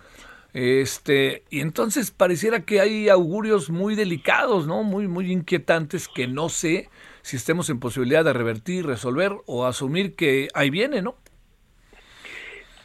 Este, 0.52 1.44
y 1.50 1.60
entonces 1.60 2.10
pareciera 2.10 2.64
que 2.64 2.80
hay 2.80 3.08
augurios 3.08 3.70
muy 3.70 3.94
delicados, 3.94 4.66
¿no? 4.66 4.82
Muy, 4.82 5.06
muy 5.06 5.30
inquietantes 5.30 6.08
que 6.08 6.26
no 6.26 6.48
sé 6.48 6.88
si 7.22 7.36
estemos 7.36 7.70
en 7.70 7.78
posibilidad 7.78 8.24
de 8.24 8.32
revertir, 8.32 8.86
resolver 8.86 9.30
o 9.46 9.66
asumir 9.66 10.16
que 10.16 10.48
ahí 10.52 10.70
viene, 10.70 11.00
¿no? 11.00 11.14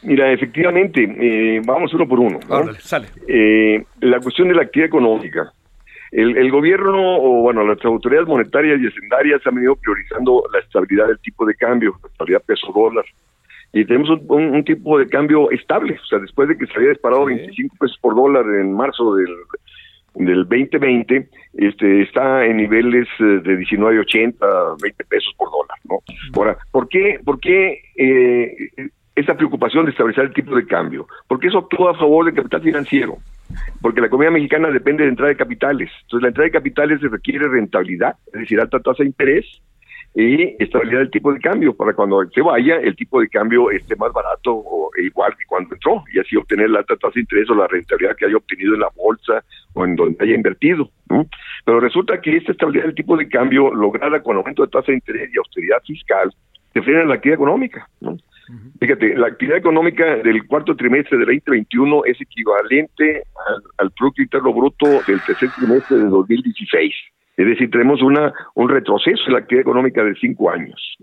Mira, 0.02 0.32
efectivamente, 0.32 1.02
eh, 1.02 1.60
vamos 1.64 1.92
uno 1.92 2.06
por 2.06 2.20
uno. 2.20 2.38
sale. 2.78 3.08
Eh, 3.26 3.84
la 4.02 4.20
cuestión 4.20 4.46
de 4.46 4.54
la 4.54 4.62
actividad 4.62 4.86
económica. 4.86 5.52
El, 6.16 6.50
gobierno, 6.50 7.18
o 7.18 7.42
bueno, 7.42 7.62
las 7.62 7.84
autoridades 7.84 8.26
monetarias 8.26 8.80
y 8.80 8.86
hacendarias 8.86 9.46
han 9.46 9.54
venido 9.54 9.76
priorizando 9.76 10.44
la 10.50 10.60
estabilidad 10.60 11.08
del 11.08 11.18
tipo 11.18 11.44
de 11.44 11.54
cambio, 11.54 11.94
la 12.02 12.08
estabilidad 12.08 12.42
peso-dólar. 12.42 13.04
Y 13.74 13.84
tenemos 13.84 14.08
un, 14.26 14.64
tipo 14.64 14.98
de 14.98 15.08
cambio 15.08 15.50
estable. 15.50 15.98
O 16.02 16.06
sea, 16.06 16.18
después 16.18 16.48
de 16.48 16.56
que 16.56 16.66
se 16.68 16.72
había 16.76 16.88
disparado 16.88 17.26
25 17.26 17.76
pesos 17.78 17.98
por 18.00 18.14
dólar 18.14 18.46
en 18.46 18.72
marzo 18.72 19.14
del, 19.14 19.28
del 20.14 20.44
2020, 20.44 21.28
este, 21.58 22.02
está 22.04 22.46
en 22.46 22.56
niveles 22.56 23.06
eh, 23.20 23.40
de 23.44 23.58
19.80, 23.58 24.80
20 24.80 25.04
pesos 25.04 25.34
por 25.36 25.50
dólar, 25.50 25.78
¿no? 25.84 25.98
Ahora, 26.34 26.56
¿por 26.70 26.88
qué, 26.88 27.20
por 27.22 27.38
qué 27.40 27.82
eh, 27.94 28.70
esa 29.14 29.34
preocupación 29.34 29.84
de 29.84 29.90
establecer 29.90 30.24
el 30.24 30.32
tipo 30.32 30.56
de 30.56 30.66
cambio, 30.66 31.06
porque 31.28 31.48
eso 31.48 31.58
actúa 31.58 31.90
a 31.90 31.98
favor 31.98 32.24
del 32.24 32.34
capital 32.34 32.62
financiero, 32.62 33.18
porque 33.80 34.00
la 34.00 34.08
economía 34.08 34.30
mexicana 34.30 34.70
depende 34.70 35.04
de 35.04 35.10
entrada 35.10 35.30
de 35.30 35.36
capitales. 35.36 35.90
Entonces, 36.02 36.22
la 36.22 36.28
entrada 36.28 36.46
de 36.46 36.52
capitales 36.52 37.00
requiere 37.00 37.48
rentabilidad, 37.48 38.16
es 38.26 38.40
decir, 38.40 38.60
alta 38.60 38.80
tasa 38.80 39.02
de 39.02 39.08
interés 39.08 39.44
y 40.14 40.56
estabilidad 40.62 41.00
del 41.00 41.10
tipo 41.10 41.30
de 41.30 41.40
cambio, 41.40 41.76
para 41.76 41.92
cuando 41.92 42.24
se 42.30 42.40
vaya, 42.40 42.76
el 42.76 42.96
tipo 42.96 43.20
de 43.20 43.28
cambio 43.28 43.70
esté 43.70 43.96
más 43.96 44.12
barato 44.14 44.54
o 44.54 44.90
igual 44.96 45.36
que 45.38 45.44
cuando 45.44 45.74
entró, 45.74 46.02
y 46.10 46.18
así 46.18 46.36
obtener 46.36 46.70
la 46.70 46.78
alta 46.78 46.96
tasa 46.96 47.12
de 47.14 47.20
interés 47.20 47.50
o 47.50 47.54
la 47.54 47.66
rentabilidad 47.66 48.16
que 48.16 48.24
haya 48.24 48.36
obtenido 48.36 48.74
en 48.74 48.80
la 48.80 48.88
bolsa 48.96 49.44
o 49.74 49.84
en 49.84 49.94
donde 49.94 50.16
haya 50.24 50.34
invertido. 50.34 50.90
Pero 51.66 51.80
resulta 51.80 52.18
que 52.20 52.34
esta 52.34 52.52
estabilidad 52.52 52.86
del 52.86 52.94
tipo 52.94 53.14
de 53.16 53.28
cambio, 53.28 53.74
lograda 53.74 54.22
con 54.22 54.36
aumento 54.36 54.64
de 54.64 54.70
tasa 54.70 54.86
de 54.86 54.94
interés 54.94 55.30
y 55.34 55.38
austeridad 55.38 55.82
fiscal, 55.86 56.34
se 56.72 56.80
frena 56.80 57.04
la 57.04 57.14
actividad 57.14 57.36
económica. 57.36 57.86
¿no? 58.00 58.16
Fíjate, 58.80 59.16
la 59.16 59.28
actividad 59.28 59.58
económica 59.58 60.16
del 60.16 60.46
cuarto 60.46 60.76
trimestre 60.76 61.18
del 61.18 61.26
2021 61.26 62.04
es 62.04 62.20
equivalente 62.20 63.24
al, 63.78 63.90
Producto 63.92 64.22
Interno 64.22 64.52
Bruto 64.52 64.86
del 65.06 65.20
tercer 65.26 65.50
trimestre 65.58 65.98
de 65.98 66.04
2016. 66.04 66.94
Es 67.36 67.46
decir, 67.46 67.70
tenemos 67.70 68.02
una 68.02 68.32
un 68.54 68.68
retroceso 68.68 69.22
en 69.26 69.32
la 69.32 69.40
actividad 69.40 69.62
económica 69.62 70.04
de 70.04 70.14
cinco 70.14 70.50
años. 70.50 70.96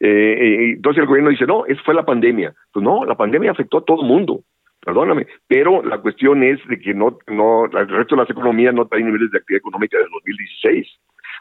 Eh, 0.00 0.06
eh, 0.08 0.72
entonces 0.74 1.00
el 1.00 1.06
gobierno 1.06 1.30
dice, 1.30 1.46
no, 1.46 1.64
es 1.66 1.80
fue 1.82 1.94
la 1.94 2.04
pandemia. 2.04 2.52
Pues 2.72 2.84
no, 2.84 3.04
la 3.04 3.16
pandemia 3.16 3.52
afectó 3.52 3.78
a 3.78 3.84
todo 3.84 4.02
el 4.02 4.08
mundo, 4.08 4.42
perdóname, 4.84 5.26
pero 5.46 5.82
la 5.82 5.98
cuestión 5.98 6.42
es 6.42 6.58
de 6.68 6.78
que 6.78 6.92
no, 6.92 7.18
no, 7.28 7.66
el 7.66 7.88
resto 7.88 8.16
de 8.16 8.22
las 8.22 8.30
economías 8.30 8.74
no 8.74 8.86
traen 8.86 9.06
niveles 9.06 9.30
de 9.30 9.38
actividad 9.38 9.60
económica 9.60 9.98
del 9.98 10.08
2016. 10.10 10.88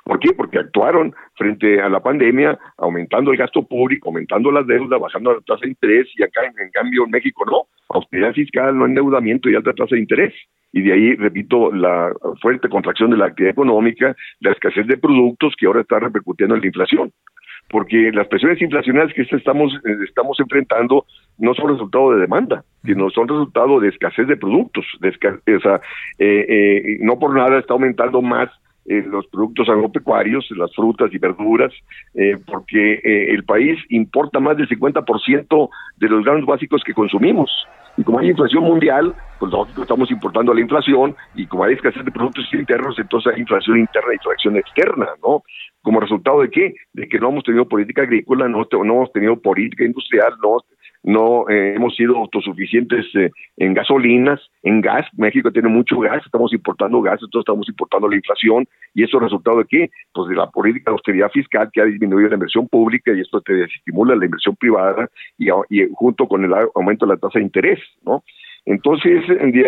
¿Por 0.07 0.19
qué? 0.19 0.31
Porque 0.31 0.59
actuaron 0.59 1.13
frente 1.35 1.81
a 1.81 1.89
la 1.89 1.99
pandemia, 1.99 2.57
aumentando 2.77 3.31
el 3.31 3.37
gasto 3.37 3.63
público, 3.63 4.09
aumentando 4.09 4.51
las 4.51 4.65
deudas, 4.65 4.99
bajando 5.01 5.33
la 5.33 5.41
tasa 5.41 5.61
de 5.63 5.69
interés, 5.69 6.07
y 6.15 6.23
acá, 6.23 6.41
en, 6.45 6.71
cambio, 6.71 7.03
en 7.03 7.11
México 7.11 7.43
no. 7.45 7.67
Austeridad 7.89 8.33
fiscal, 8.33 8.77
no 8.77 8.85
endeudamiento 8.85 9.49
y 9.49 9.55
alta 9.55 9.73
tasa 9.73 9.95
de 9.95 10.01
interés. 10.01 10.33
Y 10.71 10.81
de 10.81 10.93
ahí, 10.93 11.15
repito, 11.15 11.71
la 11.73 12.13
fuerte 12.41 12.69
contracción 12.69 13.11
de 13.11 13.17
la 13.17 13.25
actividad 13.25 13.51
económica, 13.51 14.15
la 14.39 14.51
escasez 14.51 14.87
de 14.87 14.97
productos 14.97 15.55
que 15.57 15.65
ahora 15.65 15.81
está 15.81 15.99
repercutiendo 15.99 16.55
en 16.55 16.61
la 16.61 16.67
inflación 16.67 17.11
porque 17.69 18.11
las 18.13 18.27
presiones 18.27 18.61
inflacionarias 18.61 19.13
que 19.13 19.23
estamos, 19.35 19.73
estamos 20.07 20.39
enfrentando 20.39 21.05
no 21.37 21.53
son 21.53 21.69
resultado 21.69 22.11
de 22.13 22.21
demanda, 22.21 22.63
sino 22.85 23.09
son 23.09 23.27
resultado 23.27 23.81
de 23.81 23.89
escasez 23.89 24.25
de 24.27 24.37
productos. 24.37 24.85
De 25.01 25.09
o 25.09 25.59
sea, 25.59 25.81
eh, 26.17 26.45
eh, 26.47 26.97
no 27.01 27.19
por 27.19 27.35
nada 27.35 27.59
está 27.59 27.73
aumentando 27.73 28.21
más 28.21 28.49
eh, 28.87 29.03
los 29.05 29.27
productos 29.27 29.67
agropecuarios, 29.67 30.47
las 30.51 30.73
frutas 30.73 31.13
y 31.13 31.17
verduras, 31.17 31.73
eh, 32.13 32.37
porque 32.45 32.93
eh, 33.03 33.33
el 33.33 33.43
país 33.43 33.77
importa 33.89 34.39
más 34.39 34.55
del 34.55 34.69
50% 34.69 35.69
de 35.97 36.07
los 36.09 36.23
granos 36.23 36.45
básicos 36.45 36.83
que 36.85 36.93
consumimos. 36.93 37.51
Y 37.97 38.03
como 38.03 38.19
hay 38.19 38.29
inflación 38.29 38.63
mundial, 38.63 39.13
pues 39.39 39.51
nosotros 39.51 39.79
estamos 39.79 40.09
importando 40.09 40.53
la 40.53 40.61
inflación 40.61 41.15
y 41.35 41.47
como 41.47 41.65
hay 41.65 41.73
escasez 41.73 42.05
de 42.05 42.11
productos 42.11 42.47
internos, 42.53 42.97
entonces 42.97 43.33
hay 43.33 43.41
inflación 43.41 43.79
interna 43.79 44.13
y 44.13 44.15
inflación 44.15 44.55
externa, 44.55 45.07
¿no? 45.21 45.43
¿Como 45.81 45.99
resultado 45.99 46.41
de 46.41 46.49
qué? 46.49 46.73
De 46.93 47.09
que 47.09 47.19
no 47.19 47.29
hemos 47.29 47.43
tenido 47.43 47.67
política 47.67 48.03
agrícola, 48.03 48.47
no, 48.47 48.65
no 48.71 48.93
hemos 48.93 49.11
tenido 49.11 49.35
política 49.41 49.83
industrial, 49.83 50.33
no 50.41 50.59
no 51.03 51.49
eh, 51.49 51.75
hemos 51.75 51.95
sido 51.95 52.17
autosuficientes 52.17 53.05
eh, 53.15 53.31
en 53.57 53.73
gasolinas, 53.73 54.39
en 54.63 54.81
gas. 54.81 55.05
México 55.15 55.51
tiene 55.51 55.69
mucho 55.69 55.99
gas, 55.99 56.21
estamos 56.25 56.53
importando 56.53 57.01
gas, 57.01 57.19
entonces 57.21 57.39
estamos 57.47 57.67
importando 57.69 58.09
la 58.09 58.15
inflación. 58.15 58.67
¿Y 58.93 59.03
eso 59.03 59.17
es 59.17 59.23
resultado 59.23 59.59
de 59.59 59.65
qué? 59.65 59.89
Pues 60.13 60.29
de 60.29 60.35
la 60.35 60.49
política 60.49 60.91
de 60.91 60.95
austeridad 60.95 61.29
fiscal 61.31 61.69
que 61.71 61.81
ha 61.81 61.85
disminuido 61.85 62.29
la 62.29 62.35
inversión 62.35 62.67
pública 62.67 63.11
y 63.13 63.21
esto 63.21 63.41
te 63.41 63.53
desestimula 63.53 64.15
la 64.15 64.25
inversión 64.25 64.55
privada 64.55 65.09
y, 65.37 65.47
junto 65.93 66.27
con 66.27 66.43
el 66.43 66.53
aumento 66.75 67.05
de 67.05 67.13
la 67.13 67.17
tasa 67.19 67.39
de 67.39 67.45
interés, 67.45 67.79
¿no? 68.03 68.23
Entonces, 68.65 69.23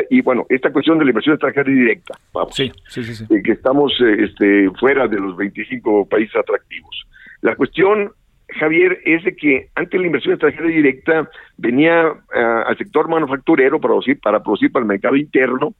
y 0.10 0.22
bueno, 0.22 0.46
esta 0.50 0.74
cuestión 0.74 1.00
de 1.00 1.06
la 1.06 1.12
inversión 1.12 1.36
extranjera 1.36 1.72
directa, 1.72 2.20
vamos, 2.34 2.54
sí, 2.54 2.70
sí, 2.90 3.02
sí, 3.02 3.24
eh, 3.30 3.42
que 3.42 3.54
estamos 3.54 3.94
este, 4.02 4.70
fuera 4.72 5.08
de 5.08 5.22
los 5.22 5.38
25 5.38 6.06
países 6.10 6.36
atractivos. 6.36 7.06
La 7.42 7.56
cuestión 7.56 8.12
Javier, 8.58 9.00
es 9.06 9.24
de 9.24 9.36
que 9.36 9.70
antes 9.76 10.00
la 10.00 10.08
inversión 10.08 10.34
extranjera 10.34 10.68
directa 10.68 11.30
venía 11.58 12.14
ah, 12.34 12.64
al 12.68 12.78
sector 12.78 13.08
manufacturero 13.08 13.80
para 13.80 13.90
producir, 13.94 14.20
para 14.20 14.42
producir 14.42 14.72
para 14.72 14.84
el 14.84 14.88
mercado 14.88 15.16
interno, 15.16 15.74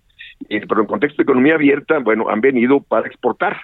eh, 0.50 0.66
pero 0.68 0.82
en 0.82 0.88
contexto 0.88 1.18
de 1.18 1.24
economía 1.24 1.56
abierta, 1.56 2.00
bueno, 2.00 2.30
han 2.30 2.42
venido 2.42 2.80
para 2.82 3.08
exportar. 3.08 3.58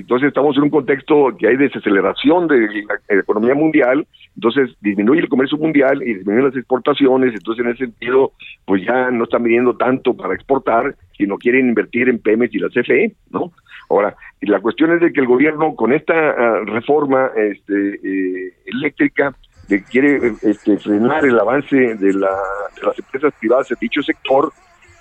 Entonces 0.00 0.28
estamos 0.28 0.56
en 0.56 0.64
un 0.64 0.70
contexto 0.70 1.36
que 1.38 1.48
hay 1.48 1.56
desaceleración 1.56 2.46
de 2.46 2.84
la 3.08 3.20
economía 3.20 3.54
mundial, 3.54 4.06
entonces 4.34 4.70
disminuye 4.80 5.20
el 5.20 5.28
comercio 5.28 5.58
mundial 5.58 6.02
y 6.02 6.14
disminuyen 6.14 6.46
las 6.46 6.56
exportaciones, 6.56 7.34
entonces 7.34 7.64
en 7.64 7.70
ese 7.72 7.86
sentido, 7.86 8.32
pues 8.64 8.84
ya 8.84 9.10
no 9.10 9.24
están 9.24 9.42
midiendo 9.42 9.76
tanto 9.76 10.14
para 10.14 10.34
exportar, 10.34 10.94
sino 11.16 11.36
quieren 11.38 11.68
invertir 11.68 12.08
en 12.08 12.20
Pemex 12.20 12.54
y 12.54 12.58
la 12.58 12.68
CFE, 12.68 13.14
¿no? 13.30 13.52
Ahora, 13.90 14.14
la 14.42 14.60
cuestión 14.60 14.92
es 14.92 15.00
de 15.00 15.12
que 15.12 15.20
el 15.20 15.26
gobierno 15.26 15.74
con 15.74 15.92
esta 15.92 16.14
ah, 16.14 16.60
reforma 16.64 17.30
este, 17.36 17.94
eh, 17.94 18.54
eléctrica 18.66 19.34
de, 19.68 19.82
quiere 19.82 20.34
este, 20.42 20.78
frenar 20.78 21.24
el 21.24 21.38
avance 21.38 21.76
de, 21.76 22.12
la, 22.14 22.30
de 22.76 22.86
las 22.86 22.98
empresas 22.98 23.32
privadas 23.40 23.70
en 23.70 23.76
dicho 23.80 24.02
sector, 24.02 24.52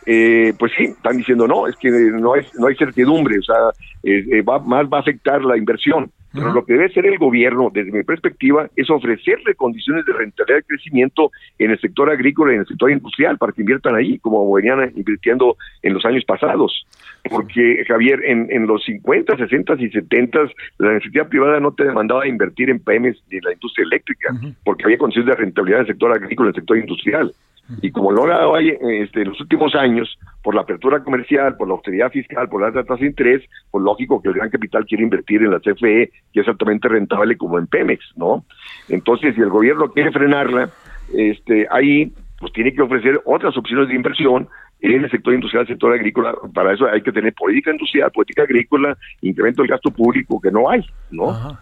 eh, 0.09 0.53
pues 0.57 0.71
sí, 0.77 0.85
están 0.85 1.17
diciendo 1.17 1.45
no, 1.47 1.67
es 1.67 1.75
que 1.75 1.91
no, 1.91 2.35
es, 2.35 2.47
no 2.55 2.67
hay 2.67 2.75
certidumbre, 2.77 3.39
o 3.39 3.43
sea, 3.43 3.55
eh, 4.03 4.41
va, 4.41 4.57
más 4.59 4.85
va 4.85 4.99
a 4.99 5.01
afectar 5.01 5.43
la 5.43 5.57
inversión. 5.57 6.09
Pero 6.33 6.53
lo 6.53 6.65
que 6.65 6.73
debe 6.73 6.85
hacer 6.85 7.05
el 7.05 7.17
gobierno, 7.17 7.71
desde 7.73 7.91
mi 7.91 8.03
perspectiva, 8.03 8.69
es 8.75 8.89
ofrecerle 8.91 9.55
condiciones 9.55 10.05
de 10.05 10.13
rentabilidad 10.13 10.59
de 10.59 10.63
crecimiento 10.63 11.31
en 11.57 11.71
el 11.71 11.79
sector 11.79 12.11
agrícola 12.11 12.51
y 12.51 12.55
en 12.55 12.61
el 12.61 12.67
sector 12.67 12.91
industrial 12.91 13.37
para 13.37 13.53
que 13.53 13.61
inviertan 13.61 13.95
ahí, 13.95 14.19
como 14.19 14.53
venían 14.53 14.91
invirtiendo 14.95 15.57
en 15.81 15.95
los 15.95 16.05
años 16.05 16.23
pasados. 16.25 16.85
Porque, 17.27 17.83
Javier, 17.87 18.23
en, 18.23 18.47
en 18.51 18.67
los 18.67 18.83
50, 18.83 19.35
60 19.35 19.75
y 19.79 19.89
70, 19.89 20.39
la 20.77 20.93
necesidad 20.93 21.27
privada 21.27 21.59
no 21.59 21.73
te 21.73 21.85
demandaba 21.85 22.27
invertir 22.27 22.69
en 22.69 22.79
PMs 22.79 23.17
ni 23.31 23.37
en 23.37 23.43
la 23.43 23.53
industria 23.53 23.85
eléctrica, 23.85 24.29
porque 24.63 24.83
había 24.83 24.99
condiciones 24.99 25.29
de 25.29 25.41
rentabilidad 25.41 25.79
en 25.79 25.87
el 25.87 25.93
sector 25.93 26.11
agrícola 26.11 26.47
y 26.47 26.49
en 26.49 26.55
el 26.55 26.61
sector 26.61 26.77
industrial. 26.77 27.33
Y 27.81 27.91
como 27.91 28.11
lo 28.11 28.25
ha 28.25 28.57
hay 28.57 28.69
este, 28.69 29.21
en 29.21 29.29
los 29.29 29.41
últimos 29.41 29.75
años, 29.75 30.17
por 30.41 30.55
la 30.55 30.61
apertura 30.61 31.03
comercial, 31.03 31.57
por 31.57 31.67
la 31.67 31.73
austeridad 31.73 32.11
fiscal, 32.11 32.47
por 32.47 32.61
la 32.61 32.67
alta 32.67 32.83
tasa 32.83 33.01
de 33.01 33.07
interés, 33.07 33.43
pues 33.71 33.83
lógico 33.83 34.21
que 34.21 34.29
el 34.29 34.35
gran 34.35 34.49
capital 34.49 34.85
quiere 34.85 35.03
invertir 35.03 35.41
en 35.41 35.51
la 35.51 35.59
CFE, 35.59 36.11
que 36.33 36.39
es 36.39 36.47
altamente 36.47 36.87
rentable 36.87 37.35
como 37.37 37.59
en 37.59 37.67
Pemex, 37.67 38.03
¿no? 38.15 38.45
Entonces, 38.87 39.35
si 39.35 39.41
el 39.41 39.49
gobierno 39.49 39.91
quiere 39.91 40.11
frenarla, 40.11 40.69
este, 41.13 41.67
ahí 41.69 42.11
pues 42.39 42.53
tiene 42.53 42.73
que 42.73 42.81
ofrecer 42.81 43.19
otras 43.25 43.57
opciones 43.57 43.87
de 43.87 43.95
inversión 43.95 44.47
en 44.79 45.03
el 45.03 45.11
sector 45.11 45.33
industrial, 45.33 45.63
el 45.63 45.67
sector 45.69 45.93
agrícola. 45.93 46.35
Para 46.53 46.73
eso 46.73 46.85
hay 46.85 47.01
que 47.01 47.11
tener 47.11 47.33
política 47.33 47.71
industrial, 47.71 48.11
política 48.11 48.43
agrícola, 48.43 48.97
incremento 49.21 49.63
del 49.63 49.71
gasto 49.71 49.89
público, 49.91 50.39
que 50.39 50.51
no 50.51 50.69
hay, 50.69 50.85
¿no? 51.09 51.57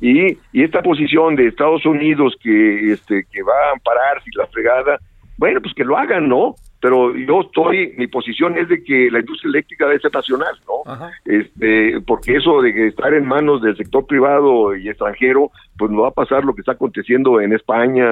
Y, 0.00 0.38
y 0.52 0.62
esta 0.62 0.82
posición 0.82 1.36
de 1.36 1.48
Estados 1.48 1.84
Unidos 1.84 2.34
que, 2.40 2.92
este, 2.92 3.24
que 3.30 3.42
va 3.42 3.52
a 3.52 3.72
ampararse 3.72 4.30
y 4.32 4.38
la 4.38 4.46
fregada, 4.46 4.98
bueno, 5.40 5.62
pues 5.62 5.72
que 5.72 5.84
lo 5.84 5.96
hagan, 5.96 6.28
¿no? 6.28 6.54
Pero 6.82 7.16
yo 7.16 7.40
estoy, 7.40 7.94
mi 7.96 8.06
posición 8.08 8.58
es 8.58 8.68
de 8.68 8.84
que 8.84 9.10
la 9.10 9.20
industria 9.20 9.48
eléctrica 9.48 9.86
debe 9.86 9.98
ser 9.98 10.12
nacional, 10.12 10.54
¿no? 10.68 11.08
Este, 11.24 11.98
porque 12.06 12.36
eso 12.36 12.60
de 12.60 12.74
que 12.74 12.88
estar 12.88 13.14
en 13.14 13.24
manos 13.26 13.62
del 13.62 13.74
sector 13.74 14.06
privado 14.06 14.76
y 14.76 14.90
extranjero, 14.90 15.50
pues 15.78 15.90
no 15.90 16.02
va 16.02 16.08
a 16.08 16.12
pasar 16.12 16.44
lo 16.44 16.54
que 16.54 16.60
está 16.60 16.72
aconteciendo 16.72 17.40
en 17.40 17.54
España, 17.54 18.06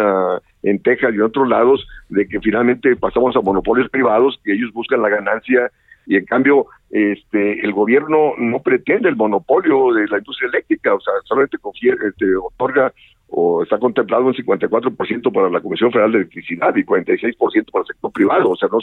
en 0.63 0.83
Texas 0.83 1.11
y 1.13 1.17
en 1.17 1.23
otros 1.23 1.47
lados, 1.47 1.87
de 2.09 2.27
que 2.27 2.41
finalmente 2.41 2.97
pasamos 2.97 3.37
a 3.37 3.43
monopolios 3.43 3.91
privados, 3.91 4.41
que 4.43 4.55
ellos 4.55 4.73
buscan 4.73 5.03
la 5.03 5.11
ganancia 5.11 5.71
y 6.07 6.17
en 6.17 6.25
cambio 6.25 6.65
este 6.89 7.61
el 7.63 7.73
gobierno 7.73 8.33
no 8.39 8.61
pretende 8.63 9.11
el 9.11 9.17
monopolio 9.17 9.93
de 9.93 10.09
la 10.09 10.17
industria 10.17 10.49
eléctrica, 10.49 10.95
o 10.95 11.01
sea, 11.01 11.13
solamente 11.25 11.59
confiere, 11.59 12.09
este, 12.09 12.25
otorga 12.37 12.91
o 13.31 13.63
está 13.63 13.79
contemplado 13.79 14.25
un 14.25 14.35
54% 14.35 15.33
para 15.33 15.51
la 15.51 15.61
Comisión 15.61 15.93
Federal 15.93 16.13
de 16.13 16.19
Electricidad 16.19 16.75
y 16.77 16.85
46% 16.85 17.37
para 17.71 17.83
el 17.83 17.87
sector 17.87 18.13
privado, 18.13 18.51
o 18.51 18.57
sea, 18.57 18.69
no, 18.71 18.79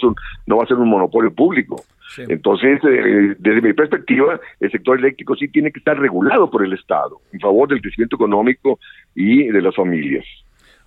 no 0.45 0.57
va 0.57 0.63
a 0.63 0.67
ser 0.67 0.77
un 0.77 0.89
monopolio 0.89 1.33
público. 1.33 1.83
Entonces, 2.17 2.79
eh, 2.83 3.35
desde 3.39 3.61
mi 3.61 3.73
perspectiva, 3.73 4.39
el 4.59 4.71
sector 4.71 4.99
eléctrico 4.99 5.35
sí 5.35 5.47
tiene 5.47 5.71
que 5.71 5.79
estar 5.79 5.97
regulado 5.97 6.49
por 6.49 6.63
el 6.63 6.73
Estado 6.73 7.19
en 7.33 7.39
favor 7.39 7.67
del 7.69 7.81
crecimiento 7.81 8.15
económico 8.15 8.79
y 9.15 9.47
de 9.47 9.61
las 9.61 9.75
familias. 9.75 10.25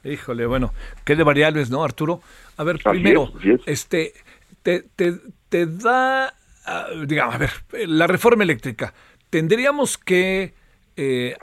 Híjole, 0.05 0.47
bueno, 0.47 0.73
qué 1.05 1.17
de 1.17 1.25
variables, 1.25 1.71
¿no, 1.71 1.83
Arturo? 1.83 2.21
A 2.57 2.65
ver, 2.65 2.79
primero, 2.79 3.33
este, 3.67 4.13
te, 4.63 4.85
te, 4.95 5.15
te 5.49 5.67
da, 5.67 6.33
ah, 6.67 6.87
digamos, 7.07 7.35
a 7.35 7.39
ver, 7.39 7.51
la 7.89 8.07
reforma 8.07 8.45
eléctrica, 8.45 8.95
tendríamos 9.29 9.99
que 9.99 10.55
eh, 10.97 11.37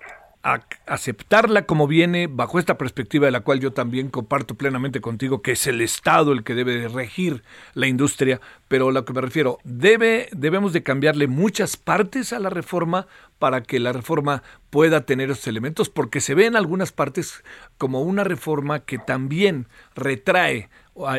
aceptarla 0.86 1.66
como 1.66 1.88
viene 1.88 2.28
bajo 2.28 2.60
esta 2.60 2.78
perspectiva 2.78 3.26
de 3.26 3.32
la 3.32 3.40
cual 3.40 3.60
yo 3.60 3.74
también 3.74 4.10
comparto 4.10 4.54
plenamente 4.54 5.02
contigo 5.02 5.42
que 5.42 5.54
es 5.54 5.66
el 5.66 5.82
Estado 5.82 6.34
el 6.34 6.44
que 6.44 6.54
debe 6.54 6.88
regir 6.88 7.44
la 7.74 7.88
industria, 7.88 8.40
pero 8.68 8.90
a 8.90 8.92
lo 8.92 9.06
que 9.06 9.14
me 9.14 9.22
refiero, 9.22 9.58
debe 9.64 10.30
debemos 10.34 10.72
de 10.72 10.84
cambiarle 10.84 11.28
muchas 11.28 11.78
partes 11.78 12.32
a 12.32 12.40
la 12.40 12.52
reforma 12.52 13.08
para 13.40 13.64
que 13.64 13.80
la 13.80 13.92
reforma 13.92 14.44
pueda 14.70 15.02
tener 15.02 15.32
esos 15.32 15.48
elementos 15.48 15.90
porque 15.90 16.22
se 16.22 16.36
ve 16.36 16.46
en 16.46 16.56
algunas 16.56 16.92
partes 16.92 17.44
como 17.80 18.02
una 18.02 18.24
reforma 18.24 18.82
que 18.82 19.00
también 19.00 19.68
retrae 19.96 20.70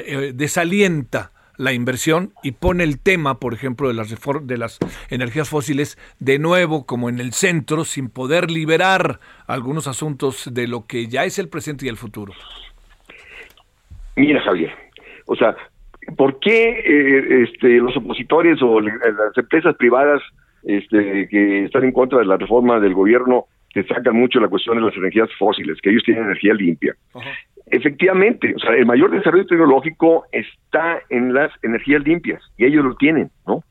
eh, 0.04 0.32
desalienta 0.36 1.32
la 1.58 1.72
inversión 1.72 2.32
y 2.42 2.52
pone 2.52 2.84
el 2.84 3.00
tema, 3.00 3.38
por 3.38 3.54
ejemplo, 3.54 3.88
de 3.88 3.94
las, 3.94 4.14
de 4.42 4.58
las 4.58 4.78
energías 5.10 5.48
fósiles 5.48 5.98
de 6.18 6.38
nuevo 6.38 6.86
como 6.86 7.08
en 7.08 7.20
el 7.20 7.32
centro, 7.32 7.84
sin 7.84 8.08
poder 8.08 8.50
liberar 8.50 9.20
algunos 9.46 9.86
asuntos 9.86 10.52
de 10.52 10.68
lo 10.68 10.86
que 10.86 11.06
ya 11.06 11.24
es 11.24 11.38
el 11.38 11.48
presente 11.48 11.86
y 11.86 11.88
el 11.88 11.96
futuro. 11.96 12.32
Mira, 14.16 14.40
Javier, 14.42 14.72
o 15.26 15.36
sea, 15.36 15.56
¿por 16.16 16.38
qué 16.40 16.70
eh, 16.70 17.42
este, 17.42 17.78
los 17.78 17.96
opositores 17.96 18.60
o 18.62 18.80
las 18.80 19.36
empresas 19.36 19.76
privadas 19.76 20.22
este, 20.62 21.28
que 21.28 21.64
están 21.64 21.84
en 21.84 21.92
contra 21.92 22.18
de 22.18 22.24
la 22.24 22.36
reforma 22.36 22.80
del 22.80 22.94
gobierno 22.94 23.46
destacan 23.74 24.16
mucho 24.16 24.40
la 24.40 24.48
cuestión 24.48 24.76
de 24.76 24.82
las 24.82 24.96
energías 24.96 25.28
fósiles, 25.38 25.78
que 25.82 25.90
ellos 25.90 26.02
tienen 26.02 26.24
energía 26.24 26.54
limpia? 26.54 26.94
Efectivamente, 27.66 28.54
o 28.54 28.58
sea, 28.60 28.74
el 28.76 28.86
mayor 28.86 29.10
desarrollo 29.10 29.46
tecnológico 29.46 30.24
está 30.30 31.00
en 31.10 31.34
las 31.34 31.50
energías 31.62 32.04
limpias 32.04 32.40
y 32.56 32.64
ellos 32.64 32.84
lo 32.84 32.94
tienen, 32.94 33.30
¿no? 33.46 33.64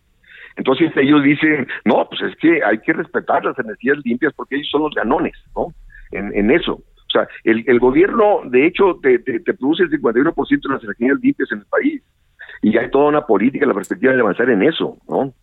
Entonces 0.58 0.92
ellos 0.98 1.24
dicen, 1.24 1.68
no, 1.86 2.08
pues 2.10 2.22
es 2.22 2.36
que 2.38 2.62
hay 2.64 2.80
que 2.80 2.94
respetar 2.94 3.44
las 3.46 3.58
energías 3.58 3.98
limpias 4.04 4.34
porque 4.36 4.56
ellos 4.56 4.70
son 4.70 4.84
los 4.84 4.94
ganones, 4.94 5.34
¿no? 5.56 5.68
En, 6.12 6.50
eso. 6.52 6.74
O 6.76 7.12
sea, 7.12 7.28
el, 7.44 7.64
el 7.68 7.80
gobierno, 7.80 8.42
de 8.46 8.66
hecho, 8.66 9.00
te, 9.02 9.20
te, 9.20 9.54
produce 9.54 9.84
el 9.84 9.90
51% 9.90 10.48
de 10.48 10.74
las 10.74 10.84
energías 10.84 11.20
limpias 11.22 11.52
en 11.52 11.60
el 11.60 11.66
país. 11.66 12.02
Y 12.62 12.78
hay 12.78 12.90
toda 12.90 13.10
una 13.10 13.26
política, 13.26 13.66
la 13.66 13.74
perspectiva 13.74 14.14
de 14.14 14.22
avanzar 14.22 14.50
en 14.50 14.64
eso, 14.64 14.98
¿no? 15.10 15.34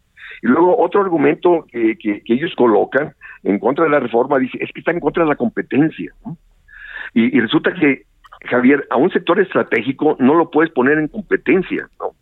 Y 0.42 0.46
luego 0.46 0.78
otro 0.78 1.02
argumento 1.02 1.66
que, 1.70 1.96
que, 1.98 2.22
que 2.22 2.34
ellos 2.34 2.54
colocan 2.56 3.12
en 3.42 3.58
contra 3.58 3.84
de 3.84 3.90
la 3.90 4.00
reforma, 4.00 4.38
dice, 4.38 4.58
es 4.60 4.72
que 4.72 4.80
está 4.80 4.92
en 4.92 5.00
contra 5.00 5.24
de 5.24 5.28
la 5.30 5.36
competencia, 5.36 6.12
¿no? 6.24 6.36
Y 7.14 7.38
resulta 7.40 7.74
que 7.74 8.04
Javier, 8.44 8.86
a 8.90 8.96
un 8.96 9.10
sector 9.10 9.40
estratégico 9.40 10.16
no 10.18 10.34
lo 10.34 10.50
puedes 10.50 10.72
poner 10.72 10.98
en 10.98 11.08
competencia, 11.08 11.88
¿no? 12.00 12.12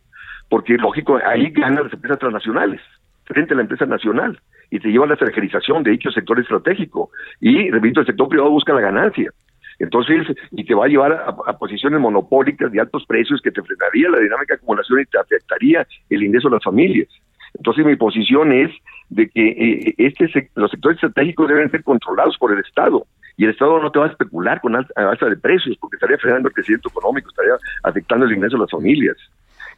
Porque, 0.48 0.76
lógico, 0.76 1.18
ahí 1.24 1.50
ganan 1.50 1.84
las 1.84 1.92
empresas 1.92 2.18
transnacionales 2.18 2.80
frente 3.24 3.54
a 3.54 3.56
la 3.56 3.62
empresa 3.62 3.86
nacional 3.86 4.40
y 4.70 4.80
te 4.80 4.88
lleva 4.88 5.04
a 5.04 5.08
la 5.08 5.14
extranjerización 5.14 5.82
de 5.82 5.92
dicho 5.92 6.10
sector 6.10 6.38
estratégico. 6.40 7.10
Y, 7.40 7.70
repito, 7.70 8.00
el 8.00 8.06
sector 8.06 8.28
privado 8.28 8.50
busca 8.50 8.72
la 8.72 8.80
ganancia. 8.80 9.30
Entonces, 9.78 10.26
y 10.50 10.64
te 10.64 10.74
va 10.74 10.84
a 10.84 10.88
llevar 10.88 11.12
a, 11.12 11.56
posiciones 11.56 12.00
monopólicas 12.00 12.70
de 12.70 12.80
altos 12.80 13.06
precios 13.06 13.40
que 13.40 13.50
te 13.50 13.62
frenaría 13.62 14.10
la 14.10 14.18
dinámica 14.18 14.54
de 14.54 14.58
acumulación 14.58 15.00
y 15.00 15.06
te 15.06 15.18
afectaría 15.18 15.86
el 16.10 16.22
ingreso 16.22 16.48
de 16.48 16.56
las 16.56 16.64
familias. 16.64 17.08
Entonces, 17.54 17.86
mi 17.86 17.96
posición 17.96 18.52
es 18.52 18.70
de 19.08 19.28
que 19.28 19.48
eh, 19.48 19.94
este 19.96 20.50
los 20.54 20.70
sectores 20.70 20.96
estratégicos 20.96 21.48
deben 21.48 21.70
ser 21.70 21.82
controlados 21.82 22.36
por 22.38 22.52
el 22.52 22.60
Estado 22.60 23.06
y 23.40 23.44
el 23.44 23.52
Estado 23.52 23.80
no 23.80 23.90
te 23.90 23.98
va 23.98 24.04
a 24.04 24.10
especular 24.10 24.60
con 24.60 24.76
alza, 24.76 25.26
de 25.26 25.36
precios 25.38 25.74
porque 25.80 25.96
estaría 25.96 26.18
frenando 26.18 26.48
el 26.48 26.54
crecimiento 26.54 26.90
económico, 26.90 27.30
estaría 27.30 27.54
afectando 27.84 28.26
el 28.26 28.32
ingreso 28.32 28.58
de 28.58 28.60
las 28.60 28.70
familias. 28.70 29.16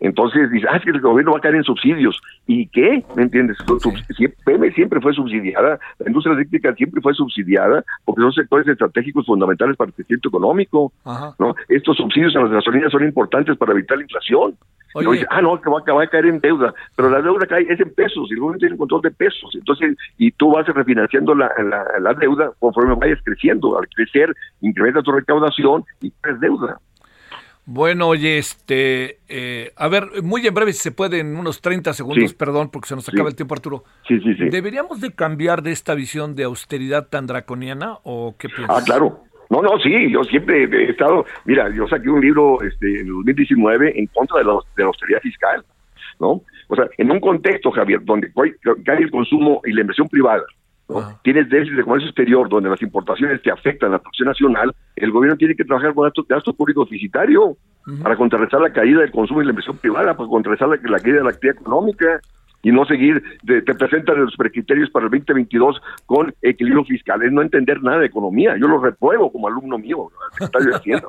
Entonces 0.03 0.51
dice, 0.51 0.67
ah, 0.69 0.77
es 0.77 0.83
que 0.83 0.91
el 0.91 1.01
gobierno 1.01 1.33
va 1.33 1.39
a 1.39 1.41
caer 1.41 1.55
en 1.55 1.63
subsidios. 1.63 2.21
¿Y 2.49 2.67
qué? 2.67 3.05
¿Me 3.15 3.23
entiendes? 3.23 3.57
PM 4.45 4.73
siempre 4.73 5.01
fue 5.01 5.15
subsidiada, 5.15 5.79
la 6.01 6.07
industria 6.09 6.35
eléctrica 6.35 6.75
siempre 6.75 7.01
fue 7.01 7.15
subsidiada, 7.15 7.85
porque 8.05 8.23
son 8.23 8.33
sectores 8.33 8.67
estratégicos 8.67 9.25
fundamentales 9.27 9.77
para 9.77 9.89
el 9.89 9.95
crecimiento 9.95 10.29
económico. 10.29 10.93
¿no? 11.39 11.55
Estos 11.69 11.97
subsidios 11.97 12.35
a 12.35 12.41
las 12.41 12.51
gasolinas 12.51 12.91
son 12.91 13.05
importantes 13.05 13.57
para 13.57 13.73
evitar 13.73 13.97
la 13.97 14.03
inflación. 14.03 14.57
Y 14.95 15.11
dice, 15.13 15.27
ah, 15.31 15.41
no, 15.41 15.59
que 15.61 15.71
va, 15.71 16.03
a 16.03 16.07
caer 16.09 16.27
en 16.27 16.41
deuda, 16.41 16.75
pero 16.97 17.09
la 17.09 17.23
deuda 17.23 17.47
cae 17.47 17.63
es 17.63 17.81
en 17.81 17.95
pesos, 17.95 18.29
y 18.29 18.35
el 18.35 18.41
gobierno 18.41 18.59
tiene 18.59 18.77
control 18.77 19.01
de 19.01 19.11
pesos, 19.11 19.51
entonces, 19.55 19.97
y 20.19 20.31
tú 20.33 20.51
vas 20.53 20.67
refinanciando 20.67 21.35
la, 21.35 21.51
la, 21.99 22.13
deuda 22.13 22.51
conforme 22.59 22.95
vayas 22.97 23.19
creciendo, 23.25 23.79
al 23.79 23.89
crecer, 23.89 24.35
incrementa 24.61 25.03
tu 25.03 25.13
recaudación 25.13 25.85
y 26.03 26.11
crees 26.21 26.41
deuda. 26.41 26.79
Bueno, 27.65 28.09
oye, 28.09 28.39
este, 28.39 29.19
eh, 29.29 29.73
a 29.77 29.89
ver, 29.89 30.09
muy 30.23 30.45
en 30.47 30.53
breve, 30.53 30.73
si 30.73 30.81
se 30.81 30.91
puede, 30.91 31.21
en 31.21 31.37
unos 31.37 31.61
30 31.61 31.93
segundos, 31.93 32.35
perdón, 32.35 32.71
porque 32.71 32.89
se 32.89 32.97
nos 32.97 33.09
acaba 33.09 33.29
el 33.29 33.37
tiempo, 33.37 33.55
Arturo. 33.55 33.85
Sí, 34.09 34.19
sí, 34.21 34.35
sí. 34.35 34.49
¿Deberíamos 34.49 35.01
de 35.01 35.13
cambiar 35.13 35.63
de 35.63 35.71
esta 35.71 35.95
visión 35.95 36.35
de 36.35 36.43
austeridad 36.45 37.07
tan 37.09 37.27
draconiana 37.27 37.99
o 38.03 38.35
qué 38.37 38.49
piensas? 38.49 38.79
Ah, 38.79 38.83
claro. 38.85 39.21
No, 39.49 39.63
no, 39.63 39.79
sí, 39.79 40.11
yo 40.11 40.25
siempre 40.25 40.65
he 40.65 40.91
estado, 40.91 41.25
mira, 41.45 41.69
yo 41.75 41.87
saqué 41.87 42.09
un 42.09 42.23
libro 42.23 42.63
este, 42.63 43.01
en 43.01 43.09
2019 43.09 43.99
en 44.01 44.07
contra 44.07 44.39
de 44.39 44.45
la, 44.45 44.55
de 44.55 44.83
la 44.83 44.87
austeridad 44.87 45.21
fiscal, 45.21 45.65
¿no? 46.19 46.43
O 46.69 46.75
sea, 46.75 46.89
en 46.97 47.11
un 47.11 47.21
contexto, 47.21 47.71
Javier, 47.71 48.01
donde 48.03 48.33
cae 48.85 48.99
el 48.99 49.11
consumo 49.11 49.61
y 49.67 49.73
la 49.73 49.83
inversión 49.83 50.09
privada, 50.09 50.43
tienes 51.22 51.49
déficit 51.49 51.76
de 51.76 51.85
comercio 51.85 52.09
exterior 52.09 52.49
donde 52.49 52.70
las 52.70 52.83
importaciones 52.83 53.41
te 53.43 53.51
afectan 53.51 53.91
a 53.91 53.93
la 53.93 53.99
producción 53.99 54.28
nacional, 54.28 54.74
el 54.97 55.11
gobierno 55.11 55.37
tiene 55.37 55.55
que 55.55 55.64
trabajar 55.64 55.95
con 55.95 56.05
gasto, 56.05 56.24
gasto 56.28 56.53
público 56.53 56.85
deficitario 56.85 57.57
para 58.03 58.16
contrarrestar 58.16 58.61
la 58.61 58.72
caída 58.72 59.01
del 59.01 59.11
consumo 59.11 59.43
y 59.43 59.45
la 59.45 59.51
inversión 59.51 59.76
privada, 59.76 60.16
para 60.16 60.28
contrarrestar 60.28 60.68
la, 60.68 60.76
la 60.83 61.01
caída 61.01 61.18
de 61.18 61.24
la 61.24 61.30
actividad 61.30 61.61
económica 61.61 62.20
y 62.62 62.70
no 62.70 62.85
seguir, 62.85 63.22
te, 63.45 63.62
te 63.62 63.74
presentan 63.74 64.24
los 64.24 64.37
precriterios 64.37 64.89
para 64.91 65.07
el 65.07 65.11
2022 65.11 65.83
con 66.07 66.33
equilibrio 66.43 66.85
fiscal, 66.85 67.22
es 67.22 67.33
no 67.33 67.43
entender 67.43 67.83
nada 67.83 67.99
de 67.99 68.07
economía. 68.07 68.57
Yo 68.57 68.68
lo 68.68 68.80
repruebo 68.80 69.33
como 69.33 69.49
alumno 69.49 69.78
mío, 69.78 70.11
secretario 70.33 70.68
de 70.68 70.76
Hacienda. 70.76 71.09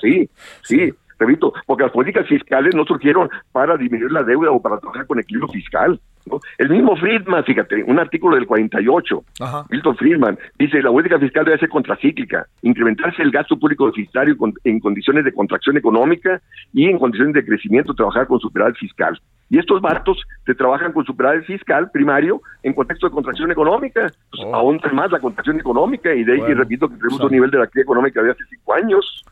sí, 0.00 0.30
sí, 0.62 0.90
repito, 1.18 1.52
porque 1.66 1.84
las 1.84 1.92
políticas 1.92 2.26
fiscales 2.26 2.74
no 2.74 2.84
surgieron 2.84 3.28
para 3.52 3.76
disminuir 3.76 4.12
la 4.12 4.22
deuda 4.22 4.50
o 4.50 4.62
para 4.62 4.78
trabajar 4.78 5.06
con 5.06 5.18
equilibrio 5.18 5.52
fiscal. 5.52 6.00
¿No? 6.26 6.40
El 6.58 6.68
mismo 6.70 6.96
Friedman, 6.96 7.44
fíjate, 7.44 7.82
un 7.84 7.98
artículo 7.98 8.36
del 8.36 8.46
48, 8.46 9.24
Milton 9.70 9.96
Friedman, 9.96 10.38
dice 10.58 10.82
la 10.82 10.90
política 10.90 11.18
fiscal 11.18 11.44
debe 11.44 11.58
ser 11.58 11.68
contracíclica, 11.68 12.46
incrementarse 12.62 13.22
el 13.22 13.30
gasto 13.30 13.58
público 13.58 13.86
deficitario 13.86 14.36
con- 14.36 14.54
en 14.64 14.80
condiciones 14.80 15.24
de 15.24 15.32
contracción 15.32 15.76
económica 15.76 16.40
y 16.72 16.86
en 16.86 16.98
condiciones 16.98 17.34
de 17.34 17.44
crecimiento 17.44 17.94
trabajar 17.94 18.26
con 18.26 18.40
superávit 18.40 18.76
fiscal. 18.76 19.18
Y 19.50 19.58
estos 19.58 19.80
vatos 19.80 20.22
te 20.44 20.54
trabajan 20.54 20.92
con 20.92 21.04
superávit 21.06 21.44
fiscal 21.44 21.90
primario 21.90 22.42
en 22.62 22.74
contexto 22.74 23.06
de 23.08 23.12
contracción 23.14 23.50
económica. 23.50 24.12
Pues 24.30 24.42
ahondan 24.52 24.94
más 24.94 25.10
la 25.10 25.20
contracción 25.20 25.58
económica 25.58 26.14
y 26.14 26.22
de 26.24 26.32
ahí, 26.32 26.38
Bueno, 26.40 26.54
repito, 26.60 26.88
que 26.88 26.96
tenemos 26.96 27.18
un 27.20 27.32
nivel 27.32 27.50
de 27.50 27.58
la 27.58 27.64
actividad 27.64 27.84
económica 27.84 28.22
de 28.22 28.30
hace 28.32 28.44
cinco 28.50 28.74
años. 28.74 29.24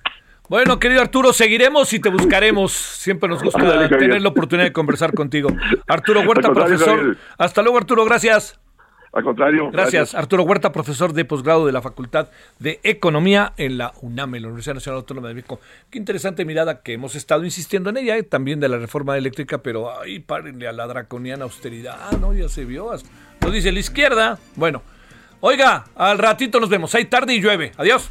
Bueno, 0.48 0.78
querido 0.78 1.00
Arturo, 1.00 1.32
seguiremos 1.32 1.92
y 1.92 2.00
te 2.00 2.08
buscaremos. 2.08 2.72
Siempre 2.72 3.28
nos 3.28 3.42
gusta 3.42 3.60
Javier. 3.60 3.98
tener 3.98 4.22
la 4.22 4.28
oportunidad 4.28 4.66
de 4.66 4.72
conversar 4.72 5.12
contigo. 5.12 5.50
Arturo 5.88 6.20
Huerta, 6.20 6.52
profesor. 6.52 6.98
Javier. 6.98 7.16
Hasta 7.38 7.62
luego, 7.62 7.78
Arturo, 7.78 8.04
gracias. 8.04 8.58
Al 9.12 9.24
contrario. 9.24 9.70
Gracias. 9.70 10.14
Arturo 10.14 10.42
Huerta, 10.42 10.72
profesor 10.72 11.14
de 11.14 11.24
posgrado 11.24 11.64
de 11.64 11.72
la 11.72 11.80
Facultad 11.80 12.28
de 12.58 12.80
Economía 12.82 13.54
en 13.56 13.78
la 13.78 13.94
UNAM, 14.02 14.34
en 14.34 14.42
la 14.42 14.48
Universidad 14.48 14.74
Nacional 14.74 14.98
Autónoma 14.98 15.28
de 15.28 15.34
México. 15.34 15.58
Qué 15.90 15.98
interesante 15.98 16.44
mirada 16.44 16.82
que 16.82 16.92
hemos 16.92 17.14
estado 17.14 17.42
insistiendo 17.42 17.88
en 17.88 17.96
ella, 17.96 18.18
eh, 18.18 18.24
también 18.24 18.60
de 18.60 18.68
la 18.68 18.76
reforma 18.76 19.16
eléctrica, 19.16 19.58
pero 19.62 19.98
ahí 19.98 20.18
párenle 20.18 20.68
a 20.68 20.72
la 20.72 20.86
draconiana 20.86 21.44
austeridad. 21.44 21.96
Ah, 21.98 22.16
no, 22.20 22.34
ya 22.34 22.50
se 22.50 22.66
vio. 22.66 22.90
Lo 23.40 23.50
dice 23.50 23.72
la 23.72 23.78
izquierda. 23.78 24.38
Bueno, 24.54 24.82
oiga, 25.40 25.86
al 25.94 26.18
ratito 26.18 26.60
nos 26.60 26.68
vemos. 26.68 26.94
Hay 26.94 27.06
tarde 27.06 27.34
y 27.34 27.40
llueve. 27.40 27.72
Adiós. 27.78 28.10